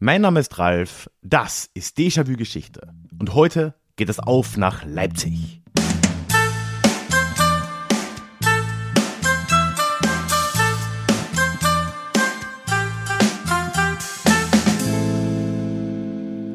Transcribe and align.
Mein 0.00 0.20
Name 0.20 0.38
ist 0.38 0.56
Ralf, 0.60 1.10
das 1.22 1.68
ist 1.74 1.98
Déjà-vu 1.98 2.36
Geschichte 2.36 2.94
und 3.18 3.34
heute 3.34 3.74
geht 3.96 4.08
es 4.08 4.20
auf 4.20 4.56
nach 4.56 4.84
Leipzig. 4.84 5.60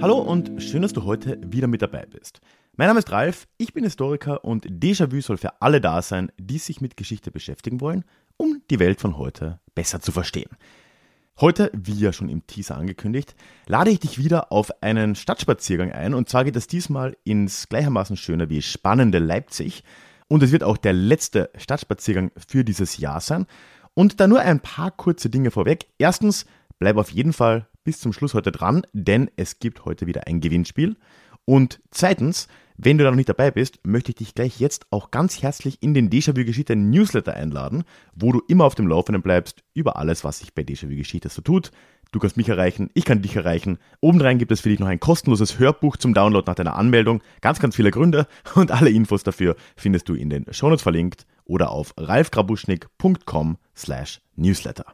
Hallo 0.02 0.20
und 0.20 0.64
schön, 0.64 0.82
dass 0.82 0.94
du 0.94 1.04
heute 1.04 1.38
wieder 1.46 1.68
mit 1.68 1.82
dabei 1.82 2.06
bist. 2.06 2.40
Mein 2.78 2.88
Name 2.88 3.00
ist 3.00 3.12
Ralf, 3.12 3.50
ich 3.58 3.74
bin 3.74 3.84
Historiker 3.84 4.46
und 4.46 4.66
Déjà-vu 4.68 5.20
soll 5.20 5.36
für 5.36 5.62
alle 5.62 5.82
da 5.82 6.02
sein, 6.02 6.32
die 6.38 6.60
sich 6.60 6.80
mit 6.80 6.96
Geschichte 6.96 7.30
beschäftigen 7.30 7.82
wollen, 7.82 8.06
um 8.38 8.62
die 8.70 8.80
Welt 8.80 9.02
von 9.02 9.18
heute 9.18 9.60
besser 9.76 10.00
zu 10.00 10.14
verstehen. 10.14 10.52
Heute, 11.42 11.72
wie 11.74 11.94
ja 11.94 12.14
schon 12.14 12.30
im 12.30 12.46
Teaser 12.46 12.78
angekündigt, 12.78 13.36
lade 13.66 13.90
ich 13.90 14.00
dich 14.00 14.20
wieder 14.20 14.52
auf 14.52 14.84
einen 14.84 15.16
Stadtspaziergang 15.16 15.92
ein 15.92 16.14
und 16.14 16.30
zwar 16.30 16.44
geht 16.44 16.56
es 16.56 16.68
diesmal 16.68 17.18
ins 17.24 17.68
gleichermaßen 17.70 18.18
schöne 18.18 18.50
wie 18.50 18.62
spannende 18.62 19.18
Leipzig 19.18 19.84
und 20.28 20.44
es 20.44 20.52
wird 20.52 20.64
auch 20.64 20.78
der 20.78 20.94
letzte 20.94 21.50
Stadtspaziergang 21.58 22.32
für 22.48 22.64
dieses 22.64 22.98
Jahr 22.98 23.20
sein. 23.20 23.48
Und 23.96 24.20
da 24.20 24.28
nur 24.28 24.42
ein 24.42 24.60
paar 24.60 24.92
kurze 24.92 25.30
Dinge 25.30 25.52
vorweg. 25.52 25.88
Erstens, 25.98 26.46
bleib 26.78 26.98
auf 26.98 27.10
jeden 27.12 27.34
Fall 27.34 27.68
bis 27.84 28.00
zum 28.00 28.14
Schluss 28.14 28.34
heute 28.36 28.52
dran, 28.52 28.86
denn 28.94 29.30
es 29.36 29.60
gibt 29.60 29.86
heute 29.86 30.06
wieder 30.06 30.28
ein 30.28 30.40
Gewinnspiel. 30.40 30.98
Und 31.46 31.82
zweitens, 31.92 32.48
wenn 32.78 32.98
du 32.98 33.04
da 33.04 33.12
noch 33.12 33.18
nicht 33.18 33.30
dabei 33.30 33.52
bist, 33.52 33.80
möchte 33.86 34.12
ich 34.12 34.16
dich 34.16 34.36
gleich 34.36 34.60
jetzt 34.60 34.88
auch 34.90 35.12
ganz 35.12 35.42
herzlich 35.42 35.82
in 35.82 35.94
den 35.94 36.10
Déjà-vu 36.10 36.44
Geschichte 36.46 36.76
Newsletter 36.76 37.34
einladen, 37.34 37.84
wo 38.16 38.32
du 38.32 38.42
immer 38.48 38.66
auf 38.66 38.76
dem 38.76 38.88
Laufenden 38.88 39.22
bleibst 39.22 39.64
über 39.74 39.98
alles, 39.98 40.24
was 40.24 40.40
sich 40.40 40.54
bei 40.54 40.64
Déjà-vu 40.64 40.96
Geschichte 40.96 41.30
so 41.30 41.42
tut. 41.42 41.72
Du 42.12 42.20
kannst 42.20 42.38
mich 42.38 42.50
erreichen, 42.50 42.90
ich 42.94 43.06
kann 43.06 43.22
dich 43.22 43.36
erreichen. 43.36 43.80
Obendrein 44.00 44.38
gibt 44.38 44.52
es 44.52 44.62
für 44.62 44.70
dich 44.70 44.80
noch 44.80 44.88
ein 44.88 45.00
kostenloses 45.00 45.58
Hörbuch 45.58 45.98
zum 45.98 46.14
Download 46.14 46.46
nach 46.46 46.56
deiner 46.56 46.76
Anmeldung. 46.76 47.22
Ganz, 47.42 47.60
ganz 47.60 47.76
viele 47.76 47.92
Gründe 47.92 48.28
und 48.56 48.72
alle 48.72 48.92
Infos 48.92 49.24
dafür 49.24 49.56
findest 49.76 50.10
du 50.10 50.14
in 50.14 50.30
den 50.30 50.46
Shownotes 50.52 50.84
verlinkt 50.84 51.26
oder 51.46 51.72
auf 51.72 51.94
ralfgrabuschnick.com 51.98 53.58
slash 53.76 54.22
newsletter. 54.36 54.86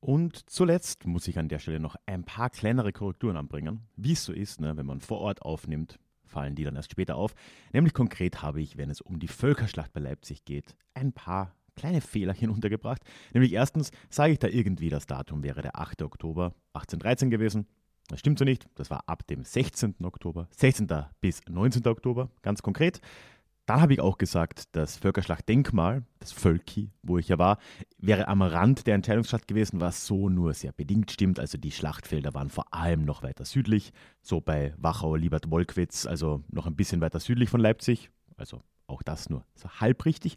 Und 0.00 0.48
zuletzt 0.48 1.06
muss 1.06 1.28
ich 1.28 1.38
an 1.38 1.48
der 1.48 1.58
Stelle 1.58 1.78
noch 1.78 1.96
ein 2.06 2.24
paar 2.24 2.50
kleinere 2.50 2.92
Korrekturen 2.92 3.36
anbringen, 3.36 3.80
wie 3.96 4.12
es 4.12 4.24
so 4.24 4.32
ist, 4.32 4.60
ne, 4.60 4.76
wenn 4.76 4.86
man 4.86 5.00
vor 5.00 5.18
Ort 5.18 5.42
aufnimmt 5.42 5.98
fallen 6.30 6.54
die 6.54 6.64
dann 6.64 6.76
erst 6.76 6.92
später 6.92 7.16
auf. 7.16 7.34
Nämlich 7.72 7.92
konkret 7.92 8.42
habe 8.42 8.60
ich, 8.60 8.76
wenn 8.76 8.90
es 8.90 9.00
um 9.00 9.18
die 9.18 9.28
Völkerschlacht 9.28 9.92
bei 9.92 10.00
Leipzig 10.00 10.44
geht, 10.44 10.76
ein 10.94 11.12
paar 11.12 11.54
kleine 11.76 12.00
Fehlerchen 12.00 12.50
untergebracht. 12.50 13.02
Nämlich 13.34 13.52
erstens 13.52 13.90
sage 14.08 14.32
ich 14.32 14.38
da 14.38 14.48
irgendwie, 14.48 14.88
das 14.88 15.06
Datum 15.06 15.42
wäre 15.42 15.62
der 15.62 15.78
8. 15.78 16.02
Oktober 16.02 16.54
1813 16.74 17.30
gewesen. 17.30 17.66
Das 18.08 18.18
stimmt 18.18 18.38
so 18.38 18.44
nicht. 18.44 18.66
Das 18.74 18.90
war 18.90 19.08
ab 19.08 19.26
dem 19.28 19.44
16. 19.44 19.94
Oktober, 20.02 20.48
16. 20.56 20.88
bis 21.20 21.42
19. 21.48 21.86
Oktober, 21.86 22.30
ganz 22.42 22.60
konkret. 22.62 23.00
Dann 23.70 23.82
habe 23.82 23.92
ich 23.92 24.00
auch 24.00 24.18
gesagt, 24.18 24.64
das 24.72 24.96
Völkerschlachtdenkmal, 24.96 26.02
das 26.18 26.32
Völki, 26.32 26.90
wo 27.04 27.18
ich 27.18 27.28
ja 27.28 27.38
war, 27.38 27.58
wäre 27.98 28.26
am 28.26 28.42
Rand 28.42 28.88
der 28.88 28.96
Entscheidungsstadt 28.96 29.46
gewesen, 29.46 29.80
was 29.80 30.08
so 30.08 30.28
nur 30.28 30.54
sehr 30.54 30.72
bedingt 30.72 31.12
stimmt. 31.12 31.38
Also 31.38 31.56
die 31.56 31.70
Schlachtfelder 31.70 32.34
waren 32.34 32.48
vor 32.48 32.74
allem 32.74 33.04
noch 33.04 33.22
weiter 33.22 33.44
südlich, 33.44 33.92
so 34.22 34.40
bei 34.40 34.74
Wachau, 34.76 35.14
Liebert-Wolkwitz, 35.14 36.06
also 36.06 36.42
noch 36.50 36.66
ein 36.66 36.74
bisschen 36.74 37.00
weiter 37.00 37.20
südlich 37.20 37.48
von 37.48 37.60
Leipzig. 37.60 38.10
Also 38.36 38.60
auch 38.88 39.04
das 39.04 39.30
nur 39.30 39.44
so 39.54 39.68
halb 39.68 40.04
richtig. 40.04 40.36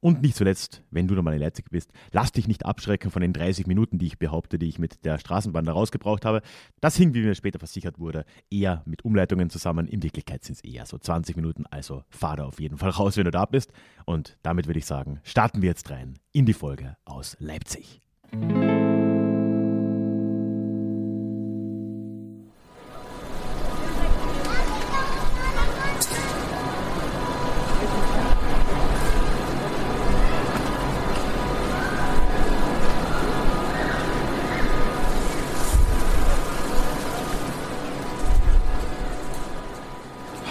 Und 0.00 0.22
nicht 0.22 0.36
zuletzt, 0.36 0.84
wenn 0.90 1.08
du 1.08 1.14
nochmal 1.14 1.34
in 1.34 1.40
Leipzig 1.40 1.70
bist, 1.70 1.90
lass 2.12 2.30
dich 2.30 2.46
nicht 2.46 2.64
abschrecken 2.64 3.10
von 3.10 3.20
den 3.20 3.32
30 3.32 3.66
Minuten, 3.66 3.98
die 3.98 4.06
ich 4.06 4.18
behaupte, 4.18 4.58
die 4.58 4.68
ich 4.68 4.78
mit 4.78 5.04
der 5.04 5.18
Straßenbahn 5.18 5.64
da 5.64 5.72
rausgebraucht 5.72 6.24
habe. 6.24 6.42
Das 6.80 6.96
hing, 6.96 7.14
wie 7.14 7.22
mir 7.22 7.34
später 7.34 7.58
versichert 7.58 7.98
wurde, 7.98 8.24
eher 8.48 8.82
mit 8.86 9.04
Umleitungen 9.04 9.50
zusammen. 9.50 9.88
In 9.88 10.02
Wirklichkeit 10.02 10.44
sind 10.44 10.54
es 10.54 10.64
eher 10.64 10.86
so 10.86 10.98
20 10.98 11.34
Minuten, 11.34 11.66
also 11.66 12.04
fahr 12.10 12.36
da 12.36 12.44
auf 12.44 12.60
jeden 12.60 12.78
Fall 12.78 12.90
raus, 12.90 13.16
wenn 13.16 13.24
du 13.24 13.32
da 13.32 13.44
bist. 13.44 13.72
Und 14.04 14.38
damit 14.42 14.68
würde 14.68 14.78
ich 14.78 14.86
sagen, 14.86 15.18
starten 15.24 15.62
wir 15.62 15.68
jetzt 15.68 15.90
rein 15.90 16.14
in 16.32 16.46
die 16.46 16.52
Folge 16.52 16.96
aus 17.04 17.36
Leipzig. 17.40 18.00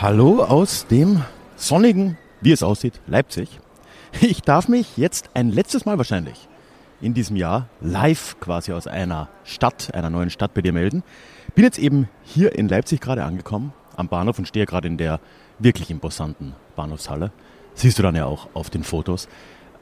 Hallo 0.10 0.42
aus 0.42 0.88
dem 0.88 1.22
sonnigen, 1.58 2.18
wie 2.40 2.54
es 2.54 2.64
aussieht, 2.64 3.02
Leipzig. 3.08 3.60
Ich 4.22 4.42
darf 4.42 4.70
mich 4.70 4.96
jetzt 4.96 5.32
ein 5.34 5.50
letztes 5.50 5.86
Mal 5.86 5.98
wahrscheinlich 5.98 6.48
in 7.02 7.14
diesem 7.14 7.36
Jahr 7.36 7.68
live 7.82 8.40
quasi 8.40 8.72
aus 8.72 8.88
einer 8.88 9.28
Stadt, 9.44 9.94
einer 9.94 10.10
neuen 10.10 10.30
Stadt 10.30 10.54
bei 10.54 10.62
dir 10.62 10.72
melden. 10.72 11.04
Bin 11.56 11.66
jetzt 11.66 11.78
eben 11.78 12.08
hier 12.24 12.58
in 12.58 12.70
Leipzig 12.70 13.02
gerade 13.02 13.26
angekommen, 13.26 13.74
am 13.98 14.08
Bahnhof 14.08 14.40
und 14.40 14.48
stehe 14.48 14.66
gerade 14.66 14.88
in 14.88 14.96
der 14.96 15.20
wirklich 15.60 15.92
imposanten 15.92 16.56
Bahnhofshalle. 16.78 17.34
Siehst 17.74 18.00
du 18.00 18.04
dann 18.04 18.16
ja 18.16 18.28
auch 18.28 18.48
auf 18.54 18.70
den 18.70 18.86
Fotos. 18.86 19.28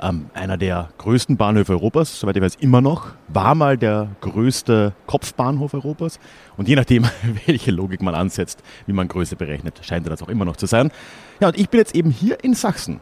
Ähm, 0.01 0.29
einer 0.33 0.57
der 0.57 0.89
größten 0.97 1.37
Bahnhöfe 1.37 1.71
Europas, 1.71 2.19
soweit 2.19 2.35
ich 2.35 2.41
weiß, 2.41 2.55
immer 2.55 2.81
noch, 2.81 3.13
war 3.29 3.55
mal 3.55 3.77
der 3.77 4.09
größte 4.21 4.93
Kopfbahnhof 5.07 5.73
Europas. 5.73 6.19
Und 6.57 6.67
je 6.67 6.75
nachdem, 6.75 7.05
welche 7.45 7.71
Logik 7.71 8.01
man 8.01 8.15
ansetzt, 8.15 8.61
wie 8.87 8.93
man 8.93 9.07
Größe 9.07 9.35
berechnet, 9.35 9.79
scheint 9.83 10.05
er 10.05 10.09
das 10.09 10.21
auch 10.21 10.29
immer 10.29 10.45
noch 10.45 10.57
zu 10.57 10.65
sein. 10.65 10.91
Ja, 11.39 11.47
und 11.47 11.57
ich 11.57 11.69
bin 11.69 11.79
jetzt 11.79 11.95
eben 11.95 12.11
hier 12.11 12.43
in 12.43 12.53
Sachsen, 12.53 12.99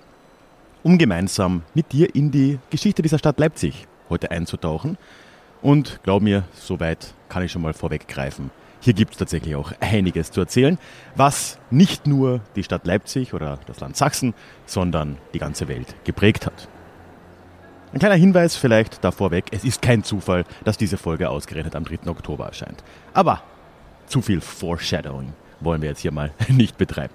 um 0.83 0.97
gemeinsam 0.97 1.63
mit 1.73 1.91
dir 1.91 2.13
in 2.13 2.29
die 2.29 2.59
Geschichte 2.69 3.01
dieser 3.01 3.17
Stadt 3.17 3.39
Leipzig 3.39 3.87
heute 4.09 4.29
einzutauchen. 4.29 4.97
Und 5.63 5.99
glaub 6.03 6.21
mir, 6.21 6.43
soweit 6.53 7.13
kann 7.29 7.41
ich 7.41 7.51
schon 7.51 7.61
mal 7.61 7.73
vorweggreifen. 7.73 8.51
Hier 8.81 8.93
gibt 8.93 9.13
es 9.13 9.17
tatsächlich 9.17 9.55
auch 9.55 9.71
einiges 9.79 10.29
zu 10.29 10.41
erzählen, 10.41 10.77
was 11.15 11.57
nicht 11.71 12.05
nur 12.05 12.41
die 12.57 12.63
Stadt 12.63 12.85
Leipzig 12.85 13.33
oder 13.33 13.57
das 13.65 13.79
Land 13.79 13.95
Sachsen, 13.95 14.33
sondern 14.65 15.17
die 15.33 15.39
ganze 15.39 15.69
Welt 15.69 15.95
geprägt 16.03 16.45
hat. 16.45 16.67
Ein 17.93 17.99
kleiner 17.99 18.15
Hinweis 18.15 18.55
vielleicht 18.55 19.03
davor 19.03 19.29
weg, 19.29 19.45
es 19.51 19.63
ist 19.63 19.83
kein 19.83 20.03
Zufall, 20.03 20.45
dass 20.63 20.77
diese 20.77 20.97
Folge 20.97 21.29
ausgerechnet 21.29 21.75
am 21.75 21.83
3. 21.85 22.09
Oktober 22.09 22.47
erscheint. 22.47 22.83
Aber 23.13 23.43
zu 24.07 24.23
viel 24.23 24.41
Foreshadowing 24.41 25.33
wollen 25.59 25.83
wir 25.83 25.89
jetzt 25.89 25.99
hier 25.99 26.11
mal 26.11 26.31
nicht 26.47 26.79
betreiben. 26.79 27.13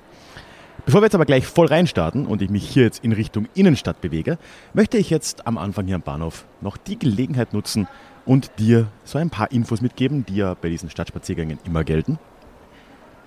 Bevor 0.87 1.01
wir 1.01 1.07
jetzt 1.07 1.17
aber 1.17 1.25
gleich 1.25 1.49
voll 1.49 1.67
reinstarten 1.67 2.27
und 2.27 2.43
ich 2.43 2.49
mich 2.49 2.69
hier 2.69 2.85
jetzt 2.85 3.03
in 3.03 3.11
Richtung 3.11 3.49
Innenstadt 3.55 4.01
bewege, 4.01 4.39
möchte 4.73 4.99
ich 4.99 5.11
jetzt 5.11 5.49
am 5.49 5.59
Anfang 5.59 5.87
hier 5.87 5.97
am 5.97 6.03
Bahnhof 6.03 6.47
noch 6.61 6.77
die 6.77 6.97
Gelegenheit 6.97 7.53
nutzen 7.53 7.89
und 8.25 8.53
dir 8.61 8.87
so 9.03 9.19
ein 9.19 9.31
paar 9.31 9.51
Infos 9.51 9.81
mitgeben, 9.81 10.25
die 10.27 10.37
ja 10.37 10.55
bei 10.55 10.69
diesen 10.69 10.91
Stadtspaziergängen 10.91 11.59
immer 11.65 11.83
gelten. 11.83 12.21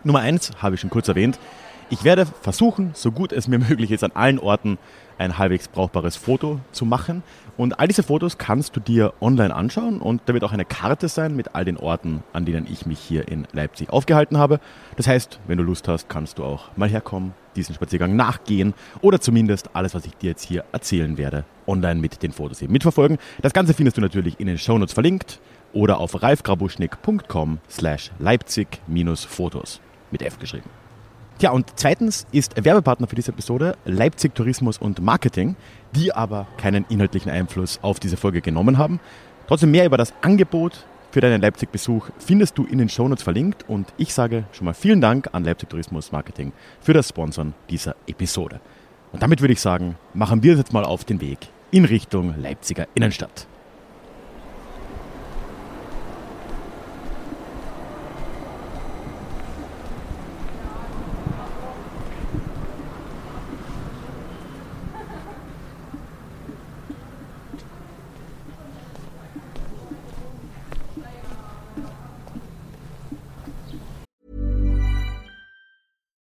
Nummer 0.06 0.20
eins 0.20 0.52
habe 0.62 0.76
ich 0.76 0.82
schon 0.82 0.90
kurz 0.90 1.10
erwähnt. 1.10 1.38
Ich 1.90 2.06
werde 2.06 2.26
versuchen, 2.26 2.92
so 2.94 3.12
gut 3.12 3.34
es 3.34 3.50
mir 3.50 3.60
möglich 3.70 3.92
ist, 3.92 4.06
an 4.06 4.14
allen 4.14 4.40
Orten 4.40 4.78
ein 5.22 5.38
halbwegs 5.38 5.68
brauchbares 5.68 6.16
Foto 6.16 6.60
zu 6.72 6.86
machen. 6.86 7.24
Und 7.56 7.80
all 7.80 7.88
diese 7.88 8.04
Fotos 8.04 8.38
kannst 8.38 8.76
du 8.76 8.80
dir 8.80 9.14
online 9.22 9.56
anschauen 9.56 10.02
und 10.02 10.22
da 10.26 10.34
wird 10.34 10.44
auch 10.44 10.52
eine 10.52 10.66
Karte 10.66 11.08
sein 11.08 11.36
mit 11.36 11.54
all 11.54 11.64
den 11.64 11.78
Orten, 11.78 12.24
an 12.34 12.46
denen 12.46 12.66
ich 12.70 12.86
mich 12.86 13.00
hier 13.00 13.28
in 13.28 13.48
Leipzig 13.54 13.90
aufgehalten 13.92 14.38
habe. 14.38 14.60
Das 14.98 15.08
heißt, 15.08 15.40
wenn 15.48 15.58
du 15.58 15.64
Lust 15.64 15.88
hast, 15.88 16.10
kannst 16.10 16.40
du 16.40 16.44
auch 16.44 16.76
mal 16.76 16.90
herkommen, 16.90 17.34
diesen 17.56 17.76
Spaziergang 17.76 18.16
nachgehen 18.16 18.74
oder 19.02 19.22
zumindest 19.22 19.76
alles, 19.76 19.94
was 19.94 20.06
ich 20.06 20.16
dir 20.16 20.32
jetzt 20.32 20.44
hier 20.44 20.66
erzählen 20.72 21.18
werde, 21.18 21.46
online 21.68 22.00
mit 22.00 22.24
den 22.24 22.32
Fotos 22.32 22.62
eben 22.62 22.74
mitverfolgen. 22.74 23.18
Das 23.42 23.54
Ganze 23.54 23.74
findest 23.74 23.98
du 23.98 24.02
natürlich 24.02 24.40
in 24.40 24.48
den 24.48 24.58
Shownotes 24.58 24.94
verlinkt 24.94 25.40
oder 25.74 26.00
auf 26.00 26.22
ralfgrabuschnick.com 26.22 27.60
slash 27.70 28.12
Leipzig-Fotos 28.20 29.82
mit 30.10 30.22
F 30.22 30.40
geschrieben. 30.40 30.81
Tja, 31.42 31.50
und 31.50 31.74
zweitens 31.76 32.28
ist 32.32 32.64
Werbepartner 32.64 33.08
für 33.08 33.16
diese 33.16 33.32
Episode 33.32 33.76
Leipzig 33.84 34.36
Tourismus 34.36 34.78
und 34.78 35.02
Marketing, 35.02 35.56
die 35.96 36.14
aber 36.14 36.46
keinen 36.58 36.86
inhaltlichen 36.88 37.32
Einfluss 37.32 37.80
auf 37.82 38.00
diese 38.00 38.16
Folge 38.16 38.42
genommen 38.42 38.78
haben. 38.78 39.00
Trotzdem 39.48 39.72
mehr 39.72 39.88
über 39.88 39.98
das 39.98 40.14
Angebot 40.22 40.86
für 41.10 41.20
deinen 41.20 41.42
Leipzig-Besuch 41.42 42.12
findest 42.20 42.60
du 42.60 42.66
in 42.66 42.78
den 42.78 42.90
Shownotes 42.90 43.24
verlinkt 43.24 43.68
und 43.68 43.92
ich 43.98 44.14
sage 44.14 44.44
schon 44.52 44.66
mal 44.66 44.76
vielen 44.76 45.02
Dank 45.02 45.30
an 45.32 45.44
Leipzig 45.44 45.72
Tourismus 45.72 46.12
Marketing 46.12 46.54
für 46.80 46.94
das 46.94 47.10
Sponsoren 47.10 47.56
dieser 47.72 47.96
Episode. 48.06 48.62
Und 49.12 49.24
damit 49.24 49.42
würde 49.42 49.54
ich 49.54 49.62
sagen, 49.62 49.96
machen 50.14 50.44
wir 50.44 50.52
uns 50.52 50.60
jetzt 50.60 50.74
mal 50.74 50.86
auf 50.86 51.06
den 51.06 51.22
Weg 51.22 51.40
in 51.72 51.86
Richtung 51.86 52.36
Leipziger 52.40 52.86
Innenstadt. 52.94 53.48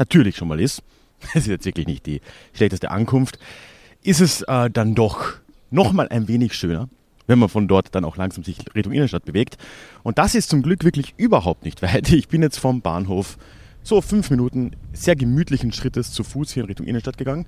natürlich 0.00 0.36
schon 0.36 0.48
mal 0.48 0.60
ist, 0.60 0.82
es 1.34 1.42
ist 1.42 1.46
jetzt 1.46 1.66
wirklich 1.66 1.86
nicht 1.86 2.06
die 2.06 2.20
schlechteste 2.52 2.90
Ankunft, 2.90 3.38
ist 4.02 4.20
es 4.20 4.42
äh, 4.42 4.68
dann 4.70 4.96
doch 4.96 5.34
noch 5.70 5.92
mal 5.92 6.08
ein 6.08 6.26
wenig 6.26 6.54
schöner, 6.54 6.88
wenn 7.28 7.38
man 7.38 7.48
von 7.48 7.68
dort 7.68 7.94
dann 7.94 8.04
auch 8.04 8.16
langsam 8.16 8.42
sich 8.42 8.58
Richtung 8.74 8.92
Innenstadt 8.92 9.24
bewegt. 9.24 9.56
Und 10.02 10.18
das 10.18 10.34
ist 10.34 10.50
zum 10.50 10.62
Glück 10.62 10.82
wirklich 10.82 11.14
überhaupt 11.16 11.64
nicht 11.64 11.82
weit. 11.82 12.10
Ich 12.10 12.26
bin 12.26 12.42
jetzt 12.42 12.58
vom 12.58 12.80
Bahnhof 12.80 13.38
so 13.82 14.00
fünf 14.00 14.30
Minuten 14.30 14.72
sehr 14.92 15.14
gemütlichen 15.16 15.72
Schrittes 15.72 16.12
zu 16.12 16.24
Fuß 16.24 16.52
hier 16.52 16.64
in 16.64 16.68
Richtung 16.68 16.86
Innenstadt 16.86 17.18
gegangen. 17.18 17.46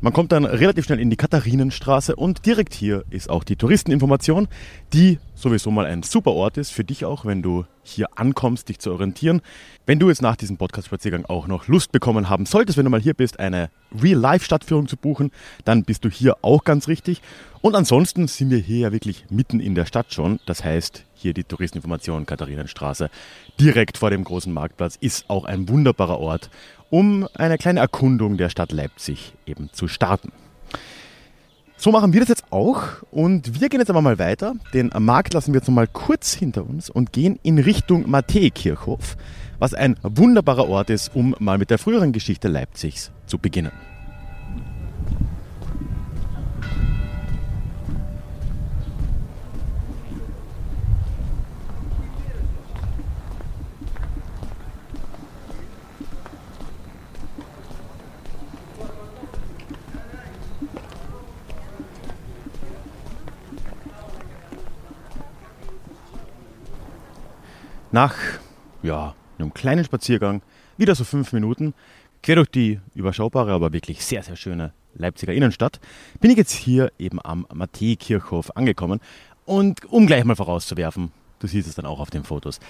Man 0.00 0.12
kommt 0.12 0.30
dann 0.30 0.44
relativ 0.44 0.84
schnell 0.84 1.00
in 1.00 1.10
die 1.10 1.16
Katharinenstraße 1.16 2.14
und 2.14 2.46
direkt 2.46 2.72
hier 2.72 3.04
ist 3.10 3.28
auch 3.28 3.42
die 3.42 3.56
Touristeninformation, 3.56 4.46
die 4.92 5.18
sowieso 5.34 5.72
mal 5.72 5.86
ein 5.86 6.04
super 6.04 6.32
Ort 6.32 6.56
ist 6.56 6.70
für 6.70 6.84
dich 6.84 7.04
auch, 7.04 7.24
wenn 7.24 7.42
du 7.42 7.64
hier 7.82 8.06
ankommst, 8.16 8.68
dich 8.68 8.78
zu 8.78 8.92
orientieren. 8.92 9.40
Wenn 9.86 9.98
du 9.98 10.08
jetzt 10.08 10.22
nach 10.22 10.36
diesem 10.36 10.56
Podcast-Spaziergang 10.56 11.24
auch 11.24 11.48
noch 11.48 11.66
Lust 11.66 11.90
bekommen 11.90 12.28
haben 12.28 12.46
solltest, 12.46 12.78
wenn 12.78 12.84
du 12.84 12.90
mal 12.90 13.00
hier 13.00 13.14
bist, 13.14 13.40
eine 13.40 13.70
Real-Life-Stadtführung 14.00 14.86
zu 14.86 14.96
buchen, 14.96 15.32
dann 15.64 15.82
bist 15.82 16.04
du 16.04 16.10
hier 16.10 16.36
auch 16.42 16.62
ganz 16.62 16.86
richtig. 16.86 17.20
Und 17.60 17.74
ansonsten 17.74 18.28
sind 18.28 18.50
wir 18.50 18.58
hier 18.58 18.78
ja 18.78 18.92
wirklich 18.92 19.24
mitten 19.30 19.58
in 19.58 19.74
der 19.74 19.86
Stadt 19.86 20.12
schon. 20.12 20.38
Das 20.46 20.62
heißt, 20.62 21.04
hier 21.14 21.34
die 21.34 21.44
Touristeninformation 21.44 22.26
Katharinenstraße 22.26 23.10
direkt 23.58 23.98
vor 23.98 24.10
dem 24.10 24.22
großen 24.22 24.52
Marktplatz 24.52 24.96
ist 25.00 25.28
auch 25.28 25.44
ein 25.44 25.68
wunderbarer 25.68 26.20
Ort, 26.20 26.50
um 26.90 27.28
eine 27.34 27.58
kleine 27.58 27.80
Erkundung 27.80 28.36
der 28.36 28.48
Stadt 28.48 28.72
Leipzig 28.72 29.34
eben 29.46 29.70
zu 29.72 29.88
starten. 29.88 30.32
So 31.76 31.92
machen 31.92 32.12
wir 32.12 32.20
das 32.20 32.28
jetzt 32.28 32.44
auch 32.50 32.82
und 33.12 33.60
wir 33.60 33.68
gehen 33.68 33.78
jetzt 33.78 33.90
aber 33.90 34.02
mal 34.02 34.18
weiter. 34.18 34.54
Den 34.74 34.90
Markt 34.98 35.32
lassen 35.34 35.52
wir 35.52 35.60
jetzt 35.60 35.70
mal 35.70 35.86
kurz 35.86 36.34
hinter 36.34 36.66
uns 36.68 36.90
und 36.90 37.12
gehen 37.12 37.38
in 37.44 37.58
Richtung 37.58 38.10
Matthäikirchhof, 38.10 39.16
was 39.60 39.74
ein 39.74 39.96
wunderbarer 40.02 40.68
Ort 40.68 40.90
ist, 40.90 41.14
um 41.14 41.36
mal 41.38 41.56
mit 41.56 41.70
der 41.70 41.78
früheren 41.78 42.12
Geschichte 42.12 42.48
Leipzigs 42.48 43.12
zu 43.26 43.38
beginnen. 43.38 43.70
Nach 67.90 68.14
ja, 68.82 69.14
einem 69.38 69.54
kleinen 69.54 69.82
Spaziergang, 69.82 70.42
wieder 70.76 70.94
so 70.94 71.04
fünf 71.04 71.32
Minuten, 71.32 71.72
quer 72.22 72.36
durch 72.36 72.50
die 72.50 72.80
überschaubare, 72.94 73.52
aber 73.52 73.72
wirklich 73.72 74.04
sehr, 74.04 74.22
sehr 74.22 74.36
schöne 74.36 74.72
Leipziger 74.94 75.32
Innenstadt, 75.32 75.80
bin 76.20 76.30
ich 76.30 76.36
jetzt 76.36 76.52
hier 76.52 76.92
eben 76.98 77.18
am 77.24 77.46
Matthäikirchhof 77.52 78.54
angekommen. 78.56 79.00
Und 79.46 79.86
um 79.86 80.06
gleich 80.06 80.24
mal 80.24 80.36
vorauszuwerfen, 80.36 81.12
du 81.38 81.46
siehst 81.46 81.66
es 81.66 81.76
dann 81.76 81.86
auch 81.86 82.00
auf 82.00 82.10
den 82.10 82.24
Fotos. 82.24 82.60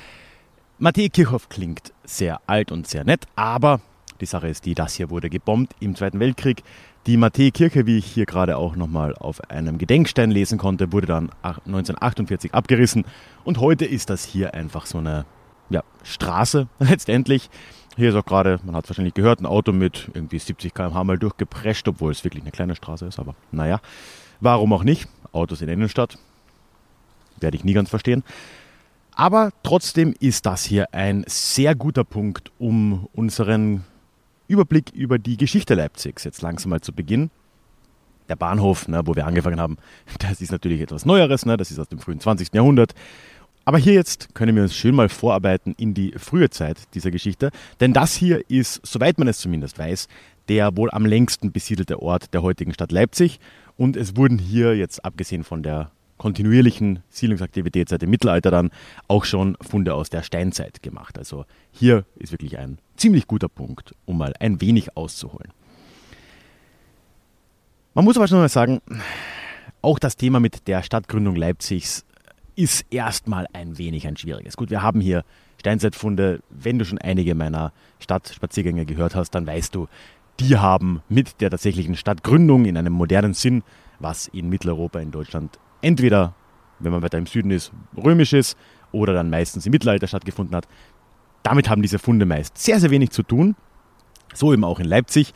Matthäikirchhof 0.78 1.48
klingt 1.48 1.92
sehr 2.04 2.40
alt 2.46 2.70
und 2.70 2.86
sehr 2.86 3.02
nett, 3.02 3.24
aber 3.34 3.80
die 4.20 4.26
Sache 4.26 4.48
ist 4.48 4.66
die, 4.66 4.74
das 4.74 4.94
hier 4.94 5.10
wurde 5.10 5.30
gebombt 5.30 5.74
im 5.80 5.96
Zweiten 5.96 6.20
Weltkrieg. 6.20 6.62
Die 7.08 7.16
Matthäikirche, 7.16 7.87
wie 7.87 7.96
ich 7.96 8.05
hier 8.05 8.26
gerade 8.26 8.58
auch 8.58 8.76
nochmal 8.76 9.14
auf 9.14 9.40
einem 9.50 9.78
Gedenkstein 9.78 10.31
lesen 10.31 10.58
konnte, 10.58 10.93
wurde 10.93 11.06
dann 11.06 11.31
1948 11.40 12.52
abgerissen. 12.52 13.06
Und 13.44 13.60
heute 13.60 13.87
ist 13.87 14.10
das 14.10 14.26
hier 14.26 14.52
einfach 14.52 14.84
so 14.84 14.99
eine 14.99 15.25
ja, 15.70 15.84
Straße 16.02 16.69
letztendlich. 16.78 17.49
Hier 17.96 18.10
ist 18.10 18.14
auch 18.14 18.26
gerade, 18.26 18.60
man 18.62 18.76
hat 18.76 18.84
es 18.84 18.90
wahrscheinlich 18.90 19.14
gehört, 19.14 19.40
ein 19.40 19.46
Auto 19.46 19.72
mit 19.72 20.10
irgendwie 20.12 20.38
70 20.38 20.75
km/h 20.75 21.02
mal 21.02 21.19
durchgeprescht, 21.19 21.88
obwohl 21.88 22.12
es 22.12 22.25
wirklich 22.25 22.43
eine 22.43 22.52
kleine 22.52 22.76
Straße 22.76 23.06
ist. 23.06 23.19
Aber 23.19 23.34
naja, 23.52 23.81
warum 24.40 24.75
auch 24.75 24.84
nicht? 24.84 25.08
Autos 25.32 25.62
in 25.62 25.69
der 25.69 25.76
Innenstadt. 25.76 26.19
Werde 27.40 27.56
ich 27.56 27.64
nie 27.64 27.72
ganz 27.72 27.88
verstehen. 27.88 28.22
Aber 29.12 29.52
trotzdem 29.62 30.14
ist 30.20 30.44
das 30.44 30.62
hier 30.62 30.93
ein 30.93 31.25
sehr 31.26 31.75
guter 31.75 32.04
Punkt, 32.04 32.52
um 32.58 33.08
unseren 33.14 33.87
Überblick 34.48 34.90
über 34.94 35.18
die 35.18 35.36
Geschichte 35.36 35.74
Leipzigs 35.74 36.24
jetzt 36.24 36.42
langsam 36.42 36.70
mal 36.70 36.80
zu 36.80 36.92
Beginn. 36.92 37.30
Der 38.28 38.36
Bahnhof, 38.36 38.88
ne, 38.88 39.02
wo 39.04 39.14
wir 39.14 39.26
angefangen 39.26 39.60
haben, 39.60 39.76
das 40.18 40.40
ist 40.40 40.50
natürlich 40.50 40.80
etwas 40.80 41.06
Neueres, 41.06 41.46
ne, 41.46 41.56
das 41.56 41.70
ist 41.70 41.78
aus 41.78 41.88
dem 41.88 41.98
frühen 41.98 42.20
20. 42.20 42.52
Jahrhundert. 42.52 42.94
Aber 43.64 43.78
hier 43.78 43.92
jetzt 43.92 44.34
können 44.34 44.56
wir 44.56 44.62
uns 44.62 44.74
schön 44.74 44.94
mal 44.94 45.10
vorarbeiten 45.10 45.74
in 45.76 45.92
die 45.92 46.12
frühe 46.16 46.48
Zeit 46.48 46.78
dieser 46.94 47.10
Geschichte, 47.10 47.50
denn 47.80 47.92
das 47.92 48.14
hier 48.14 48.42
ist, 48.48 48.80
soweit 48.82 49.18
man 49.18 49.28
es 49.28 49.38
zumindest 49.38 49.78
weiß, 49.78 50.08
der 50.48 50.74
wohl 50.76 50.90
am 50.90 51.04
längsten 51.04 51.52
besiedelte 51.52 52.00
Ort 52.00 52.32
der 52.32 52.42
heutigen 52.42 52.72
Stadt 52.72 52.92
Leipzig. 52.92 53.40
Und 53.76 53.96
es 53.96 54.16
wurden 54.16 54.38
hier 54.38 54.74
jetzt, 54.74 55.04
abgesehen 55.04 55.44
von 55.44 55.62
der 55.62 55.90
kontinuierlichen 56.16 57.00
Siedlungsaktivität 57.10 57.88
seit 57.88 58.02
dem 58.02 58.10
Mittelalter 58.10 58.50
dann 58.50 58.70
auch 59.06 59.24
schon 59.24 59.56
Funde 59.60 59.94
aus 59.94 60.10
der 60.10 60.22
Steinzeit 60.22 60.82
gemacht. 60.82 61.16
Also 61.16 61.44
hier 61.70 62.04
ist 62.16 62.32
wirklich 62.32 62.58
ein 62.58 62.78
ziemlich 62.98 63.26
guter 63.26 63.48
Punkt, 63.48 63.94
um 64.04 64.18
mal 64.18 64.34
ein 64.38 64.60
wenig 64.60 64.96
auszuholen. 64.96 65.52
Man 67.94 68.04
muss 68.04 68.16
aber 68.16 68.28
schon 68.28 68.38
mal 68.38 68.48
sagen, 68.48 68.80
auch 69.82 69.98
das 69.98 70.16
Thema 70.16 70.40
mit 70.40 70.68
der 70.68 70.82
Stadtgründung 70.82 71.37
Leipzigs 71.37 72.04
ist 72.54 72.84
erstmal 72.90 73.46
ein 73.52 73.78
wenig 73.78 74.06
ein 74.06 74.16
schwieriges. 74.16 74.56
Gut, 74.56 74.70
wir 74.70 74.82
haben 74.82 75.00
hier 75.00 75.25
Steinzeitfunde. 75.58 76.40
Wenn 76.50 76.78
du 76.78 76.84
schon 76.84 76.99
einige 76.99 77.34
meiner 77.34 77.73
Stadtspaziergänge 78.00 78.84
gehört 78.84 79.14
hast, 79.14 79.30
dann 79.30 79.46
weißt 79.46 79.75
du, 79.75 79.88
die 80.40 80.56
haben 80.56 81.02
mit 81.08 81.40
der 81.40 81.50
tatsächlichen 81.50 81.96
Stadtgründung 81.96 82.64
in 82.64 82.76
einem 82.76 82.92
modernen 82.92 83.34
Sinn, 83.34 83.62
was 83.99 84.28
in 84.28 84.49
Mitteleuropa, 84.49 85.00
in 85.00 85.11
Deutschland 85.11 85.58
entweder, 85.82 86.34
wenn 86.78 86.92
man 86.92 87.02
weiter 87.02 87.18
im 87.18 87.26
Süden 87.26 87.50
ist, 87.50 87.73
römisch 87.96 88.32
ist 88.32 88.56
oder 88.92 89.12
dann 89.12 89.30
meistens 89.30 89.66
im 89.66 89.73
Mittelalter 89.73 90.06
stattgefunden 90.06 90.54
hat. 90.56 90.68
Damit 91.42 91.68
haben 91.68 91.83
diese 91.83 91.99
Funde 91.99 92.26
meist 92.26 92.59
sehr, 92.59 92.80
sehr 92.80 92.90
wenig 92.90 93.11
zu 93.11 93.23
tun. 93.23 93.57
So 94.35 94.52
eben 94.52 94.64
auch 94.64 94.80
in 94.80 94.87
Leipzig. 94.87 95.33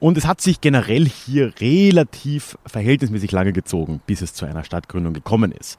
Und 0.00 0.18
es 0.18 0.26
hat 0.26 0.40
sich 0.40 0.60
generell 0.60 1.06
hier 1.06 1.52
relativ 1.60 2.58
verhältnismäßig 2.66 3.30
lange 3.30 3.52
gezogen, 3.52 4.00
bis 4.06 4.20
es 4.20 4.34
zu 4.34 4.44
einer 4.46 4.64
Stadtgründung 4.64 5.12
gekommen 5.12 5.52
ist. 5.52 5.78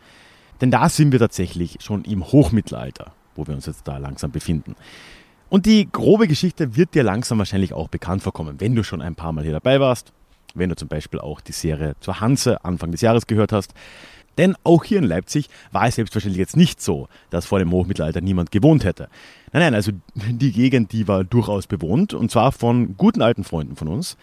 Denn 0.61 0.71
da 0.71 0.87
sind 0.87 1.11
wir 1.11 1.19
tatsächlich 1.19 1.77
schon 1.81 2.05
im 2.05 2.25
Hochmittelalter, 2.25 3.11
wo 3.35 3.45
wir 3.47 3.53
uns 3.53 3.65
jetzt 3.65 3.87
da 3.87 3.97
langsam 3.97 4.31
befinden. 4.31 4.75
Und 5.49 5.65
die 5.65 5.89
grobe 5.91 6.27
Geschichte 6.27 6.77
wird 6.77 6.95
dir 6.95 7.03
langsam 7.03 7.37
wahrscheinlich 7.39 7.73
auch 7.73 7.89
bekannt 7.89 8.23
vorkommen, 8.23 8.61
wenn 8.61 8.75
du 8.75 8.83
schon 8.83 9.01
ein 9.01 9.15
paar 9.15 9.33
Mal 9.33 9.43
hier 9.43 9.51
dabei 9.51 9.79
warst 9.79 10.13
wenn 10.53 10.69
du 10.69 10.75
zum 10.75 10.87
Beispiel 10.87 11.19
auch 11.19 11.41
die 11.41 11.51
Serie 11.51 11.95
zur 11.99 12.19
Hanse 12.19 12.63
Anfang 12.63 12.91
des 12.91 13.01
Jahres 13.01 13.27
gehört 13.27 13.51
hast. 13.51 13.73
Denn 14.37 14.55
auch 14.63 14.83
hier 14.83 14.99
in 14.99 15.03
Leipzig 15.03 15.49
war 15.71 15.87
es 15.87 15.95
selbstverständlich 15.95 16.39
jetzt 16.39 16.57
nicht 16.57 16.81
so, 16.81 17.07
dass 17.29 17.45
vor 17.45 17.59
dem 17.59 17.71
Hochmittelalter 17.71 18.21
niemand 18.21 18.51
gewohnt 18.51 18.83
hätte. 18.83 19.09
Nein, 19.51 19.63
nein, 19.63 19.75
also 19.75 19.91
die 20.15 20.51
Gegend, 20.51 20.91
die 20.91 21.07
war 21.07 21.23
durchaus 21.23 21.67
bewohnt 21.67 22.13
und 22.13 22.31
zwar 22.31 22.51
von 22.51 22.97
guten 22.97 23.21
alten 23.21 23.43
Freunden 23.43 23.75
von 23.75 23.87
uns. 23.87 24.17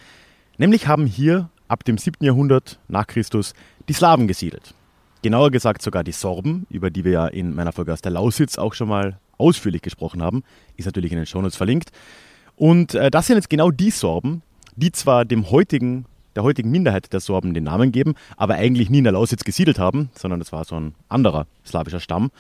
Nämlich 0.59 0.87
haben 0.87 1.07
hier 1.07 1.49
ab 1.69 1.85
dem 1.85 1.97
7. 1.99 2.25
Jahrhundert 2.25 2.79
nach 2.89 3.07
Christus 3.07 3.55
die 3.89 3.93
Slawen 3.93 4.27
gesiedelt. 4.27 4.75
Genauer 5.23 5.51
gesagt 5.51 5.83
sogar 5.83 6.03
die 6.03 6.13
Sorben, 6.13 6.67
über 6.71 6.91
die 6.91 7.05
wir 7.05 7.13
ja 7.13 7.27
in 7.27 7.55
meiner 7.55 7.73
Folge 7.73 7.93
aus 7.93 8.01
der 8.01 8.13
Lausitz 8.13 8.59
auch 8.59 8.75
schon 8.75 8.89
mal 8.89 9.19
ausführlich 9.39 9.83
gesprochen 9.83 10.23
haben, 10.23 10.43
ist 10.77 10.87
natürlich 10.87 11.13
in 11.13 11.19
den 11.19 11.27
Shownotes 11.27 11.57
verlinkt. 11.57 11.91
Und 12.57 12.95
äh, 12.95 13.11
das 13.11 13.27
sind 13.27 13.37
jetzt 13.37 13.51
genau 13.51 13.71
die 13.71 13.91
Sorben, 13.91 14.43
die 14.77 14.93
zwar 14.93 15.25
dem 15.25 15.51
heutigen 15.51 16.07
der 16.37 16.43
heutigen 16.43 16.71
Minderheit 16.71 17.13
der 17.13 17.21
Sorben 17.21 17.55
den 17.55 17.65
Namen 17.65 17.93
geben, 17.93 18.15
aber 18.37 18.55
eigentlich 18.55 18.91
nie 18.91 18.99
in 18.99 19.05
der 19.05 19.13
Lausitz 19.13 19.45
gesiedelt 19.45 19.79
haben, 19.79 20.11
sondern 20.15 20.41
das 20.41 20.53
war 20.53 20.65
so 20.65 20.77
ein 20.77 20.95
anderer 21.09 21.47
slawischer 21.65 22.01
Stamm. 22.01 22.31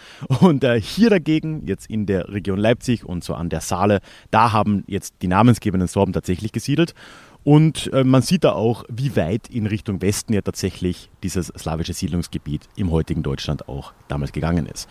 Und 0.40 0.64
äh, 0.64 0.80
hier 0.80 1.10
dagegen, 1.10 1.66
jetzt 1.66 1.88
in 1.90 2.06
der 2.06 2.28
Region 2.28 2.58
Leipzig 2.58 3.04
und 3.04 3.24
so 3.24 3.34
an 3.34 3.48
der 3.48 3.60
Saale, 3.60 4.00
da 4.30 4.52
haben 4.52 4.84
jetzt 4.86 5.14
die 5.22 5.28
namensgebenden 5.28 5.88
Sorben 5.88 6.12
tatsächlich 6.12 6.52
gesiedelt. 6.52 6.94
Und 7.42 7.90
äh, 7.92 8.04
man 8.04 8.22
sieht 8.22 8.44
da 8.44 8.52
auch, 8.52 8.84
wie 8.88 9.16
weit 9.16 9.48
in 9.48 9.66
Richtung 9.66 10.02
Westen 10.02 10.34
ja 10.34 10.42
tatsächlich 10.42 11.08
dieses 11.22 11.46
slawische 11.46 11.94
Siedlungsgebiet 11.94 12.68
im 12.76 12.90
heutigen 12.90 13.22
Deutschland 13.22 13.68
auch 13.68 13.92
damals 14.08 14.32
gegangen 14.32 14.66
ist. 14.66 14.88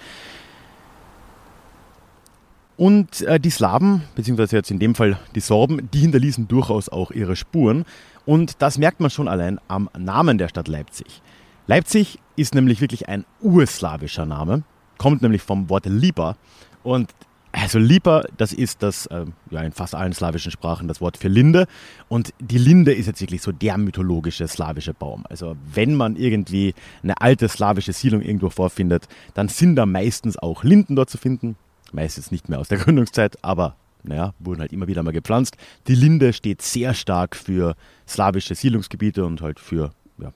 Und 2.79 3.24
äh, 3.24 3.41
die 3.41 3.50
Slawen, 3.50 4.03
beziehungsweise 4.15 4.56
jetzt 4.56 4.72
in 4.72 4.79
dem 4.79 4.96
Fall 4.96 5.20
die 5.36 5.41
Sorben, 5.41 5.89
die 5.91 6.00
hinterließen 6.00 6.48
durchaus 6.48 6.88
auch 6.88 7.12
ihre 7.12 7.36
Spuren. 7.36 7.84
Und 8.30 8.62
das 8.62 8.78
merkt 8.78 9.00
man 9.00 9.10
schon 9.10 9.28
allein 9.28 9.60
am 9.68 9.90
Namen 9.98 10.38
der 10.38 10.50
Stadt 10.50 10.68
Leipzig. 10.68 11.24
Leipzig 11.66 12.20
ist 12.36 12.54
nämlich 12.54 12.80
wirklich 12.80 13.10
ein 13.10 13.26
urslawischer 13.42 14.28
Name, 14.28 14.62
kommt 15.00 15.24
nämlich 15.24 15.42
vom 15.42 15.68
Wort 15.68 15.88
Lipa. 15.88 16.38
Und 16.84 17.10
also 17.52 17.80
Lipa, 17.80 18.22
das 18.38 18.54
ist 18.54 18.84
das, 18.84 19.08
äh, 19.08 19.26
ja 19.50 19.62
in 19.64 19.72
fast 19.72 19.96
allen 19.96 20.14
slawischen 20.14 20.52
Sprachen 20.52 20.88
das 20.88 21.02
Wort 21.02 21.18
für 21.18 21.28
Linde. 21.28 21.66
Und 22.08 22.32
die 22.40 22.60
Linde 22.60 22.94
ist 22.94 23.08
jetzt 23.08 23.20
wirklich 23.20 23.42
so 23.42 23.52
der 23.52 23.80
mythologische 23.80 24.48
slawische 24.48 24.94
Baum. 24.94 25.26
Also 25.28 25.56
wenn 25.74 25.96
man 25.96 26.16
irgendwie 26.16 26.76
eine 27.02 27.20
alte 27.20 27.50
slawische 27.50 27.94
Siedlung 27.94 28.22
irgendwo 28.22 28.52
vorfindet, 28.52 29.08
dann 29.34 29.48
sind 29.48 29.76
da 29.76 29.88
meistens 29.88 30.38
auch 30.38 30.64
Linden 30.64 30.96
dort 30.96 31.10
zu 31.10 31.18
finden 31.18 31.56
meistens 31.94 32.32
nicht 32.32 32.50
mehr 32.50 32.60
aus 32.60 32.68
der 32.68 32.78
Gründungszeit, 32.80 33.44
aber 33.44 33.76
naja, 34.03 34.34
wurden 34.39 34.62
halt 34.62 34.74
immer 34.74 34.88
wieder 34.88 35.03
mal 35.03 35.12
gepflanzt. 35.12 35.58
Die 35.88 35.96
Linde 35.96 36.34
steht 36.34 36.62
sehr 36.62 36.94
stark 36.94 37.36
für 37.36 37.75
slawische 38.08 38.56
Siedlungsgebiete 38.56 39.25
und 39.25 39.41
halt 39.41 39.60
für 39.60 39.91
ja, 40.18 40.32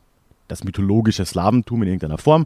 das 0.47 0.63
mythologische 0.63 1.25
Slawentum 1.25 1.83
in 1.83 1.89
irgendeiner 1.89 2.17
Form. 2.17 2.45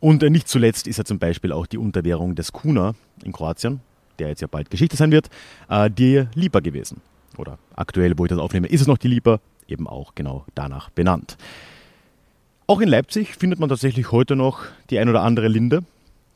Und 0.00 0.22
äh, 0.22 0.30
nicht 0.30 0.48
zuletzt 0.48 0.86
ist 0.86 0.96
ja 0.96 1.04
zum 1.04 1.18
Beispiel 1.18 1.52
auch 1.52 1.66
die 1.66 1.78
Unterwährung 1.78 2.34
des 2.34 2.52
Kuna 2.52 2.94
in 3.22 3.32
Kroatien, 3.32 3.80
der 4.18 4.28
jetzt 4.28 4.40
ja 4.40 4.48
bald 4.48 4.70
Geschichte 4.70 4.96
sein 4.96 5.12
wird, 5.12 5.28
äh, 5.68 5.90
die 5.90 6.24
Lipa 6.34 6.60
gewesen. 6.60 7.00
Oder 7.36 7.58
aktuell, 7.76 8.18
wo 8.18 8.24
ich 8.24 8.30
das 8.30 8.38
aufnehme, 8.38 8.66
ist 8.66 8.80
es 8.80 8.86
noch 8.86 8.98
die 8.98 9.08
Lipa, 9.08 9.40
eben 9.68 9.86
auch 9.86 10.14
genau 10.14 10.46
danach 10.54 10.90
benannt. 10.90 11.36
Auch 12.66 12.80
in 12.80 12.88
Leipzig 12.88 13.34
findet 13.34 13.58
man 13.58 13.68
tatsächlich 13.68 14.12
heute 14.12 14.36
noch 14.36 14.64
die 14.90 14.98
ein 14.98 15.08
oder 15.08 15.22
andere 15.22 15.48
Linde, 15.48 15.82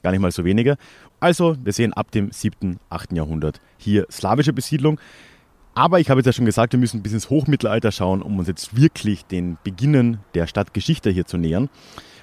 gar 0.05 0.13
nicht 0.13 0.21
mal 0.21 0.31
so 0.31 0.45
wenige. 0.45 0.77
Also, 1.19 1.57
wir 1.65 1.73
sehen 1.73 1.93
ab 1.93 2.13
dem 2.13 2.31
7., 2.31 2.79
8. 2.91 3.13
Jahrhundert 3.13 3.61
hier 3.79 4.07
slawische 4.11 4.53
Besiedlung. 4.53 5.01
Aber 5.75 5.99
ich 5.99 6.09
habe 6.09 6.21
jetzt 6.21 6.27
ja 6.27 6.33
schon 6.33 6.45
gesagt, 6.45 6.73
wir 6.73 6.79
müssen 6.79 7.03
bis 7.03 7.13
ins 7.13 7.31
Hochmittelalter 7.31 7.91
schauen, 7.91 8.23
um 8.23 8.39
uns 8.39 8.47
jetzt 8.47 8.77
wirklich 8.77 9.25
den 9.25 9.59
Beginnen 9.65 10.19
der 10.35 10.47
Stadtgeschichte 10.47 11.11
hier 11.11 11.27
zu 11.27 11.37
nähern. 11.37 11.69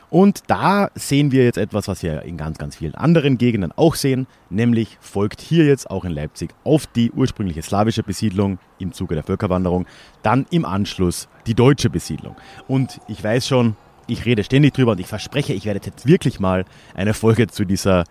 Und 0.09 0.43
da 0.47 0.89
sehen 0.93 1.31
wir 1.31 1.45
jetzt 1.45 1.57
etwas, 1.57 1.87
was 1.87 2.03
wir 2.03 2.23
in 2.23 2.35
ganz, 2.35 2.57
ganz 2.57 2.75
vielen 2.75 2.95
anderen 2.95 3.37
Gegenden 3.37 3.71
auch 3.71 3.95
sehen, 3.95 4.27
nämlich 4.49 4.97
folgt 4.99 5.39
hier 5.39 5.65
jetzt 5.65 5.89
auch 5.89 6.03
in 6.03 6.11
Leipzig 6.11 6.53
auf 6.65 6.85
die 6.85 7.11
ursprüngliche 7.11 7.61
slawische 7.61 8.03
Besiedlung 8.03 8.59
im 8.77 8.91
Zuge 8.91 9.15
der 9.15 9.23
Völkerwanderung, 9.23 9.85
dann 10.21 10.45
im 10.51 10.65
Anschluss 10.65 11.29
die 11.47 11.55
deutsche 11.55 11.89
Besiedlung. 11.89 12.35
Und 12.67 12.99
ich 13.07 13.23
weiß 13.23 13.47
schon, 13.47 13.77
ich 14.11 14.25
rede 14.25 14.43
ständig 14.43 14.73
drüber 14.73 14.91
und 14.91 14.99
ich 14.99 15.07
verspreche, 15.07 15.53
ich 15.53 15.65
werde 15.65 15.79
jetzt 15.83 16.05
wirklich 16.05 16.39
mal 16.39 16.65
eine 16.93 17.13
Folge 17.13 17.47
zu 17.47 17.65
dieser 17.65 18.03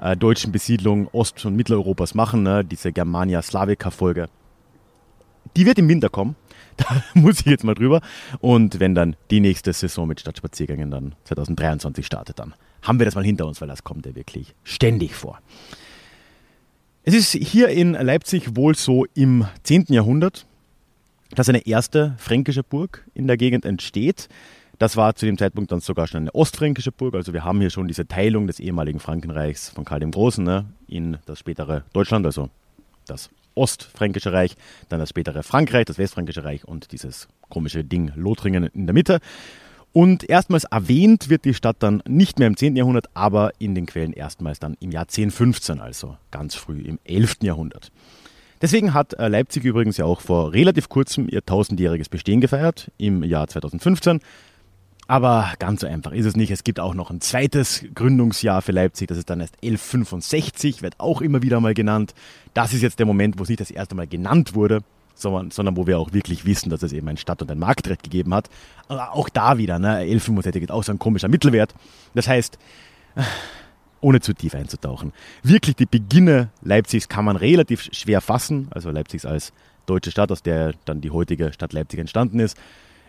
äh, 0.00 0.16
deutschen 0.16 0.52
Besiedlung 0.52 1.08
Ost- 1.08 1.44
und 1.44 1.56
Mitteleuropas 1.56 2.14
machen, 2.14 2.42
ne? 2.44 2.64
diese 2.64 2.92
Germania 2.92 3.42
Slavica-Folge. 3.42 4.28
Die 5.56 5.66
wird 5.66 5.78
im 5.78 5.88
Winter 5.88 6.08
kommen. 6.08 6.36
Da 6.78 7.02
muss 7.14 7.40
ich 7.40 7.46
jetzt 7.46 7.64
mal 7.64 7.74
drüber. 7.74 8.00
Und 8.38 8.78
wenn 8.78 8.94
dann 8.94 9.16
die 9.32 9.40
nächste 9.40 9.72
Saison 9.72 10.06
mit 10.06 10.20
Stadtspaziergängen 10.20 10.92
dann 10.92 11.16
2023 11.24 12.06
startet, 12.06 12.38
dann 12.38 12.54
haben 12.82 13.00
wir 13.00 13.04
das 13.04 13.16
mal 13.16 13.24
hinter 13.24 13.46
uns, 13.46 13.60
weil 13.60 13.66
das 13.66 13.82
kommt 13.82 14.06
ja 14.06 14.14
wirklich 14.14 14.54
ständig 14.62 15.16
vor. 15.16 15.40
Es 17.02 17.14
ist 17.14 17.32
hier 17.32 17.66
in 17.70 17.94
Leipzig 17.94 18.54
wohl 18.54 18.76
so 18.76 19.06
im 19.14 19.44
10. 19.64 19.86
Jahrhundert, 19.88 20.46
dass 21.32 21.48
eine 21.48 21.66
erste 21.66 22.14
fränkische 22.18 22.62
Burg 22.62 23.04
in 23.12 23.26
der 23.26 23.36
Gegend 23.36 23.64
entsteht. 23.64 24.28
Das 24.78 24.96
war 24.96 25.16
zu 25.16 25.26
dem 25.26 25.36
Zeitpunkt 25.36 25.72
dann 25.72 25.80
sogar 25.80 26.06
schon 26.06 26.20
eine 26.20 26.34
ostfränkische 26.34 26.92
Burg. 26.92 27.14
Also 27.14 27.32
wir 27.32 27.44
haben 27.44 27.60
hier 27.60 27.70
schon 27.70 27.88
diese 27.88 28.06
Teilung 28.06 28.46
des 28.46 28.60
ehemaligen 28.60 29.00
Frankenreichs 29.00 29.70
von 29.70 29.84
Karl 29.84 30.00
dem 30.00 30.12
Großen 30.12 30.44
ne, 30.44 30.66
in 30.86 31.18
das 31.26 31.40
spätere 31.40 31.82
Deutschland, 31.92 32.24
also 32.26 32.48
das 33.06 33.30
Ostfränkische 33.56 34.32
Reich, 34.32 34.56
dann 34.88 35.00
das 35.00 35.08
spätere 35.08 35.42
Frankreich, 35.42 35.84
das 35.86 35.98
Westfränkische 35.98 36.44
Reich 36.44 36.64
und 36.64 36.92
dieses 36.92 37.26
komische 37.48 37.82
Ding 37.82 38.12
Lothringen 38.14 38.64
in 38.72 38.86
der 38.86 38.94
Mitte. 38.94 39.18
Und 39.92 40.28
erstmals 40.28 40.64
erwähnt 40.64 41.28
wird 41.28 41.44
die 41.44 41.54
Stadt 41.54 41.78
dann 41.80 42.02
nicht 42.06 42.38
mehr 42.38 42.46
im 42.46 42.56
10. 42.56 42.76
Jahrhundert, 42.76 43.06
aber 43.14 43.52
in 43.58 43.74
den 43.74 43.86
Quellen 43.86 44.12
erstmals 44.12 44.60
dann 44.60 44.76
im 44.78 44.92
Jahr 44.92 45.04
1015, 45.04 45.80
also 45.80 46.16
ganz 46.30 46.54
früh 46.54 46.82
im 46.82 47.00
11. 47.04 47.38
Jahrhundert. 47.42 47.90
Deswegen 48.60 48.92
hat 48.92 49.14
äh, 49.14 49.28
Leipzig 49.28 49.64
übrigens 49.64 49.96
ja 49.96 50.04
auch 50.04 50.20
vor 50.20 50.52
relativ 50.52 50.88
kurzem 50.88 51.28
ihr 51.28 51.44
tausendjähriges 51.44 52.08
Bestehen 52.08 52.40
gefeiert, 52.40 52.90
im 52.98 53.22
Jahr 53.24 53.46
2015. 53.48 54.20
Aber 55.10 55.54
ganz 55.58 55.80
so 55.80 55.86
einfach 55.86 56.12
ist 56.12 56.26
es 56.26 56.36
nicht. 56.36 56.50
Es 56.50 56.64
gibt 56.64 56.78
auch 56.78 56.92
noch 56.92 57.10
ein 57.10 57.22
zweites 57.22 57.82
Gründungsjahr 57.94 58.60
für 58.60 58.72
Leipzig. 58.72 59.08
Das 59.08 59.16
ist 59.16 59.30
dann 59.30 59.40
erst 59.40 59.54
1165, 59.62 60.82
wird 60.82 61.00
auch 61.00 61.22
immer 61.22 61.42
wieder 61.42 61.60
mal 61.60 61.72
genannt. 61.72 62.14
Das 62.52 62.74
ist 62.74 62.82
jetzt 62.82 62.98
der 62.98 63.06
Moment, 63.06 63.38
wo 63.38 63.42
es 63.42 63.48
nicht 63.48 63.60
das 63.60 63.70
erste 63.70 63.94
Mal 63.94 64.06
genannt 64.06 64.54
wurde, 64.54 64.82
sondern, 65.14 65.50
sondern 65.50 65.78
wo 65.78 65.86
wir 65.86 65.98
auch 65.98 66.12
wirklich 66.12 66.44
wissen, 66.44 66.68
dass 66.68 66.82
es 66.82 66.92
eben 66.92 67.08
ein 67.08 67.16
Stadt- 67.16 67.40
und 67.40 67.50
ein 67.50 67.58
Marktrecht 67.58 68.02
gegeben 68.02 68.34
hat. 68.34 68.50
Aber 68.86 69.14
auch 69.14 69.30
da 69.30 69.56
wieder, 69.56 69.78
ne, 69.78 69.96
1165 69.96 70.64
ist 70.64 70.70
auch 70.70 70.84
so 70.84 70.92
ein 70.92 70.98
komischer 70.98 71.28
Mittelwert. 71.28 71.74
Das 72.14 72.28
heißt, 72.28 72.58
ohne 74.02 74.20
zu 74.20 74.34
tief 74.34 74.54
einzutauchen, 74.54 75.14
wirklich 75.42 75.76
die 75.76 75.86
Beginne 75.86 76.50
Leipzigs 76.60 77.08
kann 77.08 77.24
man 77.24 77.36
relativ 77.36 77.88
schwer 77.92 78.20
fassen. 78.20 78.68
Also 78.72 78.90
Leipzigs 78.90 79.24
als 79.24 79.54
deutsche 79.86 80.10
Stadt, 80.10 80.30
aus 80.30 80.42
der 80.42 80.74
dann 80.84 81.00
die 81.00 81.10
heutige 81.10 81.50
Stadt 81.54 81.72
Leipzig 81.72 81.98
entstanden 81.98 82.40
ist. 82.40 82.58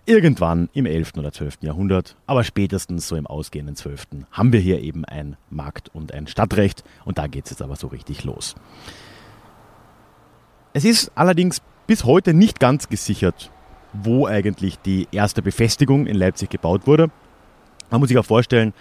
Irgendwann 0.05 0.69
im 0.73 0.85
11. 0.85 1.13
oder 1.17 1.31
12. 1.31 1.59
Jahrhundert, 1.61 2.15
aber 2.25 2.43
spätestens 2.43 3.07
so 3.07 3.15
im 3.15 3.27
ausgehenden 3.27 3.75
12. 3.75 4.07
haben 4.31 4.53
wir 4.53 4.59
hier 4.59 4.81
eben 4.81 5.05
ein 5.05 5.37
Markt- 5.49 5.89
und 5.93 6.13
ein 6.13 6.27
Stadtrecht 6.27 6.83
und 7.05 7.17
da 7.17 7.27
geht 7.27 7.45
es 7.45 7.51
jetzt 7.51 7.61
aber 7.61 7.75
so 7.75 7.87
richtig 7.87 8.23
los. 8.23 8.55
Es 10.73 10.85
ist 10.85 11.11
allerdings 11.15 11.61
bis 11.87 12.05
heute 12.05 12.33
nicht 12.33 12.59
ganz 12.59 12.89
gesichert, 12.89 13.51
wo 13.93 14.27
eigentlich 14.27 14.79
die 14.79 15.07
erste 15.11 15.41
Befestigung 15.41 16.05
in 16.05 16.15
Leipzig 16.15 16.49
gebaut 16.49 16.85
wurde. 16.85 17.09
Man 17.89 17.99
muss 17.99 18.09
sich 18.09 18.17
auch 18.17 18.25
vorstellen, 18.25 18.73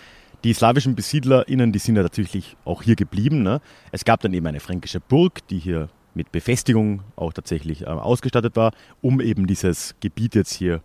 die 0.45 0.53
slawischen 0.53 0.95
BesiedlerInnen, 0.95 1.73
die 1.73 1.79
sind 1.79 1.97
ja 1.97 2.03
tatsächlich 2.03 2.57
auch 2.65 2.83
hier 2.83 2.95
geblieben. 2.95 3.43
Ne? 3.43 3.61
Es 3.91 4.05
gab 4.05 4.21
dann 4.21 4.35
eben 4.35 4.47
eine 4.47 4.61
fränkische 4.61 5.01
Burg, 5.01 5.47
die 5.49 5.59
hier 5.59 5.89
mit 6.15 6.31
Befestigung 6.33 7.03
auch 7.17 7.33
tatsächlich 7.33 7.83
äh, 7.83 7.87
ausgestattet 7.87 8.57
war, 8.57 8.73
um 9.01 9.21
eben 9.21 9.47
dieses 9.47 9.95
Gebiet 10.01 10.35
jetzt 10.35 10.53
hier 10.53 10.83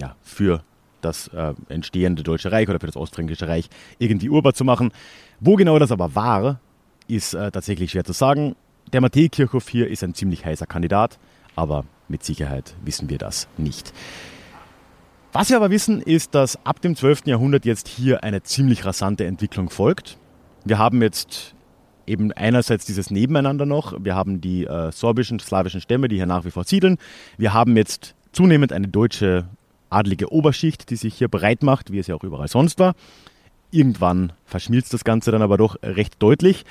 ja, 0.00 0.16
für 0.22 0.62
das 1.00 1.28
äh, 1.28 1.54
entstehende 1.68 2.22
Deutsche 2.22 2.52
Reich 2.52 2.68
oder 2.68 2.80
für 2.80 2.86
das 2.86 2.96
Ostfränkische 2.96 3.48
Reich 3.48 3.68
irgendwie 3.98 4.28
urbar 4.28 4.54
zu 4.54 4.64
machen. 4.64 4.92
Wo 5.40 5.56
genau 5.56 5.78
das 5.78 5.92
aber 5.92 6.14
war, 6.14 6.60
ist 7.08 7.34
äh, 7.34 7.50
tatsächlich 7.50 7.92
schwer 7.92 8.04
zu 8.04 8.12
sagen. 8.12 8.54
Der 8.92 9.00
Matthäikirchhof 9.00 9.68
hier 9.68 9.88
ist 9.88 10.02
ein 10.02 10.14
ziemlich 10.14 10.44
heißer 10.44 10.66
Kandidat, 10.66 11.18
aber 11.56 11.84
mit 12.08 12.24
Sicherheit 12.24 12.74
wissen 12.84 13.08
wir 13.08 13.18
das 13.18 13.48
nicht. 13.56 13.92
Was 15.32 15.48
wir 15.48 15.56
aber 15.56 15.70
wissen, 15.70 16.02
ist, 16.02 16.34
dass 16.34 16.58
ab 16.66 16.80
dem 16.80 16.96
12. 16.96 17.26
Jahrhundert 17.26 17.64
jetzt 17.64 17.86
hier 17.86 18.24
eine 18.24 18.42
ziemlich 18.42 18.84
rasante 18.84 19.26
Entwicklung 19.26 19.70
folgt. 19.70 20.18
Wir 20.64 20.78
haben 20.78 21.02
jetzt 21.02 21.54
eben 22.06 22.32
einerseits 22.32 22.84
dieses 22.84 23.10
Nebeneinander 23.10 23.64
noch. 23.64 23.94
Wir 24.02 24.16
haben 24.16 24.40
die 24.40 24.66
äh, 24.66 24.90
sorbischen, 24.90 25.38
slawischen 25.38 25.80
Stämme, 25.80 26.08
die 26.08 26.16
hier 26.16 26.26
nach 26.26 26.44
wie 26.44 26.50
vor 26.50 26.64
siedeln. 26.64 26.98
Wir 27.38 27.54
haben 27.54 27.76
jetzt 27.76 28.16
zunehmend 28.32 28.72
eine 28.72 28.88
deutsche 28.88 29.46
adlige 29.90 30.32
Oberschicht, 30.32 30.90
die 30.90 30.96
sich 30.96 31.14
hier 31.14 31.28
breit 31.28 31.62
macht, 31.62 31.92
wie 31.92 31.98
es 31.98 32.06
ja 32.06 32.14
auch 32.14 32.24
überall 32.24 32.48
sonst 32.48 32.78
war. 32.78 32.94
Irgendwann 33.70 34.32
verschmilzt 34.46 34.92
das 34.94 35.04
Ganze 35.04 35.30
dann 35.30 35.42
aber 35.42 35.56
doch 35.56 35.76
recht 35.82 36.14
deutlich. 36.18 36.64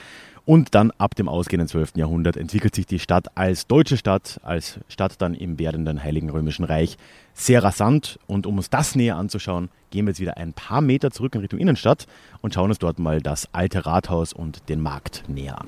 Und 0.46 0.74
dann 0.74 0.90
ab 0.98 1.14
dem 1.14 1.30
ausgehenden 1.30 1.68
12. 1.68 1.92
Jahrhundert 1.96 2.36
entwickelt 2.36 2.74
sich 2.74 2.88
die 2.88 2.98
Stadt 2.98 3.38
als 3.38 3.68
deutsche 3.68 3.98
Stadt, 3.98 4.40
als 4.42 4.80
Stadt 4.88 5.22
dann 5.22 5.36
im 5.36 5.60
werdenden 5.60 6.04
Heiligen 6.04 6.32
Römischen 6.32 6.66
Reich 6.66 6.98
sehr 7.36 7.64
rasant. 7.64 8.18
Und 8.26 8.48
um 8.48 8.58
uns 8.58 8.72
das 8.72 8.96
näher 8.96 9.16
anzuschauen, 9.16 9.70
gehen 9.92 10.06
wir 10.06 10.12
jetzt 10.12 10.20
wieder 10.20 10.38
ein 10.38 10.54
paar 10.54 10.82
Meter 10.82 11.12
zurück 11.12 11.36
in 11.36 11.42
Richtung 11.42 11.60
Innenstadt 11.60 12.08
und 12.42 12.56
schauen 12.56 12.72
uns 12.72 12.80
dort 12.80 12.98
mal 12.98 13.22
das 13.22 13.48
alte 13.54 13.86
Rathaus 13.86 14.34
und 14.34 14.70
den 14.70 14.82
Markt 14.82 15.24
näher 15.28 15.62
an. 15.62 15.68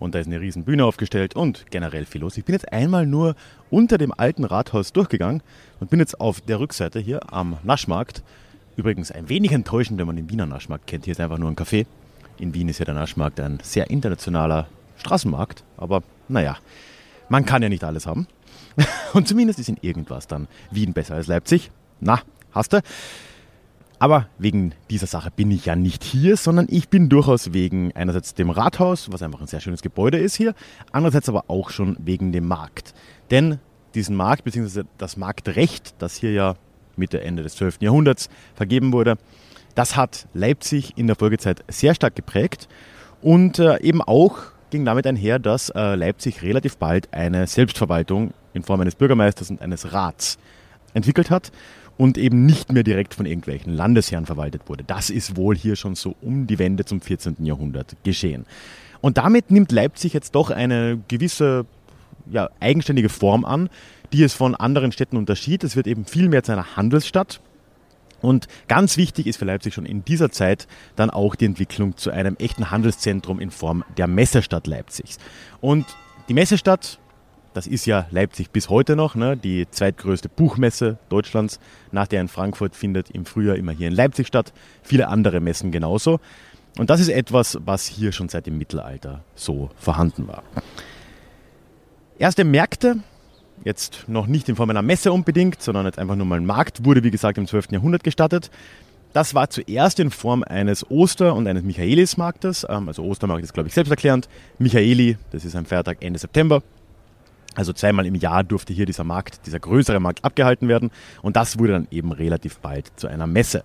Und 0.00 0.14
da 0.14 0.18
ist 0.18 0.26
eine 0.26 0.40
riesen 0.40 0.64
Bühne 0.64 0.86
aufgestellt 0.86 1.36
und 1.36 1.66
generell 1.70 2.06
viel 2.06 2.22
los. 2.22 2.38
Ich 2.38 2.44
bin 2.46 2.54
jetzt 2.54 2.72
einmal 2.72 3.06
nur 3.06 3.36
unter 3.68 3.98
dem 3.98 4.12
alten 4.16 4.44
Rathaus 4.44 4.94
durchgegangen 4.94 5.42
und 5.78 5.90
bin 5.90 6.00
jetzt 6.00 6.18
auf 6.18 6.40
der 6.40 6.58
Rückseite 6.58 6.98
hier 6.98 7.32
am 7.32 7.58
Naschmarkt. 7.64 8.22
Übrigens 8.76 9.12
ein 9.12 9.28
wenig 9.28 9.52
enttäuschend, 9.52 10.00
wenn 10.00 10.06
man 10.06 10.16
den 10.16 10.30
Wiener 10.30 10.46
Naschmarkt 10.46 10.86
kennt. 10.86 11.04
Hier 11.04 11.12
ist 11.12 11.20
einfach 11.20 11.36
nur 11.36 11.50
ein 11.50 11.54
Café. 11.54 11.84
In 12.38 12.54
Wien 12.54 12.70
ist 12.70 12.78
ja 12.78 12.86
der 12.86 12.94
Naschmarkt 12.94 13.38
ein 13.40 13.58
sehr 13.62 13.90
internationaler 13.90 14.68
Straßenmarkt. 14.96 15.64
Aber 15.76 16.02
naja, 16.28 16.56
man 17.28 17.44
kann 17.44 17.62
ja 17.62 17.68
nicht 17.68 17.84
alles 17.84 18.06
haben. 18.06 18.26
Und 19.12 19.28
zumindest 19.28 19.58
ist 19.58 19.68
in 19.68 19.76
irgendwas 19.82 20.26
dann 20.26 20.48
Wien 20.70 20.94
besser 20.94 21.16
als 21.16 21.26
Leipzig. 21.26 21.70
Na, 22.00 22.22
hast 22.52 22.72
du? 22.72 22.80
Aber 24.00 24.28
wegen 24.38 24.72
dieser 24.88 25.06
Sache 25.06 25.30
bin 25.30 25.50
ich 25.50 25.66
ja 25.66 25.76
nicht 25.76 26.02
hier, 26.02 26.38
sondern 26.38 26.66
ich 26.70 26.88
bin 26.88 27.10
durchaus 27.10 27.52
wegen 27.52 27.94
einerseits 27.94 28.32
dem 28.32 28.48
Rathaus, 28.48 29.12
was 29.12 29.22
einfach 29.22 29.42
ein 29.42 29.46
sehr 29.46 29.60
schönes 29.60 29.82
Gebäude 29.82 30.16
ist 30.16 30.36
hier, 30.36 30.54
andererseits 30.90 31.28
aber 31.28 31.44
auch 31.48 31.68
schon 31.68 31.98
wegen 32.00 32.32
dem 32.32 32.48
Markt. 32.48 32.94
Denn 33.30 33.58
diesen 33.94 34.16
Markt 34.16 34.44
bzw. 34.44 34.84
das 34.96 35.18
Marktrecht, 35.18 35.96
das 35.98 36.16
hier 36.16 36.32
ja 36.32 36.54
Mitte, 36.96 37.20
Ende 37.20 37.42
des 37.42 37.56
12. 37.56 37.82
Jahrhunderts 37.82 38.30
vergeben 38.54 38.94
wurde, 38.94 39.18
das 39.74 39.96
hat 39.96 40.28
Leipzig 40.32 40.96
in 40.96 41.06
der 41.06 41.16
Folgezeit 41.16 41.62
sehr 41.68 41.94
stark 41.94 42.16
geprägt 42.16 42.68
und 43.20 43.58
äh, 43.58 43.82
eben 43.82 44.00
auch 44.00 44.38
ging 44.70 44.86
damit 44.86 45.06
einher, 45.06 45.38
dass 45.38 45.68
äh, 45.68 45.94
Leipzig 45.94 46.40
relativ 46.40 46.78
bald 46.78 47.12
eine 47.12 47.46
Selbstverwaltung 47.46 48.32
in 48.54 48.62
Form 48.62 48.80
eines 48.80 48.94
Bürgermeisters 48.94 49.50
und 49.50 49.60
eines 49.60 49.92
Rats 49.92 50.38
entwickelt 50.94 51.30
hat 51.30 51.52
und 52.00 52.16
eben 52.16 52.46
nicht 52.46 52.72
mehr 52.72 52.82
direkt 52.82 53.12
von 53.12 53.26
irgendwelchen 53.26 53.74
Landesherren 53.74 54.24
verwaltet 54.24 54.62
wurde. 54.70 54.84
Das 54.84 55.10
ist 55.10 55.36
wohl 55.36 55.54
hier 55.54 55.76
schon 55.76 55.94
so 55.94 56.16
um 56.22 56.46
die 56.46 56.58
Wende 56.58 56.86
zum 56.86 57.02
14. 57.02 57.44
Jahrhundert 57.44 57.94
geschehen. 58.04 58.46
Und 59.02 59.18
damit 59.18 59.50
nimmt 59.50 59.70
Leipzig 59.70 60.14
jetzt 60.14 60.34
doch 60.34 60.48
eine 60.48 60.98
gewisse 61.08 61.66
ja, 62.30 62.48
eigenständige 62.58 63.10
Form 63.10 63.44
an, 63.44 63.68
die 64.14 64.22
es 64.22 64.32
von 64.32 64.54
anderen 64.54 64.92
Städten 64.92 65.18
unterschied. 65.18 65.62
Es 65.62 65.76
wird 65.76 65.86
eben 65.86 66.06
viel 66.06 66.30
mehr 66.30 66.42
zu 66.42 66.52
einer 66.52 66.74
Handelsstadt. 66.74 67.42
Und 68.22 68.48
ganz 68.66 68.96
wichtig 68.96 69.26
ist 69.26 69.36
für 69.36 69.44
Leipzig 69.44 69.74
schon 69.74 69.84
in 69.84 70.02
dieser 70.02 70.30
Zeit 70.30 70.68
dann 70.96 71.10
auch 71.10 71.34
die 71.34 71.44
Entwicklung 71.44 71.98
zu 71.98 72.10
einem 72.10 72.34
echten 72.36 72.70
Handelszentrum 72.70 73.40
in 73.40 73.50
Form 73.50 73.84
der 73.98 74.06
Messestadt 74.06 74.66
Leipzigs. 74.66 75.18
Und 75.60 75.84
die 76.30 76.34
Messestadt 76.34 76.98
das 77.52 77.66
ist 77.66 77.86
ja 77.86 78.06
Leipzig 78.10 78.50
bis 78.50 78.68
heute 78.68 78.96
noch, 78.96 79.14
ne? 79.14 79.36
die 79.36 79.66
zweitgrößte 79.70 80.28
Buchmesse 80.28 80.98
Deutschlands. 81.08 81.58
Nach 81.90 82.06
der 82.06 82.20
in 82.20 82.28
Frankfurt 82.28 82.76
findet 82.76 83.10
im 83.10 83.24
Frühjahr 83.24 83.56
immer 83.56 83.72
hier 83.72 83.88
in 83.88 83.94
Leipzig 83.94 84.26
statt. 84.26 84.52
Viele 84.82 85.08
andere 85.08 85.40
Messen 85.40 85.72
genauso. 85.72 86.20
Und 86.78 86.90
das 86.90 87.00
ist 87.00 87.08
etwas, 87.08 87.58
was 87.64 87.86
hier 87.86 88.12
schon 88.12 88.28
seit 88.28 88.46
dem 88.46 88.56
Mittelalter 88.58 89.24
so 89.34 89.70
vorhanden 89.76 90.28
war. 90.28 90.42
Erste 92.18 92.44
Märkte, 92.44 93.00
jetzt 93.64 94.04
noch 94.06 94.26
nicht 94.26 94.48
in 94.48 94.56
Form 94.56 94.70
einer 94.70 94.82
Messe 94.82 95.12
unbedingt, 95.12 95.60
sondern 95.60 95.86
jetzt 95.86 95.98
einfach 95.98 96.16
nur 96.16 96.26
mal 96.26 96.36
ein 96.36 96.46
Markt, 96.46 96.84
wurde 96.84 97.02
wie 97.02 97.10
gesagt 97.10 97.38
im 97.38 97.46
12. 97.46 97.72
Jahrhundert 97.72 98.04
gestattet. 98.04 98.50
Das 99.12 99.34
war 99.34 99.50
zuerst 99.50 99.98
in 99.98 100.12
Form 100.12 100.44
eines 100.44 100.88
Oster- 100.88 101.34
und 101.34 101.48
eines 101.48 101.64
Michaelismarktes. 101.64 102.64
Ähm, 102.68 102.86
Also 102.86 103.02
Ostermarkt 103.02 103.42
ist, 103.42 103.52
glaube 103.52 103.68
ich, 103.68 103.74
selbsterklärend. 103.74 104.28
Michaeli, 104.58 105.16
das 105.32 105.44
ist 105.44 105.56
ein 105.56 105.66
Feiertag 105.66 105.98
Ende 106.00 106.20
September. 106.20 106.62
Also 107.56 107.72
zweimal 107.72 108.06
im 108.06 108.14
Jahr 108.14 108.44
durfte 108.44 108.72
hier 108.72 108.86
dieser 108.86 109.04
Markt, 109.04 109.46
dieser 109.46 109.58
größere 109.58 110.00
Markt 110.00 110.24
abgehalten 110.24 110.68
werden 110.68 110.90
und 111.22 111.36
das 111.36 111.58
wurde 111.58 111.72
dann 111.72 111.88
eben 111.90 112.12
relativ 112.12 112.58
bald 112.58 112.92
zu 112.96 113.08
einer 113.08 113.26
Messe. 113.26 113.64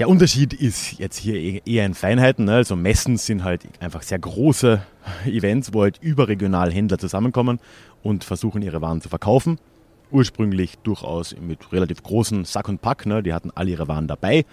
Der 0.00 0.08
Unterschied 0.08 0.52
ist 0.52 0.98
jetzt 0.98 1.16
hier 1.16 1.64
eher 1.64 1.86
in 1.86 1.94
Feinheiten. 1.94 2.46
Ne? 2.46 2.54
Also 2.54 2.74
Messen 2.74 3.16
sind 3.16 3.44
halt 3.44 3.62
einfach 3.78 4.02
sehr 4.02 4.18
große 4.18 4.82
Events, 5.24 5.72
wo 5.72 5.82
halt 5.82 5.98
überregional 6.02 6.72
Händler 6.72 6.98
zusammenkommen 6.98 7.60
und 8.02 8.24
versuchen 8.24 8.60
ihre 8.62 8.82
Waren 8.82 9.00
zu 9.00 9.08
verkaufen. 9.08 9.58
Ursprünglich 10.10 10.78
durchaus 10.78 11.36
mit 11.40 11.72
relativ 11.72 12.02
großen 12.02 12.44
Sack 12.44 12.68
und 12.68 12.82
Pack. 12.82 13.06
Ne? 13.06 13.22
Die 13.22 13.32
hatten 13.32 13.52
alle 13.54 13.70
ihre 13.70 13.86
Waren 13.86 14.08
dabei. 14.08 14.44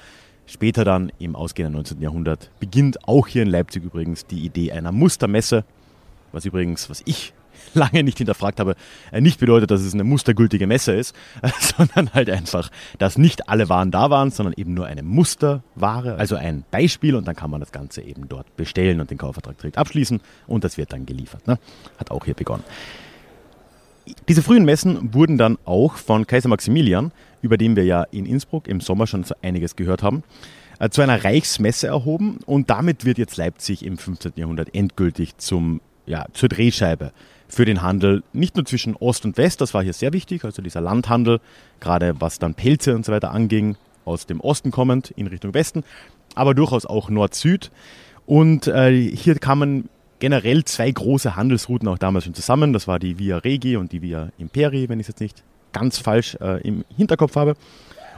Später 0.45 0.85
dann 0.85 1.11
im 1.17 1.35
ausgehenden 1.35 1.73
19. 1.73 2.01
Jahrhundert 2.01 2.51
beginnt 2.59 3.07
auch 3.07 3.25
hier 3.25 3.41
in 3.41 3.49
Leipzig 3.49 3.83
übrigens 3.83 4.27
die 4.27 4.45
Idee 4.45 4.71
einer 4.71 4.91
Mustermesse, 4.91 5.63
was 6.33 6.45
übrigens, 6.45 6.87
was 6.87 7.01
ich 7.05 7.33
lange 7.73 8.03
nicht 8.03 8.17
hinterfragt 8.17 8.59
habe, 8.59 8.75
äh, 9.11 9.21
nicht 9.21 9.39
bedeutet, 9.39 9.71
dass 9.71 9.81
es 9.81 9.93
eine 9.93 10.03
mustergültige 10.03 10.67
Messe 10.67 10.93
ist, 10.93 11.15
sondern 11.77 12.13
halt 12.13 12.29
einfach, 12.29 12.69
dass 12.99 13.17
nicht 13.17 13.49
alle 13.49 13.69
Waren 13.69 13.91
da 13.91 14.09
waren, 14.09 14.31
sondern 14.31 14.53
eben 14.57 14.73
nur 14.73 14.85
eine 14.85 15.03
Musterware, 15.03 16.15
also 16.15 16.35
ein 16.35 16.63
Beispiel 16.71 17.15
und 17.15 17.27
dann 17.27 17.35
kann 17.35 17.49
man 17.49 17.59
das 17.59 17.71
Ganze 17.71 18.01
eben 18.01 18.27
dort 18.29 18.55
bestellen 18.55 18.99
und 18.99 19.11
den 19.11 19.17
Kaufvertrag 19.17 19.57
direkt 19.57 19.77
abschließen 19.77 20.21
und 20.47 20.63
das 20.63 20.77
wird 20.77 20.93
dann 20.93 21.05
geliefert. 21.05 21.47
Ne? 21.47 21.57
Hat 21.97 22.11
auch 22.11 22.25
hier 22.25 22.33
begonnen. 22.33 22.63
Diese 24.27 24.41
frühen 24.41 24.65
Messen 24.65 25.13
wurden 25.13 25.37
dann 25.37 25.57
auch 25.65 25.95
von 25.95 26.25
Kaiser 26.25 26.49
Maximilian, 26.49 27.11
über 27.41 27.57
den 27.57 27.75
wir 27.75 27.85
ja 27.85 28.03
in 28.03 28.25
Innsbruck 28.25 28.67
im 28.67 28.81
Sommer 28.81 29.07
schon 29.07 29.23
so 29.23 29.35
einiges 29.41 29.75
gehört 29.75 30.03
haben, 30.03 30.23
äh, 30.79 30.89
zu 30.89 31.01
einer 31.01 31.23
Reichsmesse 31.23 31.87
erhoben 31.87 32.39
und 32.45 32.69
damit 32.69 33.05
wird 33.05 33.17
jetzt 33.17 33.37
Leipzig 33.37 33.85
im 33.85 33.97
15. 33.97 34.33
Jahrhundert 34.35 34.73
endgültig 34.73 35.37
zum, 35.37 35.81
ja, 36.11 36.25
zur 36.33 36.49
Drehscheibe 36.49 37.13
für 37.47 37.65
den 37.65 37.81
Handel, 37.81 38.21
nicht 38.33 38.55
nur 38.55 38.65
zwischen 38.65 38.95
Ost 38.97 39.25
und 39.25 39.37
West, 39.37 39.61
das 39.61 39.73
war 39.73 39.81
hier 39.81 39.93
sehr 39.93 40.13
wichtig, 40.13 40.43
also 40.43 40.61
dieser 40.61 40.81
Landhandel, 40.81 41.39
gerade 41.79 42.15
was 42.19 42.37
dann 42.37 42.53
Pelze 42.53 42.95
und 42.95 43.05
so 43.05 43.11
weiter 43.11 43.31
anging, 43.31 43.77
aus 44.03 44.25
dem 44.25 44.41
Osten 44.41 44.71
kommend 44.71 45.11
in 45.11 45.27
Richtung 45.27 45.53
Westen, 45.53 45.83
aber 46.35 46.53
durchaus 46.53 46.85
auch 46.85 47.09
Nord-Süd. 47.09 47.71
Und 48.25 48.67
äh, 48.67 48.91
hier 48.91 49.35
kamen 49.35 49.89
generell 50.19 50.65
zwei 50.65 50.91
große 50.91 51.35
Handelsrouten 51.35 51.87
auch 51.87 51.97
damals 51.97 52.25
schon 52.25 52.33
zusammen. 52.33 52.73
Das 52.73 52.87
war 52.87 52.99
die 52.99 53.17
Via 53.17 53.37
Regi 53.37 53.77
und 53.77 53.91
die 53.91 54.01
Via 54.01 54.29
Imperi, 54.37 54.89
wenn 54.89 54.99
ich 54.99 55.05
es 55.05 55.09
jetzt 55.09 55.21
nicht 55.21 55.43
ganz 55.71 55.97
falsch 55.97 56.35
äh, 56.41 56.61
im 56.61 56.83
Hinterkopf 56.95 57.35
habe. 57.35 57.55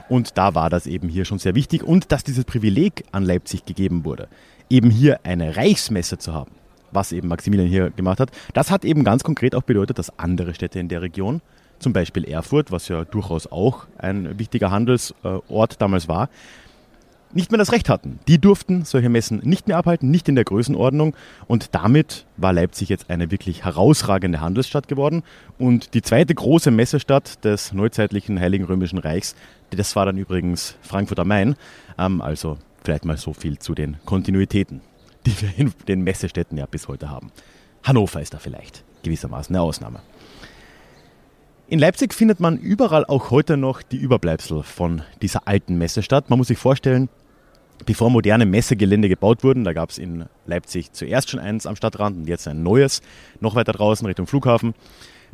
Und 0.08 0.36
da 0.36 0.54
war 0.54 0.68
das 0.68 0.86
eben 0.86 1.08
hier 1.08 1.24
schon 1.24 1.38
sehr 1.38 1.54
wichtig 1.54 1.82
und 1.82 2.12
dass 2.12 2.24
dieses 2.24 2.44
Privileg 2.44 3.04
an 3.12 3.24
Leipzig 3.24 3.64
gegeben 3.64 4.04
wurde, 4.04 4.28
eben 4.68 4.90
hier 4.90 5.20
eine 5.24 5.56
Reichsmesse 5.56 6.18
zu 6.18 6.34
haben, 6.34 6.50
was 6.94 7.12
eben 7.12 7.28
Maximilian 7.28 7.68
hier 7.68 7.90
gemacht 7.90 8.20
hat, 8.20 8.30
das 8.52 8.70
hat 8.70 8.84
eben 8.84 9.04
ganz 9.04 9.24
konkret 9.24 9.54
auch 9.54 9.62
bedeutet, 9.62 9.98
dass 9.98 10.18
andere 10.18 10.54
Städte 10.54 10.78
in 10.78 10.88
der 10.88 11.02
Region, 11.02 11.40
zum 11.78 11.92
Beispiel 11.92 12.24
Erfurt, 12.24 12.70
was 12.72 12.88
ja 12.88 13.04
durchaus 13.04 13.50
auch 13.50 13.86
ein 13.98 14.38
wichtiger 14.38 14.70
Handelsort 14.70 15.80
damals 15.80 16.08
war, 16.08 16.28
nicht 17.34 17.50
mehr 17.50 17.58
das 17.58 17.72
Recht 17.72 17.88
hatten. 17.88 18.20
Die 18.28 18.38
durften 18.38 18.84
solche 18.84 19.08
Messen 19.08 19.40
nicht 19.42 19.66
mehr 19.66 19.76
abhalten, 19.76 20.10
nicht 20.10 20.28
in 20.28 20.36
der 20.36 20.44
Größenordnung. 20.44 21.14
Und 21.46 21.74
damit 21.74 22.26
war 22.36 22.52
Leipzig 22.52 22.88
jetzt 22.88 23.10
eine 23.10 23.30
wirklich 23.30 23.64
herausragende 23.64 24.40
Handelsstadt 24.40 24.88
geworden. 24.88 25.22
Und 25.58 25.94
die 25.94 26.02
zweite 26.02 26.34
große 26.34 26.70
Messestadt 26.70 27.44
des 27.44 27.72
neuzeitlichen 27.72 28.38
Heiligen 28.38 28.64
Römischen 28.64 28.98
Reichs, 28.98 29.34
das 29.70 29.96
war 29.96 30.06
dann 30.06 30.16
übrigens 30.16 30.76
Frankfurt 30.82 31.18
am 31.18 31.28
Main. 31.28 31.56
Ähm, 31.98 32.20
also 32.20 32.58
vielleicht 32.84 33.04
mal 33.04 33.16
so 33.16 33.32
viel 33.32 33.58
zu 33.58 33.74
den 33.74 33.96
Kontinuitäten, 34.04 34.80
die 35.26 35.40
wir 35.40 35.50
in 35.56 35.72
den 35.88 36.02
Messestädten 36.02 36.58
ja 36.58 36.66
bis 36.66 36.88
heute 36.88 37.10
haben. 37.10 37.30
Hannover 37.82 38.20
ist 38.20 38.34
da 38.34 38.38
vielleicht 38.38 38.84
gewissermaßen 39.02 39.54
eine 39.54 39.62
Ausnahme. 39.62 40.00
In 41.66 41.78
Leipzig 41.78 42.12
findet 42.12 42.40
man 42.40 42.58
überall 42.58 43.04
auch 43.06 43.30
heute 43.30 43.56
noch 43.56 43.82
die 43.82 43.96
Überbleibsel 43.96 44.62
von 44.62 45.02
dieser 45.22 45.48
alten 45.48 45.76
Messestadt. 45.76 46.28
Man 46.28 46.38
muss 46.38 46.48
sich 46.48 46.58
vorstellen, 46.58 47.08
bevor 47.86 48.10
moderne 48.10 48.46
Messegelände 48.46 49.08
gebaut 49.08 49.42
wurden, 49.42 49.64
da 49.64 49.72
gab 49.72 49.90
es 49.90 49.98
in 49.98 50.26
Leipzig 50.46 50.92
zuerst 50.92 51.30
schon 51.30 51.40
eins 51.40 51.66
am 51.66 51.76
Stadtrand 51.76 52.16
und 52.16 52.28
jetzt 52.28 52.46
ein 52.48 52.62
neues, 52.62 53.00
noch 53.40 53.54
weiter 53.54 53.72
draußen 53.72 54.06
Richtung 54.06 54.26
Flughafen. 54.26 54.74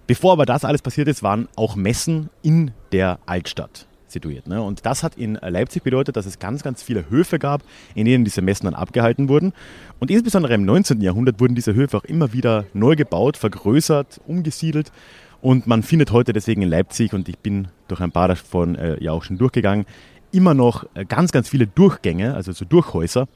Bevor 0.06 0.32
aber 0.32 0.46
das 0.46 0.64
alles 0.64 0.82
passiert 0.82 1.08
ist, 1.08 1.22
waren 1.22 1.48
auch 1.56 1.76
Messen 1.76 2.30
in 2.42 2.72
der 2.92 3.18
Altstadt 3.26 3.86
situiert. 4.10 4.46
Ne? 4.46 4.62
Und 4.62 4.86
das 4.86 5.02
hat 5.02 5.16
in 5.16 5.34
Leipzig 5.34 5.82
bedeutet, 5.82 6.16
dass 6.16 6.26
es 6.26 6.38
ganz, 6.38 6.62
ganz 6.62 6.82
viele 6.82 7.08
Höfe 7.10 7.38
gab, 7.38 7.62
in 7.94 8.04
denen 8.04 8.24
diese 8.24 8.42
Messen 8.42 8.66
dann 8.66 8.74
abgehalten 8.74 9.28
wurden. 9.28 9.52
Und 9.98 10.10
insbesondere 10.10 10.54
im 10.54 10.64
19. 10.64 11.00
Jahrhundert 11.00 11.40
wurden 11.40 11.54
diese 11.54 11.74
Höfe 11.74 11.96
auch 11.96 12.04
immer 12.04 12.32
wieder 12.32 12.64
neu 12.74 12.96
gebaut, 12.96 13.36
vergrößert, 13.36 14.20
umgesiedelt. 14.26 14.92
Und 15.40 15.66
man 15.66 15.82
findet 15.82 16.12
heute 16.12 16.32
deswegen 16.32 16.62
in 16.62 16.68
Leipzig, 16.68 17.14
und 17.14 17.28
ich 17.28 17.38
bin 17.38 17.68
durch 17.88 18.00
ein 18.00 18.12
paar 18.12 18.28
davon 18.28 18.74
äh, 18.74 19.02
ja 19.02 19.12
auch 19.12 19.24
schon 19.24 19.38
durchgegangen, 19.38 19.86
immer 20.32 20.54
noch 20.54 20.84
äh, 20.94 21.04
ganz, 21.04 21.32
ganz 21.32 21.48
viele 21.48 21.66
Durchgänge, 21.66 22.34
also 22.34 22.52
so 22.52 22.64
Durchhäuser, 22.64 23.26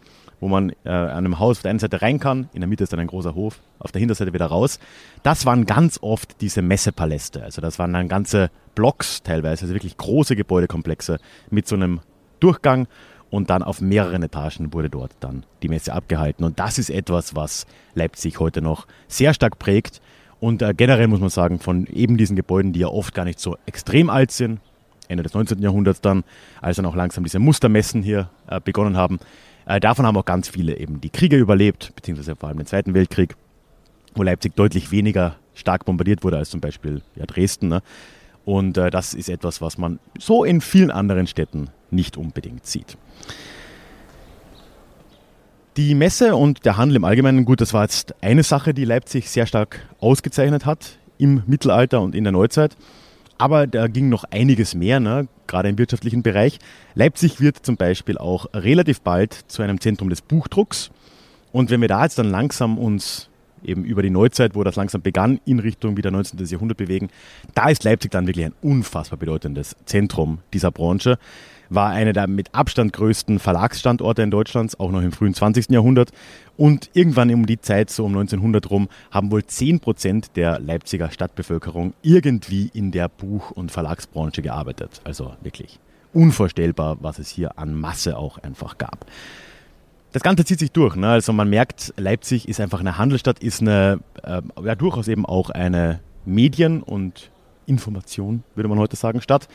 wo 0.41 0.49
man 0.49 0.71
äh, 0.85 0.89
an 0.89 1.11
einem 1.11 1.39
Haus 1.39 1.59
auf 1.59 1.63
der 1.63 1.71
einen 1.71 1.79
Seite 1.79 2.03
rein 2.03 2.21
kann, 2.21 2.49
in 2.53 2.61
der 2.61 2.69
Mitte 2.69 2.85
ist 2.85 2.93
dann 2.93 3.01
ein 3.01 3.07
großer 3.07 3.35
Hof, 3.35 3.61
auf 3.79 3.93
der 3.93 4.01
Hinterseite 4.01 4.33
wieder 4.33 4.47
raus. 4.47 4.79
Das 5.23 5.47
waren 5.47 5.67
ganz 5.67 5.99
oft 6.03 6.41
diese 6.41 6.63
Messepaläste. 6.63 7.43
Also 7.43 7.61
das 7.61 7.79
waren 7.79 7.93
dann 7.93 8.09
ganze 8.09 8.51
Blocks 8.75 9.23
teilweise, 9.23 9.63
also 9.63 9.75
wirklich 9.75 9.97
große 9.97 10.37
Gebäudekomplexe 10.37 11.19
mit 11.51 11.67
so 11.69 11.77
einem 11.77 12.01
Durchgang 12.41 12.87
und 13.31 13.51
dann 13.51 13.63
auf 13.63 13.81
mehreren 13.81 14.23
Etagen 14.23 14.73
wurde 14.73 14.91
dort 14.91 15.13
dann 15.21 15.45
die 15.63 15.69
Messe 15.69 15.93
abgehalten. 15.93 16.45
Und 16.45 16.61
das 16.61 16.79
ist 16.79 16.91
etwas, 16.91 17.35
was 17.35 17.67
Leipzig 17.95 18.39
heute 18.39 18.63
noch 18.63 18.87
sehr 19.09 19.35
stark 19.35 19.59
prägt. 19.59 20.01
Und 20.41 20.63
äh, 20.63 20.75
generell 20.77 21.09
muss 21.09 21.21
man 21.21 21.31
sagen, 21.31 21.59
von 21.59 21.87
eben 21.87 22.17
diesen 22.17 22.37
Gebäuden, 22.37 22.73
die 22.73 22.81
ja 22.81 22.89
oft 22.89 23.15
gar 23.15 23.25
nicht 23.25 23.41
so 23.41 23.57
extrem 23.67 24.11
alt 24.11 24.31
sind, 24.31 24.61
Ende 25.09 25.23
des 25.23 25.35
19. 25.35 25.61
Jahrhunderts 25.61 26.01
dann, 26.01 26.25
als 26.61 26.77
dann 26.77 26.87
auch 26.87 26.95
langsam 26.95 27.25
diese 27.25 27.39
Mustermessen 27.39 28.03
hier 28.03 28.31
äh, 28.47 28.61
begonnen 28.61 28.97
haben, 28.97 29.19
äh, 29.67 29.81
davon 29.81 30.07
haben 30.07 30.17
auch 30.17 30.25
ganz 30.25 30.49
viele 30.49 30.79
eben 30.79 31.01
die 31.01 31.11
Kriege 31.11 31.37
überlebt, 31.37 31.93
beziehungsweise 31.97 32.37
vor 32.37 32.49
allem 32.49 32.59
den 32.59 32.67
Zweiten 32.67 32.95
Weltkrieg, 32.95 33.35
wo 34.15 34.23
Leipzig 34.23 34.55
deutlich 34.55 34.91
weniger 34.91 35.37
stark 35.55 35.85
bombardiert 35.85 36.25
wurde 36.25 36.39
als 36.39 36.51
zum 36.51 36.61
Beispiel 36.61 37.03
ja, 37.17 37.27
Dresden. 37.27 37.69
Ne? 37.69 37.83
Und 38.45 38.77
äh, 38.77 38.91
das 38.91 39.15
ist 39.15 39.29
etwas, 39.29 39.61
was 39.61 39.79
man 39.79 39.99
so 40.19 40.45
in 40.45 40.61
vielen 40.61 40.91
anderen 40.91 41.27
Städten 41.27 41.71
nicht 41.91 42.17
unbedingt 42.17 42.67
sieht. 42.67 42.97
Die 45.77 45.95
Messe 45.95 46.37
und 46.37 46.65
der 46.65 46.77
Handel 46.77 46.97
im 46.97 47.05
Allgemeinen, 47.05 47.45
gut, 47.45 47.61
das 47.61 47.73
war 47.73 47.83
jetzt 47.83 48.15
eine 48.23 48.45
Sache, 48.45 48.75
die 48.75 48.85
Leipzig 48.85 49.29
sehr 49.29 49.47
stark 49.47 49.81
ausgezeichnet 49.99 50.67
hat 50.67 50.99
im 51.19 51.43
Mittelalter 51.47 52.01
und 52.01 52.15
in 52.15 52.23
der 52.23 52.33
Neuzeit. 52.33 52.77
Aber 53.39 53.67
da 53.67 53.89
ging 53.89 54.09
noch 54.09 54.25
einiges 54.25 54.75
mehr, 54.75 55.01
ne? 55.01 55.29
gerade 55.47 55.69
im 55.69 55.79
wirtschaftlichen 55.79 56.23
Bereich. 56.23 56.59
Leipzig 56.95 57.41
wird 57.41 57.59
zum 57.65 57.77
Beispiel 57.77 58.19
auch 58.19 58.47
relativ 58.55 59.01
bald 59.01 59.33
zu 59.49 59.63
einem 59.63 59.81
Zentrum 59.81 60.09
des 60.09 60.23
Buchdrucks. 60.23 60.91
Und 61.53 61.71
wenn 61.71 61.81
wir 61.81 61.89
da 61.89 62.05
jetzt 62.05 62.19
dann 62.19 62.31
langsam 62.31 62.79
uns 62.79 63.29
eben 63.65 63.85
über 63.85 64.03
die 64.03 64.11
Neuzeit, 64.11 64.55
wo 64.55 64.63
das 64.63 64.77
langsam 64.77 65.03
begann, 65.03 65.41
in 65.45 65.59
Richtung 65.59 65.97
wieder 65.97 66.11
19. 66.11 66.45
Jahrhundert 66.45 66.79
bewegen, 66.79 67.09
da 67.55 67.69
ist 67.69 67.85
Leipzig 67.85 68.11
dann 68.11 68.27
wirklich 68.27 68.47
ein 68.47 68.55
unfassbar 68.63 69.19
bedeutendes 69.19 69.77
Zentrum 69.87 70.39
dieser 70.53 70.71
Branche 70.71 71.19
war 71.71 71.91
einer 71.91 72.13
der 72.13 72.27
mit 72.27 72.55
Abstand 72.55 72.93
größten 72.93 73.39
Verlagsstandorte 73.39 74.23
in 74.23 74.31
Deutschland, 74.31 74.79
auch 74.79 74.91
noch 74.91 75.03
im 75.03 75.13
frühen 75.13 75.35
20. 75.35 75.71
Jahrhundert. 75.71 76.11
Und 76.57 76.91
irgendwann 76.95 77.33
um 77.35 77.47
die 77.47 77.61
Zeit, 77.61 77.91
so 77.91 78.05
um 78.05 78.13
1900 78.13 78.71
rum, 78.71 78.89
haben 79.11 79.31
wohl 79.31 79.45
10 79.45 79.81
Prozent 79.81 80.37
der 80.37 80.61
Leipziger 80.61 81.11
Stadtbevölkerung 81.11 81.95
irgendwie 82.03 82.71
in 82.73 82.93
der 82.93 83.09
Buch- 83.09 83.51
und 83.51 83.73
Verlagsbranche 83.73 84.43
gearbeitet. 84.43 85.01
Also 85.05 85.35
wirklich 85.43 85.81
unvorstellbar, 86.13 86.99
was 87.01 87.19
es 87.19 87.29
hier 87.29 87.59
an 87.59 87.75
Masse 87.75 88.17
auch 88.17 88.39
einfach 88.39 88.79
gab. 88.79 89.07
Das 90.13 90.23
Ganze 90.23 90.45
zieht 90.45 90.61
sich 90.61 90.71
durch. 90.71 90.95
Ne? 90.95 91.09
Also 91.09 91.33
man 91.33 91.51
merkt, 91.51 91.93
Leipzig 91.97 92.49
ist 92.49 92.61
einfach 92.61 92.79
eine 92.79 92.99
Handelsstadt, 92.99 93.41
ist 93.41 93.61
eine, 93.61 93.99
äh, 94.23 94.43
ja 94.65 94.77
durchaus 94.77 95.09
eben 95.09 95.27
auch 95.27 95.51
eine 95.51 95.99
Medien- 96.25 96.85
und 96.85 97.31
Information, 97.67 98.43
würde 98.55 98.69
man 98.69 98.79
heute 98.79 98.97
sagen, 98.97 99.21
statt. 99.21 99.49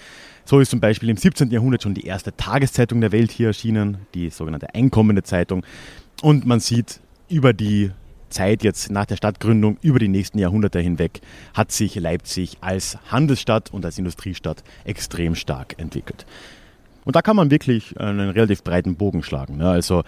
So 0.46 0.60
ist 0.60 0.72
zum 0.72 0.80
Beispiel 0.80 1.10
im 1.10 1.18
17. 1.18 1.52
Jahrhundert 1.52 1.84
schon 1.84 1.94
die 1.94 2.06
erste 2.06 2.36
Tageszeitung 2.36 3.02
der 3.02 3.12
Welt 3.12 3.32
hier 3.32 3.48
erschienen, 3.48 4.00
die 4.14 4.30
sogenannte 4.30 4.74
Einkommende 4.74 5.24
Zeitung. 5.24 5.66
Und 6.22 6.46
man 6.46 6.60
sieht 6.60 7.00
über 7.30 7.54
die 7.54 7.92
Zeit 8.30 8.64
jetzt 8.64 8.92
nach 8.92 9.06
der 9.06 9.16
Stadtgründung, 9.16 9.78
über 9.82 10.00
die 10.00 10.08
nächsten 10.08 10.40
Jahrhunderte 10.40 10.80
hinweg, 10.80 11.22
hat 11.54 11.72
sich 11.72 11.96
Leipzig 11.96 12.58
als 12.62 12.98
Handelsstadt 13.12 13.74
und 13.74 13.86
als 13.86 13.98
Industriestadt 13.98 14.64
extrem 14.86 15.36
stark 15.36 15.76
entwickelt. 15.80 16.26
Und 17.06 17.16
da 17.16 17.22
kann 17.22 17.36
man 17.36 17.50
wirklich 17.50 18.00
einen 18.00 18.30
relativ 18.30 18.64
breiten 18.64 18.96
Bogen 18.96 19.24
schlagen. 19.24 19.58
Ne? 19.58 19.70
Also 19.70 20.04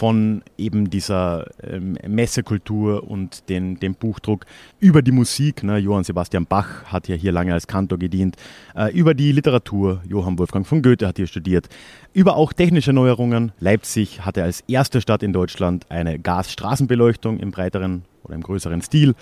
von 0.00 0.40
eben 0.56 0.88
dieser 0.88 1.50
ähm, 1.62 1.98
Messekultur 2.08 3.06
und 3.06 3.50
den, 3.50 3.78
dem 3.78 3.94
Buchdruck 3.94 4.46
über 4.78 5.02
die 5.02 5.12
Musik. 5.12 5.62
Ne? 5.62 5.76
Johann 5.76 6.04
Sebastian 6.04 6.46
Bach 6.46 6.84
hat 6.86 7.06
ja 7.06 7.16
hier 7.16 7.32
lange 7.32 7.52
als 7.52 7.66
Kantor 7.66 7.98
gedient. 7.98 8.36
Äh, 8.74 8.96
über 8.98 9.12
die 9.12 9.30
Literatur. 9.30 10.00
Johann 10.08 10.38
Wolfgang 10.38 10.66
von 10.66 10.80
Goethe 10.80 11.06
hat 11.06 11.18
hier 11.18 11.26
studiert. 11.26 11.68
Über 12.14 12.36
auch 12.36 12.54
technische 12.54 12.94
Neuerungen. 12.94 13.52
Leipzig 13.60 14.24
hatte 14.24 14.42
als 14.42 14.62
erste 14.66 15.02
Stadt 15.02 15.22
in 15.22 15.34
Deutschland 15.34 15.84
eine 15.90 16.18
Gasstraßenbeleuchtung 16.18 17.38
im 17.38 17.50
breiteren 17.50 18.04
oder 18.22 18.36
im 18.36 18.42
größeren 18.42 18.80
Stil. 18.80 19.14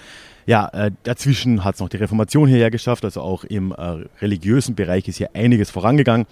Ja, 0.46 0.68
äh, 0.68 0.92
dazwischen 1.02 1.64
hat 1.64 1.74
es 1.74 1.80
noch 1.80 1.88
die 1.88 1.96
Reformation 1.96 2.46
hierher 2.46 2.70
geschafft. 2.70 3.04
Also 3.04 3.20
auch 3.22 3.42
im 3.42 3.72
äh, 3.72 4.04
religiösen 4.20 4.76
Bereich 4.76 5.08
ist 5.08 5.16
hier 5.16 5.34
einiges 5.34 5.72
vorangegangen. 5.72 6.28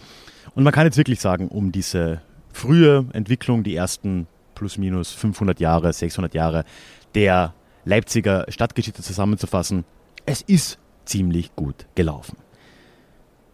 Und 0.55 0.63
man 0.63 0.73
kann 0.73 0.87
jetzt 0.87 0.99
wirklich 0.99 1.19
sagen, 1.19 1.49
um 1.49 1.73
diese 1.73 2.21
frühe 2.53 3.07
Entwicklung, 3.13 3.65
die 3.65 3.75
ersten 3.75 4.29
plus 4.57 4.77
minus 4.79 5.13
500 5.13 5.61
Jahre, 5.61 5.93
600 5.93 6.35
Jahre 6.35 6.65
der 7.15 7.55
Leipziger 7.85 8.47
Stadtgeschichte 8.49 9.03
zusammenzufassen. 9.03 9.85
Es 10.25 10.43
ist 10.43 10.81
ziemlich 11.05 11.55
gut 11.55 11.87
gelaufen. 11.95 12.37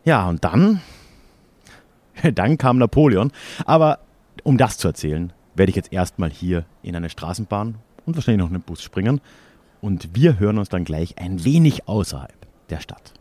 Ja, 0.04 0.26
und 0.26 0.42
dann, 0.42 0.80
dann 2.34 2.56
kam 2.56 2.78
Napoleon. 2.78 3.30
Aber 3.66 3.98
um 4.42 4.56
das 4.56 4.78
zu 4.78 4.88
erzählen, 4.88 5.34
werde 5.54 5.68
ich 5.68 5.76
jetzt 5.76 5.92
erstmal 5.92 6.30
hier 6.30 6.64
in 6.82 6.96
eine 6.96 7.10
Straßenbahn 7.10 7.76
und 8.06 8.16
wahrscheinlich 8.16 8.42
noch 8.42 8.50
einen 8.50 8.62
Bus 8.62 8.82
springen. 8.82 9.20
Und 9.82 10.14
wir 10.14 10.38
hören 10.38 10.58
uns 10.58 10.70
dann 10.70 10.84
gleich 10.84 11.18
ein 11.18 11.44
wenig 11.44 11.88
außerhalb 11.88 12.46
der 12.70 12.80
Stadt. 12.80 13.12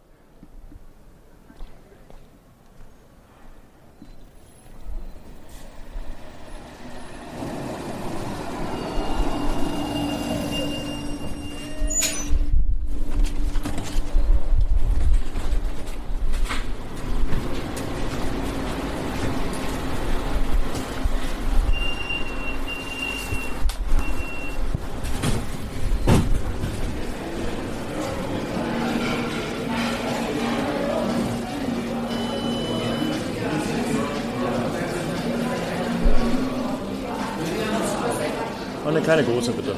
Eine 38.92 39.02
kleine 39.02 39.24
große 39.24 39.52
bitte. 39.54 39.76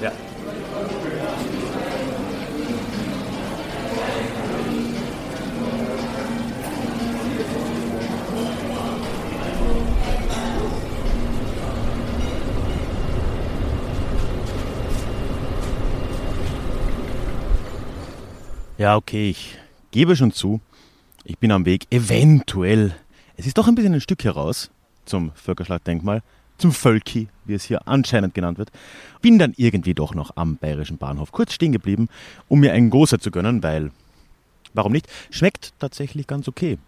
Ja. 0.00 0.12
Ja, 18.76 18.96
okay, 18.96 19.30
ich 19.30 19.56
gebe 19.92 20.16
schon 20.16 20.32
zu, 20.32 20.60
ich 21.24 21.38
bin 21.38 21.52
am 21.52 21.64
Weg, 21.64 21.86
eventuell, 21.90 22.94
es 23.36 23.46
ist 23.46 23.56
doch 23.56 23.68
ein 23.68 23.76
bisschen 23.76 23.94
ein 23.94 24.00
Stück 24.00 24.24
heraus 24.24 24.70
zum 25.06 25.30
Völkerschlachtdenkmal, 25.36 26.22
zum 26.64 26.72
Völki, 26.72 27.28
wie 27.44 27.52
es 27.52 27.64
hier 27.64 27.86
anscheinend 27.86 28.32
genannt 28.32 28.56
wird. 28.56 28.70
Bin 29.20 29.38
dann 29.38 29.52
irgendwie 29.58 29.92
doch 29.92 30.14
noch 30.14 30.30
am 30.34 30.56
bayerischen 30.56 30.96
Bahnhof 30.96 31.30
kurz 31.30 31.52
stehen 31.52 31.72
geblieben, 31.72 32.08
um 32.48 32.60
mir 32.60 32.72
einen 32.72 32.88
Großer 32.88 33.18
zu 33.18 33.30
gönnen, 33.30 33.62
weil, 33.62 33.90
warum 34.72 34.92
nicht? 34.92 35.06
Schmeckt 35.28 35.74
tatsächlich 35.78 36.26
ganz 36.26 36.48
okay. 36.48 36.78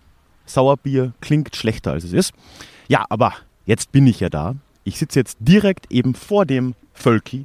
Sauerbier 0.46 1.12
klingt 1.20 1.54
schlechter 1.56 1.92
als 1.92 2.04
es 2.04 2.14
ist. 2.14 2.32
Ja, 2.88 3.04
aber 3.10 3.34
jetzt 3.66 3.92
bin 3.92 4.06
ich 4.06 4.20
ja 4.20 4.30
da. 4.30 4.54
Ich 4.82 4.96
sitze 4.96 5.18
jetzt 5.18 5.36
direkt 5.40 5.92
eben 5.92 6.14
vor 6.14 6.46
dem 6.46 6.74
Völki, 6.94 7.44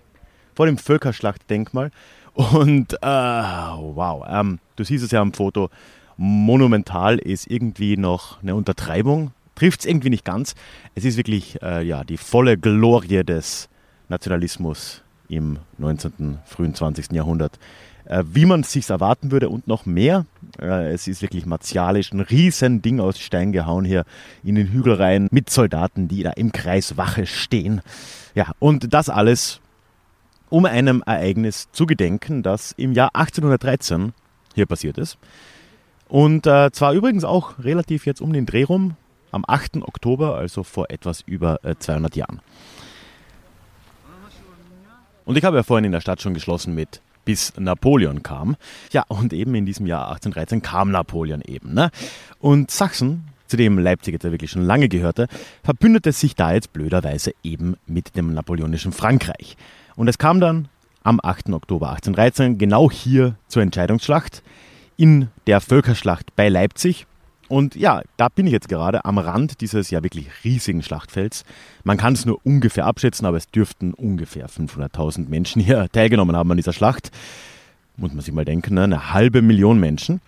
vor 0.56 0.68
dem 0.68 0.78
Völkerschlachtdenkmal. 0.78 1.92
Und 2.34 2.94
äh, 2.94 3.08
wow, 3.08 4.24
ähm, 4.26 4.60
du 4.78 4.86
siehst 4.86 5.04
es 5.04 5.12
ja 5.12 5.20
am 5.20 5.34
Foto, 5.34 5.70
monumental 6.16 7.18
ist 7.18 7.52
irgendwie 7.52 7.98
noch 7.98 8.42
eine 8.42 8.56
Untertreibung 8.56 9.34
trifft 9.56 9.82
es 9.82 9.86
irgendwie 9.86 10.10
nicht 10.10 10.26
ganz. 10.26 10.56
Es 10.96 11.06
ist 11.06 11.18
wirklich 11.18 11.62
äh, 11.62 11.84
ja, 11.84 12.04
die 12.04 12.18
volle 12.18 12.58
Glorie 12.58 13.24
des 13.24 13.70
Nationalismus 14.10 15.04
im 15.30 15.60
19., 15.78 16.40
frühen 16.46 16.76
20. 16.76 17.12
Jahrhundert. 17.12 17.58
Äh, 18.06 18.24
wie 18.28 18.46
man 18.46 18.62
es 18.62 18.72
sich 18.72 18.90
erwarten 18.90 19.32
würde 19.32 19.50
und 19.50 19.68
noch 19.68 19.86
mehr. 19.86 20.26
Äh, 20.60 20.92
es 20.92 21.08
ist 21.08 21.22
wirklich 21.22 21.46
martialisch, 21.46 22.12
ein 22.12 22.20
riesen 22.20 22.82
Ding 22.82 23.00
aus 23.00 23.20
Stein 23.20 23.52
gehauen 23.52 23.86
hier 23.86 24.04
in 24.44 24.56
den 24.56 24.68
Hügel 24.68 24.96
rein 24.96 25.28
mit 25.32 25.50
Soldaten, 25.50 26.08
die 26.08 26.24
da 26.24 26.32
im 26.32 26.52
Kreis 26.52 26.98
Wache 26.98 27.26
stehen. 27.26 27.82
Ja, 28.36 28.52
und 28.60 28.94
das 28.94 29.08
alles, 29.08 29.62
um 30.50 30.66
einem 30.66 31.04
Ereignis 31.06 31.70
zu 31.72 31.86
gedenken, 31.86 32.44
das 32.44 32.74
im 32.74 32.92
Jahr 32.92 33.12
1813 33.14 34.14
hier 34.56 34.66
passiert 34.66 34.98
ist. 34.98 35.18
Und 36.10 36.46
äh, 36.48 36.72
zwar 36.72 36.94
übrigens 36.94 37.24
auch 37.24 37.60
relativ 37.60 38.06
jetzt 38.06 38.20
um 38.20 38.34
den 38.34 38.46
Dreh 38.46 38.64
rum, 38.64 38.98
am 39.32 39.44
8. 39.48 39.78
Oktober, 39.78 40.36
also 40.36 40.64
vor 40.64 40.90
etwas 40.90 41.22
über 41.22 41.60
200 41.80 42.16
äh, 42.16 42.20
Jahren. 42.20 42.42
Und 45.26 45.38
ich 45.38 45.44
habe 45.44 45.58
ja 45.58 45.64
vorhin 45.64 45.86
in 45.86 45.92
der 45.92 46.02
Stadt 46.02 46.22
schon 46.22 46.34
geschlossen 46.34 46.76
mit 46.76 47.02
bis 47.26 47.54
Napoleon 47.58 48.24
kam. 48.24 48.56
Ja, 48.92 49.04
und 49.08 49.34
eben 49.34 49.54
in 49.56 49.66
diesem 49.66 49.86
Jahr 49.86 50.08
1813 50.08 50.62
kam 50.62 50.92
Napoleon 50.92 51.42
eben. 51.42 51.74
Ne? 51.74 51.92
Und 52.40 52.72
Sachsen, 52.72 53.26
zu 53.48 53.58
dem 53.58 53.78
Leipzig 53.78 54.14
jetzt 54.14 54.24
wirklich 54.24 54.52
schon 54.52 54.66
lange 54.66 54.90
gehörte, 54.90 55.28
verbündete 55.64 56.12
sich 56.12 56.36
da 56.36 56.54
jetzt 56.54 56.74
blöderweise 56.74 57.34
eben 57.44 57.76
mit 57.86 58.16
dem 58.16 58.34
napoleonischen 58.34 58.92
Frankreich. 58.92 59.58
Und 59.96 60.08
es 60.08 60.18
kam 60.18 60.40
dann 60.40 60.68
am 61.04 61.20
8. 61.22 61.50
Oktober 61.50 61.90
1813 61.90 62.58
genau 62.58 62.90
hier 62.90 63.36
zur 63.48 63.62
Entscheidungsschlacht 63.62 64.42
in 64.98 65.30
der 65.48 65.62
Völkerschlacht 65.62 66.36
bei 66.36 66.50
Leipzig. 66.50 67.08
Und 67.52 67.76
ja, 67.76 68.02
da 68.16 68.30
bin 68.30 68.48
ich 68.48 68.54
jetzt 68.54 68.70
gerade 68.70 69.04
am 69.04 69.18
Rand 69.18 69.60
dieses 69.60 69.90
ja 69.90 70.02
wirklich 70.04 70.30
riesigen 70.46 70.82
Schlachtfelds. 70.82 71.44
Man 71.84 71.98
kann 71.98 72.14
es 72.14 72.26
nur 72.26 72.40
ungefähr 72.46 72.86
abschätzen, 72.86 73.26
aber 73.26 73.36
es 73.36 73.52
dürften 73.52 73.94
ungefähr 73.94 74.48
500.000 74.48 75.28
Menschen 75.28 75.62
hier 75.62 75.90
teilgenommen 75.92 76.38
haben 76.38 76.50
an 76.50 76.56
dieser 76.56 76.72
Schlacht. 76.72 77.12
Muss 77.98 78.14
man 78.14 78.22
sich 78.22 78.34
mal 78.34 78.46
denken, 78.46 78.76
ne? 78.76 78.86
eine 78.86 79.12
halbe 79.12 79.42
Million 79.42 79.82
Menschen. 79.82 80.22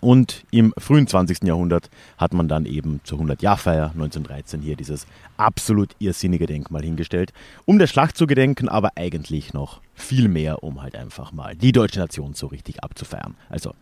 Und 0.00 0.44
im 0.50 0.74
frühen 0.76 1.06
20. 1.06 1.44
Jahrhundert 1.44 1.88
hat 2.18 2.34
man 2.34 2.46
dann 2.46 2.66
eben 2.66 3.00
zur 3.04 3.20
100-Jahr-Feier 3.20 3.92
1913 3.94 4.60
hier 4.60 4.76
dieses 4.76 5.06
absolut 5.38 5.96
irrsinnige 5.98 6.44
Denkmal 6.44 6.82
hingestellt, 6.82 7.32
um 7.64 7.78
der 7.78 7.86
Schlacht 7.86 8.18
zu 8.18 8.26
gedenken, 8.26 8.68
aber 8.68 8.90
eigentlich 8.96 9.54
noch 9.54 9.80
viel 9.94 10.28
mehr, 10.28 10.62
um 10.62 10.82
halt 10.82 10.94
einfach 10.94 11.32
mal 11.32 11.56
die 11.56 11.72
deutsche 11.72 12.00
Nation 12.00 12.34
so 12.34 12.48
richtig 12.48 12.84
abzufeiern. 12.84 13.34
Also 13.48 13.72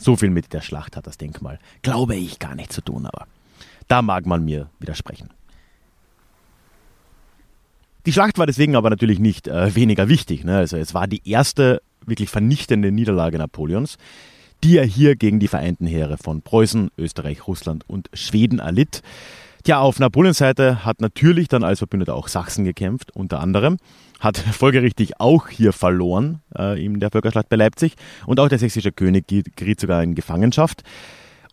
so 0.00 0.16
viel 0.16 0.30
mit 0.30 0.52
der 0.52 0.62
Schlacht 0.62 0.96
hat 0.96 1.06
das 1.06 1.18
Denkmal, 1.18 1.58
glaube 1.82 2.16
ich, 2.16 2.38
gar 2.38 2.54
nicht 2.54 2.72
zu 2.72 2.80
tun, 2.80 3.06
aber 3.06 3.26
da 3.88 4.02
mag 4.02 4.26
man 4.26 4.44
mir 4.44 4.70
widersprechen. 4.78 5.30
Die 8.06 8.12
Schlacht 8.12 8.38
war 8.38 8.46
deswegen 8.46 8.76
aber 8.76 8.88
natürlich 8.88 9.18
nicht 9.18 9.46
äh, 9.46 9.74
weniger 9.74 10.08
wichtig. 10.08 10.44
Ne? 10.44 10.56
Also 10.56 10.76
es 10.78 10.94
war 10.94 11.06
die 11.06 11.28
erste 11.28 11.82
wirklich 12.06 12.30
vernichtende 12.30 12.90
Niederlage 12.92 13.36
Napoleons, 13.36 13.98
die 14.64 14.78
er 14.78 14.84
hier 14.84 15.16
gegen 15.16 15.38
die 15.38 15.48
vereinten 15.48 15.86
Heere 15.86 16.16
von 16.16 16.40
Preußen, 16.40 16.90
Österreich, 16.96 17.46
Russland 17.46 17.84
und 17.88 18.08
Schweden 18.14 18.58
erlitt. 18.58 19.02
Tja, 19.64 19.80
auf 19.80 19.98
Napoleons 19.98 20.38
Seite 20.38 20.84
hat 20.84 21.02
natürlich 21.02 21.48
dann 21.48 21.62
als 21.62 21.80
Verbündeter 21.80 22.14
auch 22.14 22.28
Sachsen 22.28 22.64
gekämpft, 22.64 23.14
unter 23.14 23.40
anderem. 23.40 23.76
Hat 24.20 24.38
folgerichtig 24.52 25.20
auch 25.20 25.48
hier 25.48 25.72
verloren 25.72 26.40
äh, 26.56 26.82
in 26.82 27.00
der 27.00 27.10
Völkerschlacht 27.10 27.48
bei 27.48 27.56
Leipzig. 27.56 27.96
Und 28.26 28.38
auch 28.38 28.48
der 28.48 28.58
sächsische 28.58 28.92
König 28.92 29.26
geriet 29.56 29.80
sogar 29.80 30.02
in 30.02 30.14
Gefangenschaft. 30.14 30.84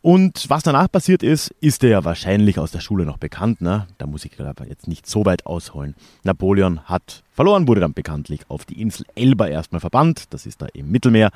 Und 0.02 0.46
was 0.50 0.64
danach 0.64 0.92
passiert 0.92 1.24
ist, 1.24 1.54
ist 1.60 1.84
er 1.84 1.90
ja 1.90 2.06
wahrscheinlich 2.06 2.60
aus 2.60 2.72
der 2.72 2.80
Schule 2.80 3.06
noch 3.06 3.18
bekannt. 3.18 3.62
Ne? 3.62 3.88
Da 3.98 4.06
muss 4.06 4.26
ich 4.26 4.40
aber 4.40 4.68
jetzt 4.68 4.88
nicht 4.88 5.08
so 5.08 5.26
weit 5.26 5.46
ausholen. 5.46 5.96
Napoleon 6.24 6.82
hat 6.86 7.24
verloren, 7.34 7.68
wurde 7.68 7.82
dann 7.82 7.94
bekanntlich 7.94 8.42
auf 8.48 8.64
die 8.64 8.80
Insel 8.80 9.06
Elba 9.16 9.48
erstmal 9.48 9.82
verbannt. 9.82 10.26
Das 10.30 10.46
ist 10.46 10.62
da 10.62 10.68
im 10.74 10.92
Mittelmeer. 10.92 11.32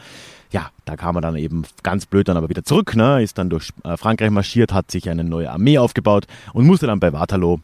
Ja, 0.52 0.70
da 0.86 0.96
kam 0.96 1.18
er 1.18 1.22
dann 1.22 1.36
eben 1.36 1.64
ganz 1.84 2.06
blöd 2.06 2.28
dann 2.28 2.38
aber 2.38 2.50
wieder 2.50 2.64
zurück. 2.64 2.96
Ne? 2.96 3.22
Ist 3.24 3.38
dann 3.38 3.50
durch 3.50 3.72
äh, 3.84 3.98
Frankreich 3.98 4.30
marschiert, 4.30 4.74
hat 4.74 4.92
sich 4.92 5.10
eine 5.10 5.24
neue 5.24 5.52
Armee 5.52 5.78
aufgebaut 5.78 6.28
und 6.54 6.66
musste 6.66 6.88
dann 6.88 7.00
bei 7.00 7.12
Waterloo, 7.12 7.58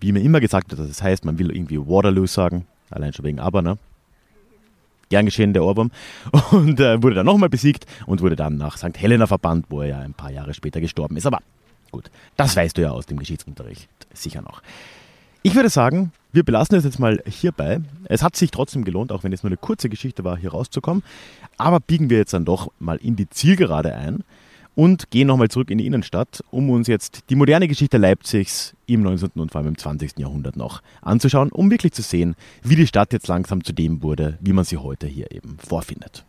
wie 0.00 0.12
mir 0.12 0.20
immer 0.20 0.40
gesagt 0.40 0.70
wird, 0.70 0.88
das 0.88 1.02
heißt, 1.02 1.24
man 1.24 1.38
will 1.38 1.50
irgendwie 1.50 1.78
Waterloo 1.78 2.26
sagen. 2.26 2.66
Allein 2.90 3.12
schon 3.12 3.24
wegen 3.24 3.40
Aber, 3.40 3.62
ne? 3.62 3.78
gern 5.10 5.26
geschehen, 5.26 5.52
der 5.52 5.64
Ohrwurm. 5.64 5.90
Und 6.52 6.80
äh, 6.80 7.02
wurde 7.02 7.16
dann 7.16 7.26
nochmal 7.26 7.50
besiegt 7.50 7.84
und 8.06 8.22
wurde 8.22 8.36
dann 8.36 8.56
nach 8.56 8.78
St. 8.78 8.96
Helena 8.96 9.26
verbannt, 9.26 9.66
wo 9.68 9.82
er 9.82 9.88
ja 9.88 9.98
ein 9.98 10.14
paar 10.14 10.30
Jahre 10.30 10.54
später 10.54 10.80
gestorben 10.80 11.16
ist. 11.16 11.26
Aber 11.26 11.40
gut, 11.90 12.10
das 12.36 12.56
weißt 12.56 12.78
du 12.78 12.82
ja 12.82 12.92
aus 12.92 13.06
dem 13.06 13.18
Geschichtsunterricht 13.18 13.88
sicher 14.14 14.40
noch. 14.40 14.62
Ich 15.42 15.54
würde 15.54 15.68
sagen, 15.68 16.12
wir 16.32 16.44
belassen 16.44 16.76
es 16.76 16.84
jetzt 16.84 16.98
mal 16.98 17.22
hierbei. 17.26 17.80
Es 18.04 18.22
hat 18.22 18.36
sich 18.36 18.50
trotzdem 18.50 18.84
gelohnt, 18.84 19.10
auch 19.10 19.24
wenn 19.24 19.32
es 19.32 19.42
nur 19.42 19.48
eine 19.48 19.56
kurze 19.56 19.88
Geschichte 19.88 20.22
war, 20.22 20.36
hier 20.36 20.52
rauszukommen. 20.52 21.02
Aber 21.58 21.80
biegen 21.80 22.08
wir 22.08 22.18
jetzt 22.18 22.34
dann 22.34 22.44
doch 22.44 22.70
mal 22.78 22.96
in 22.96 23.16
die 23.16 23.28
Zielgerade 23.28 23.94
ein 23.94 24.22
und 24.80 25.10
gehen 25.10 25.26
nochmal 25.26 25.48
zurück 25.48 25.70
in 25.70 25.76
die 25.76 25.84
Innenstadt, 25.84 26.42
um 26.50 26.70
uns 26.70 26.86
jetzt 26.86 27.24
die 27.28 27.34
moderne 27.34 27.68
Geschichte 27.68 27.98
Leipzigs 27.98 28.74
im 28.86 29.02
19. 29.02 29.32
und 29.34 29.52
vor 29.52 29.58
allem 29.58 29.68
im 29.68 29.76
20. 29.76 30.18
Jahrhundert 30.18 30.56
noch 30.56 30.80
anzuschauen, 31.02 31.52
um 31.52 31.70
wirklich 31.70 31.92
zu 31.92 32.00
sehen, 32.00 32.34
wie 32.62 32.76
die 32.76 32.86
Stadt 32.86 33.12
jetzt 33.12 33.28
langsam 33.28 33.62
zu 33.62 33.74
dem 33.74 34.02
wurde, 34.02 34.38
wie 34.40 34.54
man 34.54 34.64
sie 34.64 34.78
heute 34.78 35.06
hier 35.06 35.32
eben 35.32 35.58
vorfindet. 35.58 36.24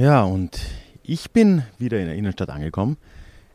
Ja, 0.00 0.22
und 0.22 0.58
ich 1.10 1.32
bin 1.32 1.64
wieder 1.76 1.98
in 1.98 2.06
der 2.06 2.14
Innenstadt 2.14 2.50
angekommen. 2.50 2.96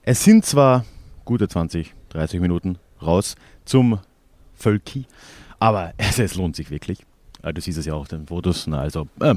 Es 0.03 0.25
sind 0.25 0.45
zwar 0.45 0.83
gute 1.23 1.47
20, 1.47 1.93
30 2.09 2.41
Minuten 2.41 2.77
raus 3.01 3.35
zum 3.63 3.99
Völki, 4.55 5.05
aber 5.57 5.93
es, 5.97 6.19
es 6.19 6.35
lohnt 6.35 6.57
sich 6.57 6.69
wirklich. 6.69 6.99
Du 7.41 7.61
siehst 7.61 7.77
es 7.77 7.85
ja 7.85 7.93
auch 7.93 8.01
auf 8.01 8.07
den 8.09 8.27
Fotos. 8.27 8.67
Na, 8.67 8.81
also 8.81 9.07
äh, 9.21 9.35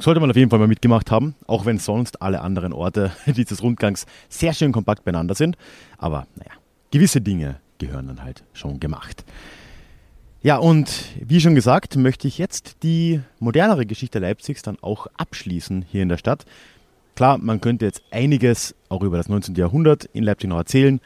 sollte 0.00 0.18
man 0.18 0.30
auf 0.30 0.36
jeden 0.36 0.50
Fall 0.50 0.58
mal 0.58 0.66
mitgemacht 0.66 1.12
haben, 1.12 1.36
auch 1.46 1.66
wenn 1.66 1.78
sonst 1.78 2.20
alle 2.20 2.40
anderen 2.40 2.72
Orte 2.72 3.12
dieses 3.26 3.62
Rundgangs 3.62 4.04
sehr 4.28 4.52
schön 4.52 4.72
kompakt 4.72 5.04
beieinander 5.04 5.36
sind. 5.36 5.56
Aber 5.98 6.26
naja, 6.34 6.50
gewisse 6.90 7.20
Dinge 7.20 7.60
gehören 7.78 8.08
dann 8.08 8.24
halt 8.24 8.42
schon 8.54 8.80
gemacht. 8.80 9.24
Ja, 10.44 10.56
und 10.56 11.04
wie 11.20 11.40
schon 11.40 11.54
gesagt, 11.54 11.94
möchte 11.94 12.26
ich 12.26 12.36
jetzt 12.36 12.82
die 12.82 13.20
modernere 13.38 13.86
Geschichte 13.86 14.18
Leipzigs 14.18 14.62
dann 14.62 14.76
auch 14.80 15.06
abschließen 15.16 15.84
hier 15.88 16.02
in 16.02 16.08
der 16.08 16.16
Stadt. 16.16 16.46
Klar, 17.14 17.38
man 17.38 17.60
könnte 17.60 17.84
jetzt 17.84 18.02
einiges 18.10 18.74
auch 18.88 19.02
über 19.02 19.18
das 19.18 19.28
19. 19.28 19.54
Jahrhundert 19.54 20.06
in 20.12 20.24
Leipzig 20.24 20.50
noch 20.50 20.56
erzählen. 20.56 21.00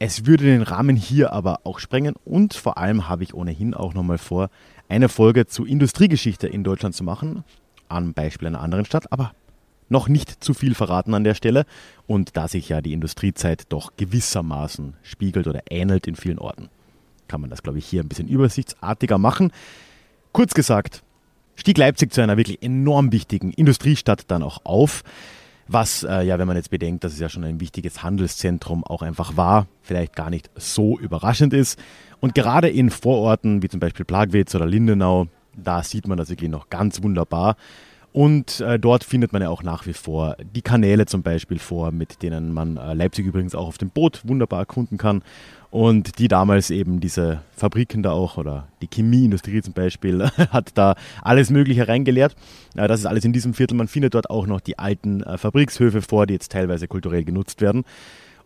Es 0.00 0.26
würde 0.26 0.46
den 0.46 0.62
Rahmen 0.62 0.96
hier 0.96 1.32
aber 1.32 1.60
auch 1.62 1.78
sprengen 1.78 2.16
und 2.24 2.54
vor 2.54 2.76
allem 2.76 3.08
habe 3.08 3.22
ich 3.22 3.34
ohnehin 3.34 3.72
auch 3.72 3.94
nochmal 3.94 4.18
vor, 4.18 4.50
eine 4.88 5.08
Folge 5.08 5.46
zu 5.46 5.64
Industriegeschichte 5.64 6.48
in 6.48 6.64
Deutschland 6.64 6.96
zu 6.96 7.04
machen, 7.04 7.44
am 7.88 8.14
Beispiel 8.14 8.48
einer 8.48 8.62
anderen 8.62 8.84
Stadt, 8.84 9.12
aber 9.12 9.32
noch 9.90 10.08
nicht 10.08 10.42
zu 10.42 10.54
viel 10.54 10.74
verraten 10.74 11.14
an 11.14 11.22
der 11.22 11.34
Stelle 11.34 11.66
und 12.08 12.36
da 12.36 12.48
sich 12.48 12.68
ja 12.70 12.80
die 12.80 12.94
Industriezeit 12.94 13.62
doch 13.68 13.92
gewissermaßen 13.96 14.94
spiegelt 15.04 15.46
oder 15.46 15.60
ähnelt 15.70 16.08
in 16.08 16.16
vielen 16.16 16.40
Orten 16.40 16.68
kann 17.28 17.40
man 17.40 17.50
das, 17.50 17.62
glaube 17.62 17.78
ich, 17.78 17.86
hier 17.86 18.02
ein 18.02 18.08
bisschen 18.08 18.28
übersichtsartiger 18.28 19.18
machen. 19.18 19.52
Kurz 20.32 20.54
gesagt, 20.54 21.02
stieg 21.56 21.78
Leipzig 21.78 22.12
zu 22.12 22.22
einer 22.22 22.36
wirklich 22.36 22.62
enorm 22.62 23.12
wichtigen 23.12 23.52
Industriestadt 23.52 24.24
dann 24.28 24.42
auch 24.42 24.64
auf. 24.64 25.02
Was, 25.68 26.02
äh, 26.02 26.22
ja, 26.22 26.38
wenn 26.38 26.48
man 26.48 26.56
jetzt 26.56 26.70
bedenkt, 26.70 27.04
dass 27.04 27.12
es 27.12 27.20
ja 27.20 27.28
schon 27.28 27.44
ein 27.44 27.60
wichtiges 27.60 28.02
Handelszentrum 28.02 28.84
auch 28.84 29.02
einfach 29.02 29.36
war, 29.36 29.66
vielleicht 29.80 30.16
gar 30.16 30.28
nicht 30.28 30.50
so 30.56 30.98
überraschend 30.98 31.54
ist. 31.54 31.78
Und 32.20 32.34
gerade 32.34 32.68
in 32.68 32.90
Vororten 32.90 33.62
wie 33.62 33.68
zum 33.68 33.80
Beispiel 33.80 34.04
Plagwitz 34.04 34.54
oder 34.54 34.66
Lindenau, 34.66 35.28
da 35.56 35.82
sieht 35.82 36.06
man 36.08 36.18
das 36.18 36.30
wirklich 36.30 36.50
noch 36.50 36.68
ganz 36.68 37.02
wunderbar. 37.02 37.56
Und 38.12 38.60
äh, 38.60 38.78
dort 38.78 39.04
findet 39.04 39.32
man 39.32 39.40
ja 39.40 39.48
auch 39.48 39.62
nach 39.62 39.86
wie 39.86 39.94
vor 39.94 40.36
die 40.54 40.60
Kanäle 40.60 41.06
zum 41.06 41.22
Beispiel 41.22 41.58
vor, 41.58 41.92
mit 41.92 42.22
denen 42.22 42.52
man 42.52 42.76
äh, 42.76 42.92
Leipzig 42.92 43.24
übrigens 43.24 43.54
auch 43.54 43.66
auf 43.68 43.78
dem 43.78 43.88
Boot 43.88 44.20
wunderbar 44.24 44.60
erkunden 44.60 44.98
kann 44.98 45.22
und 45.72 46.18
die 46.18 46.28
damals 46.28 46.68
eben 46.68 47.00
diese 47.00 47.40
Fabriken 47.56 48.02
da 48.02 48.10
auch 48.10 48.36
oder 48.36 48.68
die 48.82 48.88
Chemieindustrie 48.92 49.62
zum 49.62 49.72
Beispiel 49.72 50.22
hat 50.50 50.72
da 50.74 50.96
alles 51.22 51.48
Mögliche 51.48 51.88
reingelehrt. 51.88 52.36
Das 52.74 53.00
ist 53.00 53.06
alles 53.06 53.24
in 53.24 53.32
diesem 53.32 53.54
Viertel. 53.54 53.74
Man 53.76 53.88
findet 53.88 54.12
dort 54.12 54.28
auch 54.28 54.46
noch 54.46 54.60
die 54.60 54.78
alten 54.78 55.22
äh, 55.22 55.38
Fabrikshöfe 55.38 56.02
vor, 56.02 56.26
die 56.26 56.34
jetzt 56.34 56.52
teilweise 56.52 56.88
kulturell 56.88 57.24
genutzt 57.24 57.62
werden. 57.62 57.84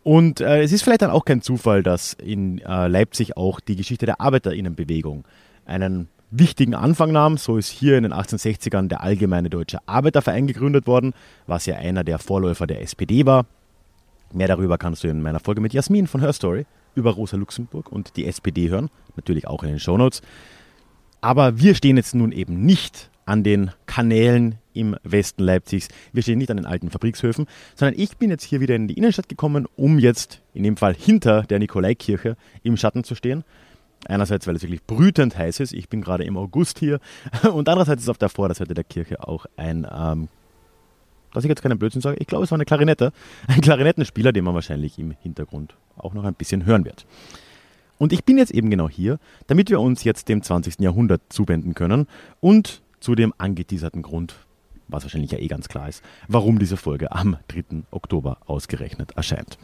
Und 0.05 0.41
äh, 0.41 0.63
es 0.63 0.71
ist 0.71 0.85
vielleicht 0.85 1.03
dann 1.03 1.11
auch 1.11 1.25
kein 1.25 1.43
Zufall, 1.43 1.83
dass 1.83 2.13
in 2.13 2.61
äh, 2.61 2.87
Leipzig 2.87 3.37
auch 3.37 3.59
die 3.59 3.75
Geschichte 3.75 4.07
der 4.07 4.21
Arbeiterinnenbewegung 4.21 5.25
einen 5.65 6.07
wichtigen 6.31 6.77
Anfang 6.77 7.11
nahm. 7.11 7.39
So 7.39 7.57
ist 7.57 7.71
hier 7.71 7.97
in 7.97 8.05
den 8.05 8.13
1860ern 8.13 8.87
der 8.87 9.03
Allgemeine 9.03 9.51
Deutsche 9.51 9.79
Arbeiterverein 9.87 10.47
gegründet 10.47 10.87
worden, 10.87 11.13
was 11.49 11.67
ja 11.67 11.75
einer 11.75 12.05
der 12.05 12.21
Vorläufer 12.21 12.69
der 12.69 12.83
SPD 12.83 13.27
war. 13.27 13.47
Mehr 14.33 14.47
darüber 14.47 14.79
kannst 14.79 15.03
du 15.03 15.09
in 15.09 15.23
meiner 15.23 15.41
Folge 15.41 15.61
mit 15.61 15.73
Jasmin 15.73 16.07
von 16.07 16.21
Her 16.21 16.33
Story 16.33 16.67
über 16.97 17.13
Rosa 17.13 17.37
Luxemburg 17.37 17.93
und 17.93 18.17
die 18.17 18.27
SPD 18.27 18.69
hören, 18.69 18.91
natürlich 19.15 19.47
auch 19.47 19.63
in 19.63 19.69
den 19.69 19.79
Shownotes. 19.79 20.23
Aber 21.21 21.59
wir 21.61 21.75
stehen 21.75 21.97
jetzt 21.97 22.15
nun 22.15 22.33
eben 22.33 22.65
nicht 22.65 23.11
an 23.25 23.43
den 23.43 23.73
Kanälen 23.87 24.57
im 24.73 24.97
Westen 25.03 25.43
Leipzigs. 25.43 25.89
Wir 26.13 26.23
stehen 26.23 26.39
nicht 26.39 26.51
an 26.51 26.57
den 26.57 26.67
alten 26.67 26.91
Fabrikshöfen, 26.91 27.47
sondern 27.75 28.01
ich 28.01 28.17
bin 28.17 28.31
jetzt 28.31 28.45
hier 28.45 28.61
wieder 28.61 28.77
in 28.77 28.89
die 28.89 28.95
Innenstadt 28.95 29.29
gekommen, 29.29 29.67
um 29.77 29.99
jetzt 29.99 30.43
in 30.55 30.63
dem 30.63 30.77
Fall 30.77 30.95
hinter 30.95 31.43
der 31.43 31.59
Nikolaikirche 31.59 32.37
im 32.63 32.77
Schatten 32.77 33.05
zu 33.05 33.15
stehen. 33.15 33.45
Einerseits, 34.07 34.47
weil 34.47 34.55
es 34.55 34.63
wirklich 34.63 34.85
brütend 34.85 35.37
heiß 35.37 35.59
ist. 35.61 35.73
Ich 35.73 35.89
bin 35.89 36.03
gerade 36.03 36.25
im 36.25 36.37
August 36.37 36.79
hier. 36.79 37.01
Und 37.43 37.69
andererseits 37.69 38.03
ist 38.03 38.09
auf 38.09 38.19
der 38.19 38.29
Vorderseite 38.29 38.75
der 38.75 38.85
Kirche 38.85 39.27
auch 39.27 39.47
ein, 39.57 39.87
ähm, 39.93 40.29
dass 41.33 41.45
ich 41.45 41.49
jetzt 41.49 41.63
keinen 41.63 41.79
Blödsinn 41.79 42.01
sage, 42.01 42.17
ich 42.19 42.27
glaube, 42.27 42.45
es 42.45 42.51
war 42.51 42.57
eine 42.57 42.65
Klarinette. 42.65 43.13
Ein 43.47 43.61
Klarinettenspieler, 43.61 44.33
den 44.33 44.45
man 44.45 44.55
wahrscheinlich 44.55 44.99
im 44.99 45.13
Hintergrund 45.23 45.75
auch 45.97 46.15
noch 46.15 46.25
ein 46.25 46.35
bisschen 46.35 46.67
hören 46.67 46.85
wird. 46.85 47.07
Und 47.99 48.13
ich 48.13 48.25
bin 48.25 48.39
jetzt 48.39 48.53
eben 48.53 48.71
genau 48.71 48.89
hier, 48.89 49.19
damit 49.47 49.71
wir 49.71 49.81
uns 49.81 50.05
jetzt 50.05 50.29
dem 50.29 50.43
20. 50.43 50.81
Jahrhundert 50.81 51.23
zuwenden 51.31 51.75
können 51.75 52.07
und 52.41 52.83
zu 53.01 53.15
dem 53.15 53.33
angeteaserten 53.39 54.03
Grund, 54.03 54.37
was 54.89 55.05
wahrscheinlich 55.05 55.33
ja 55.33 55.39
eh 55.39 55.49
ganz 55.49 55.69
klar 55.69 55.89
ist, 55.89 56.03
warum 56.29 56.59
diese 56.59 56.77
Folge 56.77 57.13
am 57.13 57.39
3. 57.49 57.85
Oktober 57.91 58.39
ausgerechnet 58.47 59.13
erscheint. 59.13 59.59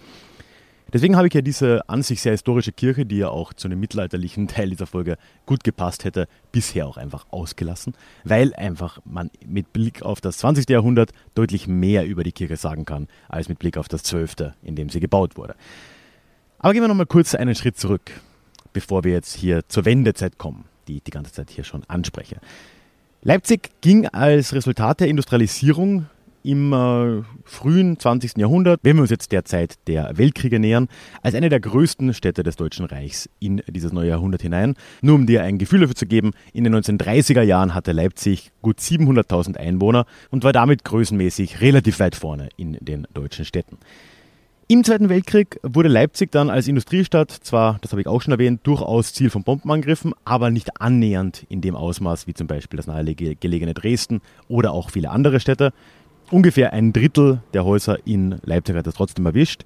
Deswegen 0.92 1.16
habe 1.16 1.27
ich 1.27 1.35
ja 1.35 1.40
diese 1.40 1.88
an 1.88 2.03
sich 2.03 2.21
sehr 2.21 2.33
historische 2.33 2.73
Kirche, 2.73 3.07
die 3.07 3.18
ja 3.18 3.29
auch 3.29 3.55
zu 3.55 3.68
einem 3.68 3.81
mittelalterlichen 3.81 4.49
Teil 4.49 4.71
dieser 4.71 4.87
Folge 4.87 5.16
gut 5.47 5.64
gepasst 5.64 6.05
hätte, 6.05 6.29
bisher 6.53 6.87
auch 6.87 6.97
einfach 6.97 7.27
ausgelassen, 7.31 7.95
weil 8.25 8.55
einfach 8.55 8.99
man 9.05 9.31
mit 9.47 9.73
Blick 9.73 10.03
auf 10.03 10.21
das 10.21 10.38
20. 10.38 10.68
Jahrhundert 10.68 11.12
deutlich 11.35 11.66
mehr 11.66 12.07
über 12.07 12.25
die 12.25 12.33
Kirche 12.33 12.57
sagen 12.57 12.85
kann, 12.85 13.09
als 13.29 13.49
mit 13.49 13.59
Blick 13.59 13.77
auf 13.77 13.88
das 13.88 14.03
12., 14.03 14.53
in 14.62 14.77
dem 14.77 14.88
sie 14.88 15.01
gebaut 15.01 15.37
wurde. 15.37 15.55
Aber 16.59 16.73
gehen 16.73 16.83
wir 16.83 16.88
nochmal 16.88 17.07
kurz 17.07 17.35
einen 17.35 17.55
Schritt 17.55 17.79
zurück, 17.79 18.12
bevor 18.73 19.03
wir 19.03 19.12
jetzt 19.12 19.35
hier 19.35 19.68
zur 19.68 19.85
Wendezeit 19.85 20.38
kommen, 20.38 20.66
die 20.87 20.97
ich 20.97 21.03
die 21.03 21.11
ganze 21.11 21.33
Zeit 21.33 21.51
hier 21.51 21.64
schon 21.64 21.85
anspreche. 21.88 22.37
Leipzig 23.23 23.71
ging 23.81 24.09
als 24.09 24.53
Resultat 24.53 25.01
der 25.01 25.09
Industrialisierung 25.09 26.07
im 26.42 27.24
frühen 27.44 27.98
20. 27.98 28.37
Jahrhundert, 28.37 28.81
wenn 28.83 28.96
wir 28.96 29.02
uns 29.02 29.11
jetzt 29.11 29.33
der 29.33 29.44
Zeit 29.44 29.76
der 29.87 30.16
Weltkriege 30.16 30.59
nähern, 30.59 30.88
als 31.22 31.35
eine 31.35 31.48
der 31.48 31.61
größten 31.61 32.14
Städte 32.14 32.42
des 32.42 32.57
Deutschen 32.57 32.87
Reichs 32.87 33.28
in 33.40 33.62
dieses 33.68 33.92
neue 33.92 34.09
Jahrhundert 34.09 34.42
hinein. 34.42 34.74
Nur 35.00 35.14
um 35.16 35.26
dir 35.26 35.42
ein 35.42 35.59
Gefühl 35.59 35.81
dafür 35.81 35.96
zu 35.96 36.07
geben, 36.07 36.33
in 36.52 36.64
den 36.64 36.74
1930er 36.74 37.42
Jahren 37.42 37.74
hatte 37.74 37.92
Leipzig 37.92 38.52
gut 38.62 38.78
700.000 38.78 39.57
Einwohner 39.57 40.07
und 40.31 40.44
war 40.44 40.52
damit 40.52 40.85
größenmäßig 40.85 41.61
relativ 41.61 42.00
weit 42.00 42.16
vorne 42.16 42.48
in 42.57 42.76
den 42.81 43.07
deutschen 43.14 43.44
Städten. 43.44 43.78
Im 44.72 44.85
Zweiten 44.85 45.11
Weltkrieg 45.11 45.61
wurde 45.62 45.90
Leipzig 45.90 46.31
dann 46.33 46.48
als 46.48 46.66
Industriestadt 46.66 47.31
zwar, 47.31 47.78
das 47.83 47.90
habe 47.90 48.00
ich 48.00 48.07
auch 48.07 48.22
schon 48.22 48.33
erwähnt, 48.33 48.61
durchaus 48.62 49.12
Ziel 49.12 49.28
von 49.28 49.42
Bombenangriffen, 49.42 50.14
aber 50.24 50.50
nicht 50.50 50.81
annähernd 50.81 51.44
in 51.50 51.61
dem 51.61 51.76
Ausmaß 51.76 52.26
wie 52.26 52.33
zum 52.33 52.46
Beispiel 52.46 52.78
das 52.78 52.87
nahegelegene 52.87 53.74
Dresden 53.74 54.22
oder 54.48 54.72
auch 54.72 54.88
viele 54.88 55.11
andere 55.11 55.40
Städte. 55.40 55.74
Ungefähr 56.33 56.73
ein 56.73 56.95
Drittel 56.95 57.42
der 57.53 57.66
Häuser 57.66 57.99
in 58.07 58.37
Leipzig 58.42 58.75
hat 58.75 58.87
es 58.87 58.95
trotzdem 58.95 59.27
erwischt. 59.27 59.64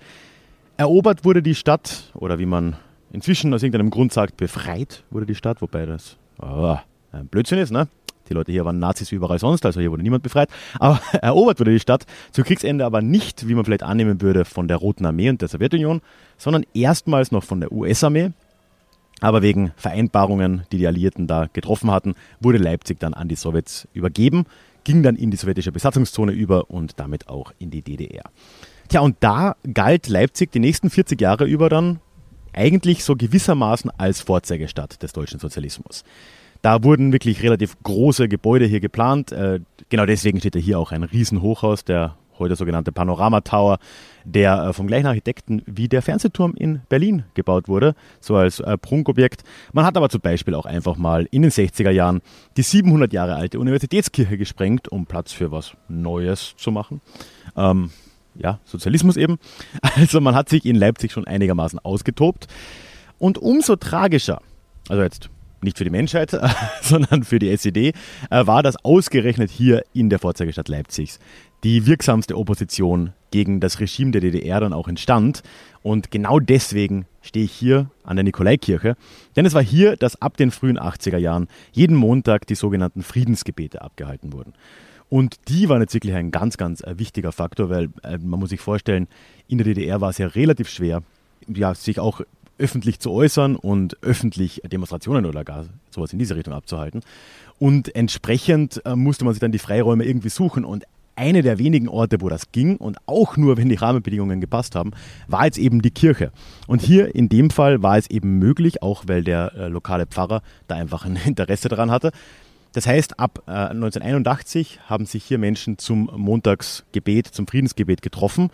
Erobert 0.77 1.25
wurde 1.25 1.41
die 1.41 1.55
Stadt, 1.55 2.11
oder 2.13 2.41
wie 2.41 2.45
man 2.45 2.75
inzwischen 3.13 3.55
aus 3.55 3.63
irgendeinem 3.63 3.91
Grund 3.91 4.13
sagt, 4.13 4.37
befreit 4.37 5.05
wurde 5.11 5.27
die 5.27 5.37
Stadt, 5.37 5.63
wobei 5.63 5.87
das 5.87 6.17
oh, 6.43 6.77
ein 7.13 7.29
Blödsinn 7.29 7.61
ist, 7.61 7.71
ne? 7.71 7.87
Die 8.29 8.35
Leute 8.35 8.51
hier 8.51 8.65
waren 8.65 8.81
Nazis 8.81 9.13
wie 9.13 9.15
überall 9.15 9.39
sonst, 9.39 9.65
also 9.65 9.79
hier 9.79 9.93
wurde 9.93 10.03
niemand 10.03 10.25
befreit. 10.25 10.49
Aber 10.81 11.01
erobert 11.23 11.61
wurde 11.61 11.71
die 11.71 11.79
Stadt 11.79 12.05
zu 12.33 12.43
Kriegsende 12.43 12.85
aber 12.85 13.01
nicht, 13.01 13.47
wie 13.47 13.55
man 13.55 13.65
vielleicht 13.65 13.85
annehmen 13.85 14.21
würde, 14.21 14.45
von 14.45 14.67
der 14.67 14.79
Roten 14.79 15.07
Armee 15.07 15.31
und 15.31 15.41
der 15.41 15.49
Sowjetunion, 15.49 16.01
sondern 16.37 16.65
erstmals 16.75 17.31
noch 17.31 17.45
von 17.45 17.61
der 17.61 17.71
US-Armee. 17.71 18.33
Aber 19.21 19.41
wegen 19.41 19.71
Vereinbarungen, 19.77 20.65
die 20.73 20.79
die 20.79 20.87
Alliierten 20.89 21.29
da 21.29 21.47
getroffen 21.53 21.93
hatten, 21.93 22.17
wurde 22.41 22.59
Leipzig 22.59 22.99
dann 22.99 23.15
an 23.15 23.29
die 23.29 23.37
Sowjets 23.37 23.87
übergeben, 23.95 24.47
ging 24.87 25.03
dann 25.03 25.17
in 25.17 25.33
die 25.33 25.37
sowjetische 25.37 25.73
Besatzungszone 25.73 26.31
über 26.31 26.71
und 26.71 27.01
damit 27.01 27.29
auch 27.29 27.53
in 27.59 27.71
die 27.71 27.83
DDR. 27.83 28.31
Tja, 28.89 29.01
und 29.01 29.17
da 29.19 29.57
galt 29.75 30.07
Leipzig 30.07 30.53
die 30.53 30.61
nächsten 30.61 30.91
40 30.91 31.21
Jahre 31.21 31.45
über 31.45 31.69
dann 31.69 31.99
eigentlich 32.53 33.03
so 33.03 33.17
gewissermaßen 33.17 33.91
als 33.99 34.21
Vorzeigestadt 34.21 35.03
des 35.03 35.13
deutschen 35.13 35.41
Sozialismus. 35.41 36.05
Da 36.63 36.85
wurden 36.85 37.13
wirklich 37.13 37.43
relativ 37.43 37.77
große 37.83 38.29
Gebäude 38.29 38.67
hier 38.67 38.79
geplant. 38.79 39.33
Äh, 39.33 39.59
genau 39.89 40.07
deswegen 40.07 40.39
steht 40.39 40.55
ja 40.55 40.61
hier 40.61 40.79
auch 40.79 40.93
ein 40.93 41.03
Riesenhochhaus, 41.03 41.85
der 41.85 42.15
heute 42.39 42.55
sogenannte 42.55 42.93
Panorama 42.93 43.41
Tower, 43.41 43.79
der 44.27 44.65
äh, 44.65 44.73
vom 44.73 44.89
gleichen 44.89 45.07
Architekten 45.07 45.63
wie 45.67 45.89
der 45.89 46.03
Fernsehturm 46.03 46.55
in 46.57 46.81
Berlin 46.89 47.25
gebaut 47.35 47.69
wurde, 47.69 47.95
so 48.21 48.35
als 48.37 48.61
äh, 48.61 48.77
Prunkobjekt. 48.77 49.45
Man 49.73 49.85
hat 49.87 49.97
aber 49.97 50.09
zum 50.09 50.21
Beispiel 50.21 50.55
auch 50.55 50.67
einfach 50.67 50.97
mal 50.97 51.29
in 51.31 51.43
den 51.43 51.51
60er 51.51 51.91
Jahren 51.91 52.21
die 52.57 52.63
700 52.63 53.13
Jahre 53.13 53.37
alte 53.37 53.61
Universitätskirche 53.61 54.37
gesprengt, 54.37 54.89
um 54.89 55.07
Platz 55.07 55.33
für 55.33 55.53
was 55.53 55.75
Neues 55.89 56.55
zu 56.57 56.73
machen. 56.73 57.01
Ähm, 57.57 57.91
ja, 58.35 58.59
Sozialismus 58.65 59.17
eben. 59.17 59.39
Also 59.97 60.21
man 60.21 60.35
hat 60.35 60.49
sich 60.49 60.67
in 60.67 60.77
Leipzig 60.77 61.13
schon 61.13 61.27
einigermaßen 61.27 61.79
ausgetobt. 61.79 62.49
Und 63.19 63.39
umso 63.39 63.77
tragischer, 63.77 64.43
also 64.89 65.03
jetzt 65.03 65.31
nicht 65.63 65.79
für 65.79 65.85
die 65.85 65.91
Menschheit, 65.91 66.39
sondern 66.83 67.23
für 67.23 67.39
die 67.39 67.51
SED, 67.51 67.95
äh, 68.31 68.47
war 68.47 68.63
das 68.63 68.77
ausgerechnet 68.85 69.51
hier 69.51 69.85
in 69.95 70.11
der 70.11 70.19
Vorzeigestadt 70.19 70.69
Leipzigs 70.69 71.19
die 71.65 71.87
wirksamste 71.87 72.37
Opposition 72.37 73.13
gegen 73.31 73.61
das 73.61 73.81
Regime 73.81 74.13
der 74.13 74.21
DDR 74.21 74.61
dann 74.61 74.73
auch 74.73 74.89
entstand. 74.89 75.43
Und 75.83 76.11
genau 76.11 76.39
deswegen 76.41 77.07
stehe 77.23 77.45
ich 77.45 77.53
hier 77.53 77.91
an 78.05 78.17
der 78.17 78.25
Nikolaikirche, 78.25 78.97
denn 79.35 79.47
es 79.47 79.55
war 79.55 79.63
hier, 79.63 79.97
dass 79.97 80.21
ab 80.23 80.37
den 80.37 80.51
frühen 80.51 80.79
80er 80.79 81.19
Jahren 81.19 81.49
jeden 81.73 81.97
Montag 81.97 82.47
die 82.47 82.55
sogenannten 82.55 83.03
Friedensgebete 83.03 83.83
abgehalten 83.83 84.33
wurden. 84.33 84.53
Und 85.09 85.37
die 85.49 85.69
waren 85.69 85.81
jetzt 85.81 85.95
wirklich 85.95 86.15
ein 86.15 86.31
ganz, 86.31 86.57
ganz 86.57 86.81
äh, 86.83 86.99
wichtiger 86.99 87.33
Faktor, 87.33 87.71
weil 87.71 87.91
äh, 88.03 88.19
man 88.19 88.41
muss 88.41 88.51
sich 88.51 88.61
vorstellen, 88.61 89.07
in 89.49 89.59
der 89.59 89.65
DDR 89.65 90.01
war 90.01 90.11
es 90.11 90.19
ja 90.19 90.27
relativ 90.27 90.69
schwer, 90.69 91.03
ja, 91.47 91.75
sich 91.75 92.01
auch 92.01 92.23
öffentlich 92.59 93.01
zu 93.01 93.13
äußern 93.13 93.57
und 93.57 94.03
öffentlich 94.03 94.63
Demonstrationen 94.65 95.27
oder 95.27 95.45
gar 95.45 95.67
sowas 95.91 96.13
in 96.13 96.19
diese 96.19 96.37
Richtung 96.37 96.55
abzuhalten. 96.55 97.03
Und 97.59 97.95
entsprechend 97.95 98.85
äh, 98.85 98.97
musste 98.97 99.25
man 99.25 99.35
sich 99.35 99.41
dann 99.41 99.53
die 99.53 99.59
Freiräume 99.59 100.05
irgendwie 100.05 100.29
suchen. 100.29 100.65
Und 100.65 100.85
eine 101.17 101.43
der 101.43 101.59
wenigen 101.59 101.89
Orte, 101.89 102.21
wo 102.21 102.29
das 102.29 102.53
ging 102.53 102.77
und 102.77 102.99
auch 103.07 103.37
nur, 103.37 103.57
wenn 103.57 103.69
die 103.69 103.75
Rahmenbedingungen 103.75 104.41
gepasst 104.41 104.75
haben, 104.75 104.93
war 105.27 105.47
jetzt 105.47 105.59
eben 105.59 105.83
die 105.83 105.91
Kirche. 105.91 106.31
Und 106.67 106.83
hier 106.83 107.15
in 107.15 107.29
dem 107.29 107.51
Fall 107.51 107.83
war 107.83 107.99
es 107.99 108.09
eben 108.09 108.39
möglich, 108.39 108.83
auch 108.83 109.05
weil 109.07 109.25
der 109.25 109.53
äh, 109.57 109.69
lokale 109.69 110.07
Pfarrer 110.07 110.43
da 110.69 110.77
einfach 110.77 111.05
ein 111.05 111.17
Interesse 111.25 111.69
daran 111.69 111.91
hatte. 111.91 112.13
Das 112.73 112.87
heißt, 112.87 113.19
ab 113.19 113.43
äh, 113.47 113.51
1981 113.51 114.81
haben 114.87 115.07
sich 115.07 115.25
hier 115.25 115.39
Menschen 115.39 115.79
zum 115.79 116.11
Montagsgebet, 116.15 117.27
zum 117.27 117.47
Friedensgebet 117.47 118.03
getroffen 118.03 118.51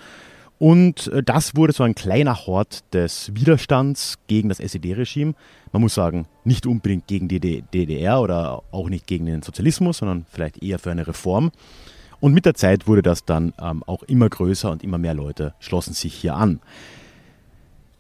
und 0.63 1.09
äh, 1.09 1.25
das 1.25 1.57
wurde 1.57 1.73
so 1.73 1.83
ein 1.83 1.97
kleiner 1.97 2.47
Hort 2.47 2.85
des 2.95 3.35
Widerstands 3.35 4.21
gegen 4.29 4.49
das 4.49 4.61
SED-Regime. 4.61 5.35
Man 5.73 5.83
muss 5.83 5.95
sagen, 5.95 6.27
nicht 6.45 6.67
unbedingt 6.67 7.09
gegen 7.09 7.27
die 7.27 7.41
DDR 7.41 8.21
oder 8.21 8.63
auch 8.71 8.89
nicht 8.89 9.09
gegen 9.09 9.27
den 9.27 9.43
Sozialismus, 9.43 9.99
sondern 9.99 10.25
vielleicht 10.31 10.63
eher 10.63 10.79
für 10.79 10.93
eine 10.93 11.05
Reform. 11.05 11.51
Und 12.23 12.35
mit 12.35 12.47
der 12.47 12.55
Zeit 12.55 12.87
wurde 12.87 13.03
das 13.03 13.25
dann 13.25 13.53
ähm, 13.61 13.83
auch 13.85 14.05
immer 14.05 14.29
größer 14.29 14.71
und 14.71 14.85
immer 14.85 14.97
mehr 14.97 15.13
Leute 15.13 15.55
schlossen 15.59 15.93
sich 15.93 16.15
hier 16.15 16.37
an. 16.37 16.61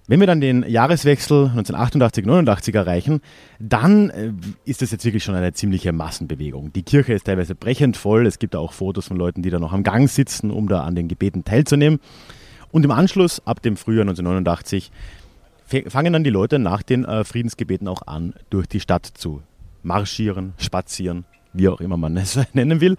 Wenn 0.06 0.20
wir 0.20 0.28
dann 0.28 0.40
den 0.40 0.62
Jahreswechsel 0.62 1.46
1988-89 1.56 2.72
erreichen, 2.72 3.20
dann 3.58 4.10
äh, 4.10 4.32
ist 4.64 4.80
das 4.80 4.92
jetzt 4.92 5.04
wirklich 5.04 5.24
schon 5.24 5.34
eine 5.34 5.52
ziemliche 5.54 5.92
Massenbewegung. 5.92 6.72
Die 6.72 6.84
Kirche 6.84 7.14
ist 7.14 7.24
teilweise 7.24 7.56
brechend 7.56 7.96
voll. 7.96 8.24
Es 8.24 8.38
gibt 8.38 8.54
auch 8.54 8.72
Fotos 8.72 9.08
von 9.08 9.16
Leuten, 9.16 9.42
die 9.42 9.50
da 9.50 9.58
noch 9.58 9.72
am 9.72 9.82
Gang 9.82 10.08
sitzen, 10.08 10.52
um 10.52 10.68
da 10.68 10.84
an 10.84 10.94
den 10.94 11.08
Gebeten 11.08 11.42
teilzunehmen. 11.44 11.98
Und 12.70 12.84
im 12.84 12.92
Anschluss, 12.92 13.44
ab 13.44 13.60
dem 13.60 13.76
Frühjahr 13.76 14.02
1989, 14.02 14.92
fangen 15.88 16.12
dann 16.12 16.22
die 16.22 16.30
Leute 16.30 16.60
nach 16.60 16.84
den 16.84 17.04
äh, 17.04 17.24
Friedensgebeten 17.24 17.88
auch 17.88 18.06
an, 18.06 18.34
durch 18.50 18.68
die 18.68 18.78
Stadt 18.78 19.04
zu 19.04 19.42
marschieren, 19.82 20.54
spazieren, 20.58 21.24
wie 21.52 21.68
auch 21.68 21.80
immer 21.80 21.96
man 21.96 22.16
es 22.16 22.38
nennen 22.52 22.80
will, 22.80 22.96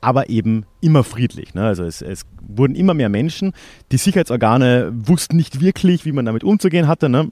aber 0.00 0.28
eben 0.28 0.66
immer 0.80 1.04
friedlich. 1.04 1.54
Ne? 1.54 1.64
Also 1.64 1.84
es, 1.84 2.02
es, 2.02 2.26
wurden 2.46 2.74
immer 2.74 2.92
mehr 2.92 3.08
Menschen. 3.08 3.52
Die 3.90 3.96
Sicherheitsorgane 3.96 4.92
wussten 4.94 5.36
nicht 5.36 5.60
wirklich, 5.60 6.04
wie 6.04 6.12
man 6.12 6.26
damit 6.26 6.44
umzugehen 6.44 6.86
hatte. 6.86 7.08
Ne? 7.08 7.30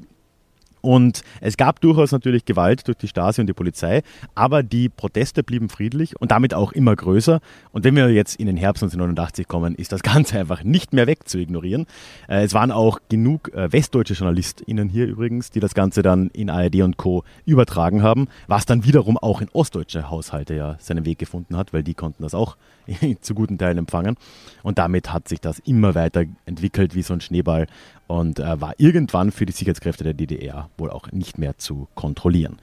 Und 0.82 1.22
es 1.40 1.56
gab 1.56 1.80
durchaus 1.80 2.12
natürlich 2.12 2.44
Gewalt 2.44 2.86
durch 2.88 2.98
die 2.98 3.08
Stasi 3.08 3.40
und 3.40 3.46
die 3.46 3.54
Polizei, 3.54 4.02
aber 4.34 4.62
die 4.62 4.88
Proteste 4.88 5.42
blieben 5.42 5.68
friedlich 5.68 6.20
und 6.20 6.30
damit 6.32 6.52
auch 6.52 6.72
immer 6.72 6.94
größer. 6.94 7.40
Und 7.70 7.84
wenn 7.84 7.96
wir 7.96 8.10
jetzt 8.10 8.36
in 8.36 8.46
den 8.46 8.56
Herbst 8.56 8.82
1989 8.82 9.48
kommen, 9.48 9.74
ist 9.74 9.92
das 9.92 10.02
Ganze 10.02 10.38
einfach 10.40 10.64
nicht 10.64 10.92
mehr 10.92 11.06
wegzuignorieren. 11.06 11.86
Äh, 12.28 12.42
es 12.42 12.52
waren 12.52 12.72
auch 12.72 12.98
genug 13.08 13.54
äh, 13.54 13.72
westdeutsche 13.72 14.14
JournalistInnen 14.14 14.88
hier 14.88 15.06
übrigens, 15.06 15.50
die 15.50 15.60
das 15.60 15.74
Ganze 15.74 16.02
dann 16.02 16.28
in 16.30 16.50
ARD 16.50 16.82
und 16.82 16.96
Co. 16.96 17.22
übertragen 17.46 18.02
haben, 18.02 18.28
was 18.48 18.66
dann 18.66 18.84
wiederum 18.84 19.16
auch 19.16 19.40
in 19.40 19.48
ostdeutsche 19.52 20.10
Haushalte 20.10 20.54
ja 20.54 20.76
seinen 20.80 21.04
Weg 21.04 21.18
gefunden 21.18 21.56
hat, 21.56 21.72
weil 21.72 21.84
die 21.84 21.94
konnten 21.94 22.24
das 22.24 22.34
auch 22.34 22.56
zu 23.20 23.34
guten 23.34 23.58
Teilen 23.58 23.78
empfangen. 23.78 24.16
Und 24.62 24.78
damit 24.78 25.12
hat 25.12 25.28
sich 25.28 25.40
das 25.40 25.58
immer 25.60 25.94
weiter 25.94 26.24
entwickelt 26.46 26.94
wie 26.94 27.02
so 27.02 27.14
ein 27.14 27.20
Schneeball 27.20 27.66
und 28.06 28.38
äh, 28.38 28.60
war 28.60 28.74
irgendwann 28.78 29.30
für 29.30 29.46
die 29.46 29.52
Sicherheitskräfte 29.52 30.04
der 30.04 30.14
DDR 30.14 30.68
wohl 30.78 30.90
auch 30.90 31.10
nicht 31.12 31.38
mehr 31.38 31.58
zu 31.58 31.88
kontrollieren. 31.94 32.58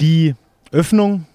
Die 0.00 0.34
Öffnung 0.70 1.26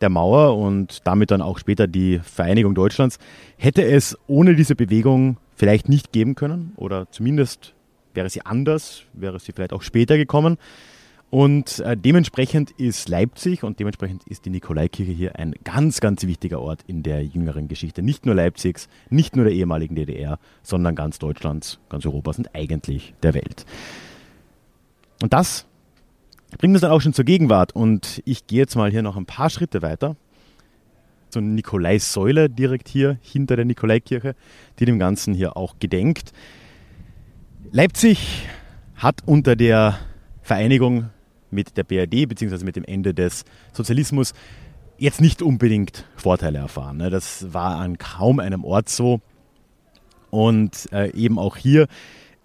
der 0.00 0.10
Mauer 0.10 0.56
und 0.58 1.06
damit 1.06 1.30
dann 1.30 1.42
auch 1.42 1.58
später 1.58 1.86
die 1.86 2.18
Vereinigung 2.18 2.74
Deutschlands 2.74 3.18
hätte 3.56 3.84
es 3.84 4.18
ohne 4.26 4.54
diese 4.54 4.74
Bewegung 4.74 5.38
vielleicht 5.56 5.88
nicht 5.88 6.12
geben 6.12 6.34
können 6.34 6.72
oder 6.76 7.10
zumindest 7.10 7.74
wäre 8.12 8.28
sie 8.28 8.44
anders, 8.44 9.02
wäre 9.12 9.38
sie 9.40 9.52
vielleicht 9.52 9.72
auch 9.72 9.82
später 9.82 10.16
gekommen. 10.16 10.58
Und 11.34 11.80
äh, 11.80 11.96
dementsprechend 11.96 12.70
ist 12.70 13.08
Leipzig 13.08 13.64
und 13.64 13.80
dementsprechend 13.80 14.22
ist 14.28 14.44
die 14.44 14.50
Nikolaikirche 14.50 15.10
hier 15.10 15.36
ein 15.36 15.56
ganz, 15.64 15.98
ganz 15.98 16.22
wichtiger 16.22 16.60
Ort 16.60 16.82
in 16.86 17.02
der 17.02 17.24
jüngeren 17.24 17.66
Geschichte. 17.66 18.02
Nicht 18.02 18.24
nur 18.24 18.36
Leipzigs, 18.36 18.88
nicht 19.10 19.34
nur 19.34 19.44
der 19.44 19.52
ehemaligen 19.52 19.96
DDR, 19.96 20.38
sondern 20.62 20.94
ganz 20.94 21.18
Deutschlands, 21.18 21.80
ganz 21.88 22.06
Europas 22.06 22.38
und 22.38 22.54
eigentlich 22.54 23.14
der 23.24 23.34
Welt. 23.34 23.66
Und 25.22 25.32
das 25.32 25.66
bringt 26.56 26.74
uns 26.74 26.82
dann 26.82 26.92
auch 26.92 27.00
schon 27.00 27.14
zur 27.14 27.24
Gegenwart. 27.24 27.74
Und 27.74 28.22
ich 28.24 28.46
gehe 28.46 28.60
jetzt 28.60 28.76
mal 28.76 28.92
hier 28.92 29.02
noch 29.02 29.16
ein 29.16 29.26
paar 29.26 29.50
Schritte 29.50 29.82
weiter. 29.82 30.14
So 31.30 31.40
eine 31.40 31.48
Nikolaissäule 31.48 32.48
direkt 32.48 32.86
hier 32.86 33.18
hinter 33.22 33.56
der 33.56 33.64
Nikolaikirche, 33.64 34.36
die 34.78 34.84
dem 34.84 35.00
Ganzen 35.00 35.34
hier 35.34 35.56
auch 35.56 35.80
gedenkt. 35.80 36.32
Leipzig 37.72 38.46
hat 38.94 39.24
unter 39.26 39.56
der 39.56 39.98
Vereinigung 40.42 41.10
mit 41.54 41.76
der 41.76 41.84
BRD 41.84 42.28
bzw. 42.28 42.64
mit 42.64 42.76
dem 42.76 42.84
Ende 42.84 43.14
des 43.14 43.44
Sozialismus 43.72 44.34
jetzt 44.98 45.20
nicht 45.20 45.42
unbedingt 45.42 46.04
Vorteile 46.16 46.58
erfahren. 46.58 46.98
Ne? 46.98 47.10
Das 47.10 47.52
war 47.52 47.76
an 47.76 47.98
kaum 47.98 48.40
einem 48.40 48.64
Ort 48.64 48.88
so. 48.88 49.20
Und 50.30 50.88
äh, 50.92 51.12
eben 51.12 51.38
auch 51.38 51.56
hier 51.56 51.86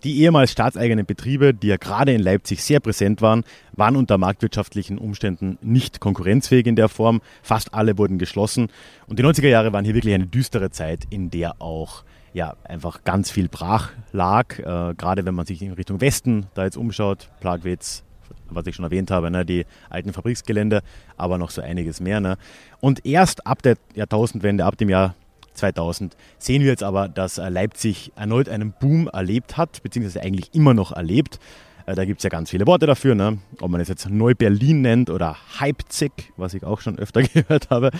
die 0.04 0.22
ehemals 0.22 0.52
staatseigenen 0.52 1.06
Betriebe, 1.06 1.54
die 1.54 1.68
ja 1.68 1.78
gerade 1.78 2.14
in 2.14 2.22
Leipzig 2.22 2.64
sehr 2.64 2.80
präsent 2.80 3.22
waren, 3.22 3.44
waren 3.74 3.96
unter 3.96 4.18
marktwirtschaftlichen 4.18 4.98
Umständen 4.98 5.58
nicht 5.62 6.00
konkurrenzfähig 6.00 6.68
in 6.68 6.76
der 6.76 6.88
Form. 6.88 7.22
Fast 7.42 7.74
alle 7.74 7.98
wurden 7.98 8.18
geschlossen. 8.18 8.70
Und 9.08 9.20
die 9.20 9.24
90er 9.24 9.50
Jahre 9.50 9.74
waren 9.74 9.84
hier 9.84 9.96
wirklich 9.96 10.14
eine 10.14 10.28
düstere 10.28 10.70
Zeit, 10.70 11.02
in 11.10 11.30
der 11.30 11.62
auch 11.62 12.04
ja, 12.34 12.56
einfach 12.64 13.04
ganz 13.04 13.32
viel 13.32 13.50
brach 13.50 13.90
lag. 14.12 14.60
Äh, 14.60 14.94
gerade 14.96 15.26
wenn 15.26 15.36
man 15.36 15.46
sich 15.46 15.62
in 15.62 15.74
Richtung 15.74 16.00
Westen 16.00 16.46
da 16.54 16.64
jetzt 16.64 16.78
umschaut, 16.78 17.30
Plagwitz, 17.40 18.04
was 18.50 18.68
ich 18.68 18.76
schon 18.76 18.86
erwähnt 18.86 19.12
habe, 19.12 19.32
ne, 19.32 19.46
die 19.46 19.66
alten 19.90 20.14
Fabriksgelände, 20.14 20.82
aber 21.18 21.38
noch 21.38 21.52
so 21.52 21.62
einiges 21.62 22.00
mehr. 22.00 22.20
Ne. 22.20 22.38
Und 22.80 23.06
erst 23.06 23.46
ab 23.46 23.62
der 23.62 23.76
Jahrtausendwende, 23.96 24.66
ab 24.66 24.78
dem 24.78 24.90
Jahr 24.90 25.16
2000 25.54 26.16
sehen 26.38 26.64
wir 26.64 26.70
jetzt 26.70 26.84
aber, 26.84 27.08
dass 27.08 27.38
äh, 27.38 27.50
Leipzig 27.50 28.12
erneut 28.16 28.50
einen 28.50 28.72
Boom 28.72 29.08
erlebt 29.08 29.58
hat, 29.58 29.84
beziehungsweise 29.84 30.22
eigentlich 30.22 30.54
immer 30.54 30.74
noch 30.74 30.92
erlebt. 30.92 31.40
Äh, 31.86 31.96
da 31.96 32.06
gibt 32.06 32.20
es 32.20 32.24
ja 32.24 32.30
ganz 32.30 32.50
viele 32.50 32.66
Worte 32.68 32.86
dafür, 32.86 33.16
ne? 33.16 33.40
ob 33.62 33.70
man 33.70 33.82
es 33.82 33.88
jetzt 33.88 34.10
Neu-Berlin 34.10 34.82
nennt 34.82 35.10
oder 35.10 35.36
Leipzig, 35.60 36.12
was 36.38 36.54
ich 36.54 36.64
auch 36.64 36.82
schon 36.82 36.98
öfter 36.98 37.22
gehört 37.34 37.70
habe. 37.70 37.92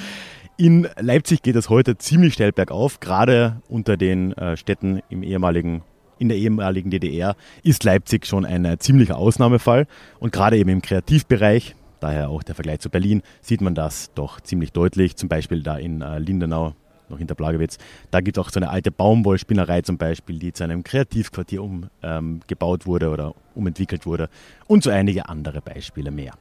In 0.58 0.88
Leipzig 1.00 1.42
geht 1.42 1.56
es 1.56 1.70
heute 1.70 1.98
ziemlich 1.98 2.34
steil 2.34 2.52
bergauf, 2.52 3.00
gerade 3.00 3.62
unter 3.70 3.96
den 3.96 4.34
äh, 4.34 4.58
Städten 4.58 5.02
im 5.10 5.24
ehemaligen 5.24 5.84
in 6.20 6.30
der 6.30 6.38
ehemaligen 6.38 6.92
DDR 6.92 7.36
ist 7.64 7.84
Leipzig 7.84 8.28
schon 8.28 8.46
ein 8.46 8.80
ziemlicher 8.80 9.18
Ausnahmefall. 9.18 9.88
Und 10.20 10.32
gerade 10.32 10.58
eben 10.58 10.70
im 10.70 10.82
Kreativbereich, 10.82 11.76
daher 12.00 12.30
auch 12.30 12.44
der 12.44 12.56
Vergleich 12.56 12.80
zu 12.80 12.90
Berlin, 12.90 13.24
sieht 13.42 13.62
man 13.62 13.74
das 13.74 14.12
doch 14.14 14.40
ziemlich 14.42 14.72
deutlich. 14.72 15.16
Zum 15.16 15.30
Beispiel 15.30 15.64
da 15.64 15.78
in 15.78 16.04
Lindenau 16.20 16.76
noch 17.10 17.18
hinter 17.18 17.36
Plagewitz. 17.36 17.78
Da 18.12 18.22
gibt 18.22 18.38
es 18.38 18.44
auch 18.44 18.50
so 18.50 18.60
eine 18.60 18.70
alte 18.70 18.92
Baumwollspinnerei 18.92 19.82
zum 19.82 19.98
Beispiel, 19.98 20.40
die 20.40 20.54
zu 20.54 20.64
einem 20.64 20.84
Kreativquartier 20.84 21.62
umgebaut 21.64 22.82
ähm, 22.82 22.86
wurde 22.86 23.10
oder 23.10 23.34
umentwickelt 23.56 24.06
wurde 24.06 24.30
und 24.68 24.84
so 24.84 24.90
einige 24.90 25.30
andere 25.30 25.62
Beispiele 25.62 26.12
mehr. 26.12 26.34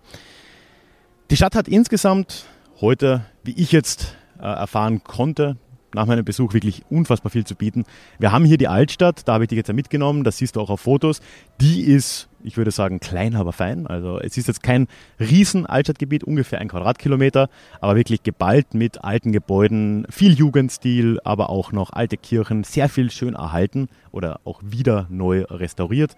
Die 1.31 1.37
Stadt 1.37 1.55
hat 1.55 1.69
insgesamt 1.69 2.47
heute, 2.81 3.25
wie 3.45 3.53
ich 3.53 3.73
jetzt 3.73 4.17
äh, 4.39 4.43
erfahren 4.45 5.03
konnte, 5.05 5.57
nach 5.95 6.07
meinem 6.07 6.25
Besuch 6.25 6.55
wirklich 6.55 6.83
unfassbar 6.91 7.31
viel 7.31 7.45
zu 7.45 7.55
bieten. 7.55 7.85
Wir 8.19 8.33
haben 8.33 8.45
hier 8.45 8.59
die 8.59 8.69
Altstadt, 8.69 9.27
da 9.27 9.35
habe 9.35 9.45
ich 9.45 9.49
dich 9.49 9.57
jetzt 9.57 9.69
ja 9.69 9.75
mitgenommen, 9.75 10.25
das 10.25 10.37
siehst 10.37 10.57
du 10.57 10.61
auch 10.61 10.71
auf 10.71 10.81
Fotos. 10.81 11.21
Die 11.61 11.83
ist, 11.83 12.29
ich 12.43 12.57
würde 12.57 12.71
sagen, 12.71 13.01
klein, 13.01 13.35
aber 13.37 13.53
fein. 13.53 13.87
Also 13.87 14.19
es 14.19 14.37
ist 14.37 14.49
jetzt 14.49 14.63
kein 14.63 14.87
riesen 15.19 15.67
Altstadtgebiet, 15.67 16.25
ungefähr 16.25 16.61
ein 16.61 16.69
Quadratkilometer, 16.69 17.49
aber 17.81 17.97
wirklich 17.97 18.23
geballt 18.23 18.75
mit 18.75 19.03
alten 19.05 19.33
Gebäuden, 19.33 20.07
viel 20.11 20.35
Jugendstil, 20.35 21.21
aber 21.25 21.51
auch 21.51 21.73
noch 21.73 21.93
alte 21.93 22.17
Kirchen, 22.17 22.65
sehr 22.65 22.89
viel 22.89 23.11
schön 23.11 23.35
erhalten 23.35 23.89
oder 24.13 24.41
auch 24.45 24.61
wieder 24.63 25.07
neu 25.09 25.43
restauriert. 25.49 26.15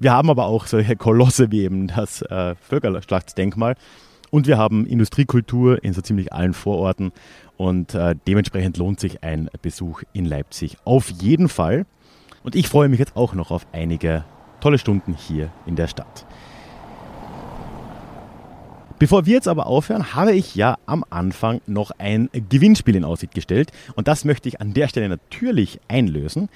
Wir 0.00 0.12
haben 0.12 0.28
aber 0.28 0.46
auch 0.46 0.66
solche 0.66 0.96
Kolosse 0.96 1.50
wie 1.50 1.62
eben 1.62 1.86
das 1.86 2.20
äh, 2.22 2.54
Völkerschlachtsdenkmal. 2.56 3.76
Und 4.34 4.48
wir 4.48 4.58
haben 4.58 4.84
Industriekultur 4.84 5.84
in 5.84 5.92
so 5.92 6.00
ziemlich 6.00 6.32
allen 6.32 6.54
Vororten. 6.54 7.12
Und 7.56 7.94
äh, 7.94 8.16
dementsprechend 8.26 8.78
lohnt 8.78 8.98
sich 8.98 9.22
ein 9.22 9.48
Besuch 9.62 10.02
in 10.12 10.24
Leipzig 10.24 10.76
auf 10.84 11.08
jeden 11.08 11.48
Fall. 11.48 11.86
Und 12.42 12.56
ich 12.56 12.68
freue 12.68 12.88
mich 12.88 12.98
jetzt 12.98 13.14
auch 13.14 13.34
noch 13.34 13.52
auf 13.52 13.64
einige 13.70 14.24
tolle 14.60 14.78
Stunden 14.78 15.14
hier 15.14 15.52
in 15.66 15.76
der 15.76 15.86
Stadt. 15.86 16.26
Bevor 18.98 19.24
wir 19.24 19.34
jetzt 19.34 19.46
aber 19.46 19.68
aufhören, 19.68 20.16
habe 20.16 20.32
ich 20.32 20.56
ja 20.56 20.78
am 20.84 21.04
Anfang 21.10 21.60
noch 21.68 21.92
ein 21.98 22.28
Gewinnspiel 22.32 22.96
in 22.96 23.04
Aussicht 23.04 23.34
gestellt. 23.34 23.70
Und 23.94 24.08
das 24.08 24.24
möchte 24.24 24.48
ich 24.48 24.60
an 24.60 24.74
der 24.74 24.88
Stelle 24.88 25.10
natürlich 25.10 25.78
einlösen. 25.86 26.48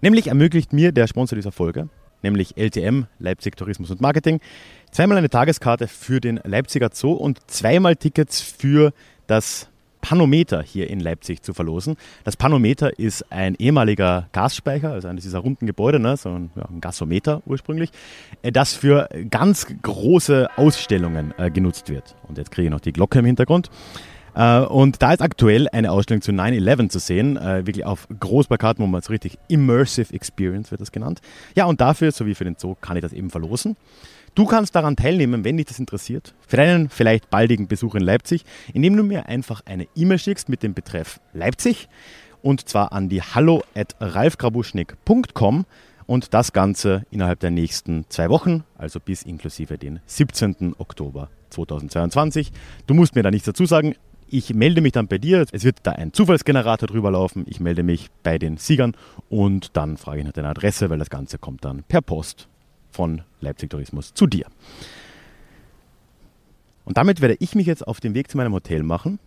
Nämlich 0.00 0.28
ermöglicht 0.28 0.72
mir 0.72 0.92
der 0.92 1.08
Sponsor 1.08 1.34
dieser 1.34 1.50
Folge, 1.50 1.88
nämlich 2.22 2.56
LTM, 2.56 3.04
Leipzig 3.18 3.56
Tourismus 3.56 3.90
und 3.90 4.00
Marketing, 4.00 4.40
zweimal 4.90 5.18
eine 5.18 5.30
Tageskarte 5.30 5.88
für 5.88 6.20
den 6.20 6.40
Leipziger 6.44 6.90
Zoo 6.92 7.12
und 7.12 7.38
zweimal 7.50 7.96
Tickets 7.96 8.40
für 8.40 8.92
das 9.26 9.68
Panometer 10.08 10.62
hier 10.62 10.88
in 10.88 11.00
Leipzig 11.00 11.42
zu 11.42 11.52
verlosen. 11.52 11.96
Das 12.22 12.36
Panometer 12.36 12.96
ist 12.96 13.32
ein 13.32 13.56
ehemaliger 13.56 14.28
Gasspeicher, 14.30 14.92
also 14.92 15.08
eines 15.08 15.24
dieser 15.24 15.40
runden 15.40 15.66
Gebäude, 15.66 15.98
ne, 15.98 16.16
so 16.16 16.28
ein, 16.28 16.50
ja, 16.54 16.64
ein 16.66 16.80
Gasometer 16.80 17.42
ursprünglich, 17.44 17.90
äh, 18.42 18.52
das 18.52 18.74
für 18.74 19.08
ganz 19.30 19.66
große 19.82 20.48
Ausstellungen 20.56 21.34
äh, 21.38 21.50
genutzt 21.50 21.88
wird. 21.88 22.14
Und 22.28 22.38
jetzt 22.38 22.52
kriege 22.52 22.66
ich 22.66 22.70
noch 22.70 22.78
die 22.78 22.92
Glocke 22.92 23.18
im 23.18 23.24
Hintergrund. 23.24 23.68
Äh, 24.36 24.60
und 24.60 25.02
da 25.02 25.12
ist 25.12 25.22
aktuell 25.22 25.68
eine 25.70 25.90
Ausstellung 25.90 26.22
zu 26.22 26.30
9-11 26.30 26.90
zu 26.90 26.98
sehen, 26.98 27.36
äh, 27.36 27.66
wirklich 27.66 27.84
auf 27.84 28.06
Großplakaten, 28.20 28.82
wo 28.82 28.86
man 28.86 29.00
es 29.00 29.10
richtig 29.10 29.38
Immersive 29.48 30.14
Experience 30.14 30.70
wird 30.70 30.80
das 30.80 30.92
genannt. 30.92 31.20
Ja, 31.56 31.64
und 31.64 31.80
dafür, 31.80 32.12
sowie 32.12 32.34
für 32.34 32.44
den 32.44 32.56
Zoo, 32.58 32.76
kann 32.80 32.96
ich 32.96 33.02
das 33.02 33.12
eben 33.12 33.30
verlosen. 33.30 33.76
Du 34.34 34.44
kannst 34.44 34.74
daran 34.74 34.96
teilnehmen, 34.96 35.44
wenn 35.44 35.56
dich 35.56 35.66
das 35.66 35.78
interessiert, 35.78 36.34
für 36.46 36.58
deinen 36.58 36.90
vielleicht 36.90 37.30
baldigen 37.30 37.68
Besuch 37.68 37.94
in 37.94 38.02
Leipzig, 38.02 38.44
indem 38.74 38.94
du 38.94 39.02
mir 39.02 39.26
einfach 39.26 39.62
eine 39.64 39.88
E-Mail 39.96 40.18
schickst 40.18 40.50
mit 40.50 40.62
dem 40.62 40.74
Betreff 40.74 41.20
Leipzig 41.32 41.88
und 42.42 42.68
zwar 42.68 42.92
an 42.92 43.08
die 43.08 43.22
hallo 43.22 43.62
at 43.74 43.96
ralfgrabuschnick.com 43.98 45.64
und 46.06 46.34
das 46.34 46.52
Ganze 46.52 47.04
innerhalb 47.10 47.40
der 47.40 47.50
nächsten 47.50 48.04
zwei 48.08 48.28
Wochen, 48.28 48.64
also 48.76 49.00
bis 49.00 49.22
inklusive 49.22 49.78
den 49.78 50.00
17. 50.06 50.74
Oktober 50.78 51.30
2022. 51.50 52.52
Du 52.86 52.94
musst 52.94 53.14
mir 53.14 53.22
da 53.22 53.30
nichts 53.30 53.46
dazu 53.46 53.66
sagen. 53.66 53.94
Ich 54.28 54.52
melde 54.54 54.80
mich 54.80 54.92
dann 54.92 55.06
bei 55.06 55.18
dir. 55.18 55.46
Es 55.52 55.64
wird 55.64 55.78
da 55.84 55.92
ein 55.92 56.12
Zufallsgenerator 56.12 56.88
drüber 56.88 57.12
laufen. 57.12 57.44
Ich 57.48 57.60
melde 57.60 57.82
mich 57.82 58.08
bei 58.22 58.38
den 58.38 58.56
Siegern 58.56 58.96
und 59.28 59.76
dann 59.76 59.96
frage 59.96 60.20
ich 60.20 60.24
nach 60.26 60.32
deiner 60.32 60.50
Adresse, 60.50 60.90
weil 60.90 60.98
das 60.98 61.10
Ganze 61.10 61.38
kommt 61.38 61.64
dann 61.64 61.84
per 61.84 62.02
Post 62.02 62.48
von 62.90 63.22
Leipzig 63.40 63.70
Tourismus 63.70 64.14
zu 64.14 64.26
dir. 64.26 64.46
Und 66.84 66.96
damit 66.96 67.20
werde 67.20 67.36
ich 67.38 67.54
mich 67.54 67.66
jetzt 67.66 67.86
auf 67.86 68.00
den 68.00 68.14
Weg 68.14 68.30
zu 68.30 68.36
meinem 68.36 68.52
Hotel 68.52 68.82
machen. 68.82 69.18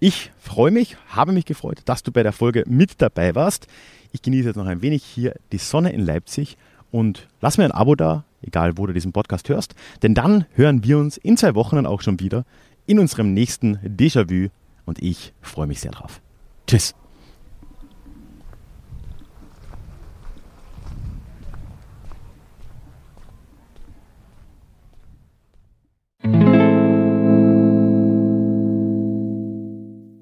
Ich 0.00 0.30
freue 0.38 0.70
mich, 0.70 0.96
habe 1.08 1.32
mich 1.32 1.44
gefreut, 1.44 1.80
dass 1.84 2.02
du 2.02 2.12
bei 2.12 2.22
der 2.22 2.32
Folge 2.32 2.64
mit 2.66 3.02
dabei 3.02 3.34
warst. 3.34 3.66
Ich 4.12 4.22
genieße 4.22 4.48
jetzt 4.48 4.56
noch 4.56 4.66
ein 4.66 4.82
wenig 4.82 5.04
hier 5.04 5.34
die 5.52 5.58
Sonne 5.58 5.92
in 5.92 6.00
Leipzig 6.00 6.56
und 6.90 7.28
lass 7.40 7.58
mir 7.58 7.64
ein 7.64 7.72
Abo 7.72 7.94
da, 7.94 8.24
egal 8.40 8.78
wo 8.78 8.86
du 8.86 8.92
diesen 8.92 9.12
Podcast 9.12 9.48
hörst, 9.48 9.74
denn 10.02 10.14
dann 10.14 10.46
hören 10.54 10.84
wir 10.84 10.98
uns 10.98 11.16
in 11.16 11.36
zwei 11.36 11.54
Wochen 11.54 11.76
dann 11.76 11.86
auch 11.86 12.00
schon 12.00 12.20
wieder 12.20 12.44
in 12.88 12.98
unserem 12.98 13.34
nächsten 13.34 13.76
Déjà-vu 13.78 14.48
und 14.86 15.02
ich 15.02 15.34
freue 15.42 15.66
mich 15.66 15.80
sehr 15.80 15.92
drauf. 15.92 16.20
Tschüss. 16.66 16.94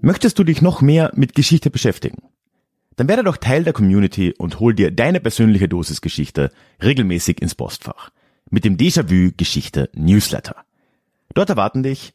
Möchtest 0.01 0.39
du 0.39 0.45
dich 0.45 0.63
noch 0.63 0.83
mehr 0.83 1.13
mit 1.15 1.35
Geschichte 1.35 1.71
beschäftigen? 1.71 2.23
Dann 2.97 3.09
werde 3.09 3.23
doch 3.23 3.37
Teil 3.37 3.65
der 3.65 3.73
Community 3.73 4.35
und 4.37 4.59
hol 4.59 4.75
dir 4.75 4.91
deine 4.91 5.21
persönliche 5.21 5.69
Dosis 5.69 6.01
Geschichte 6.01 6.51
regelmäßig 6.83 7.43
ins 7.43 7.55
Postfach 7.55 8.11
mit 8.51 8.65
dem 8.65 8.77
Déjà-vu 8.77 9.33
Geschichte 9.37 9.91
Newsletter. 9.95 10.57
Dort 11.35 11.51
erwarten 11.51 11.83
dich 11.83 12.15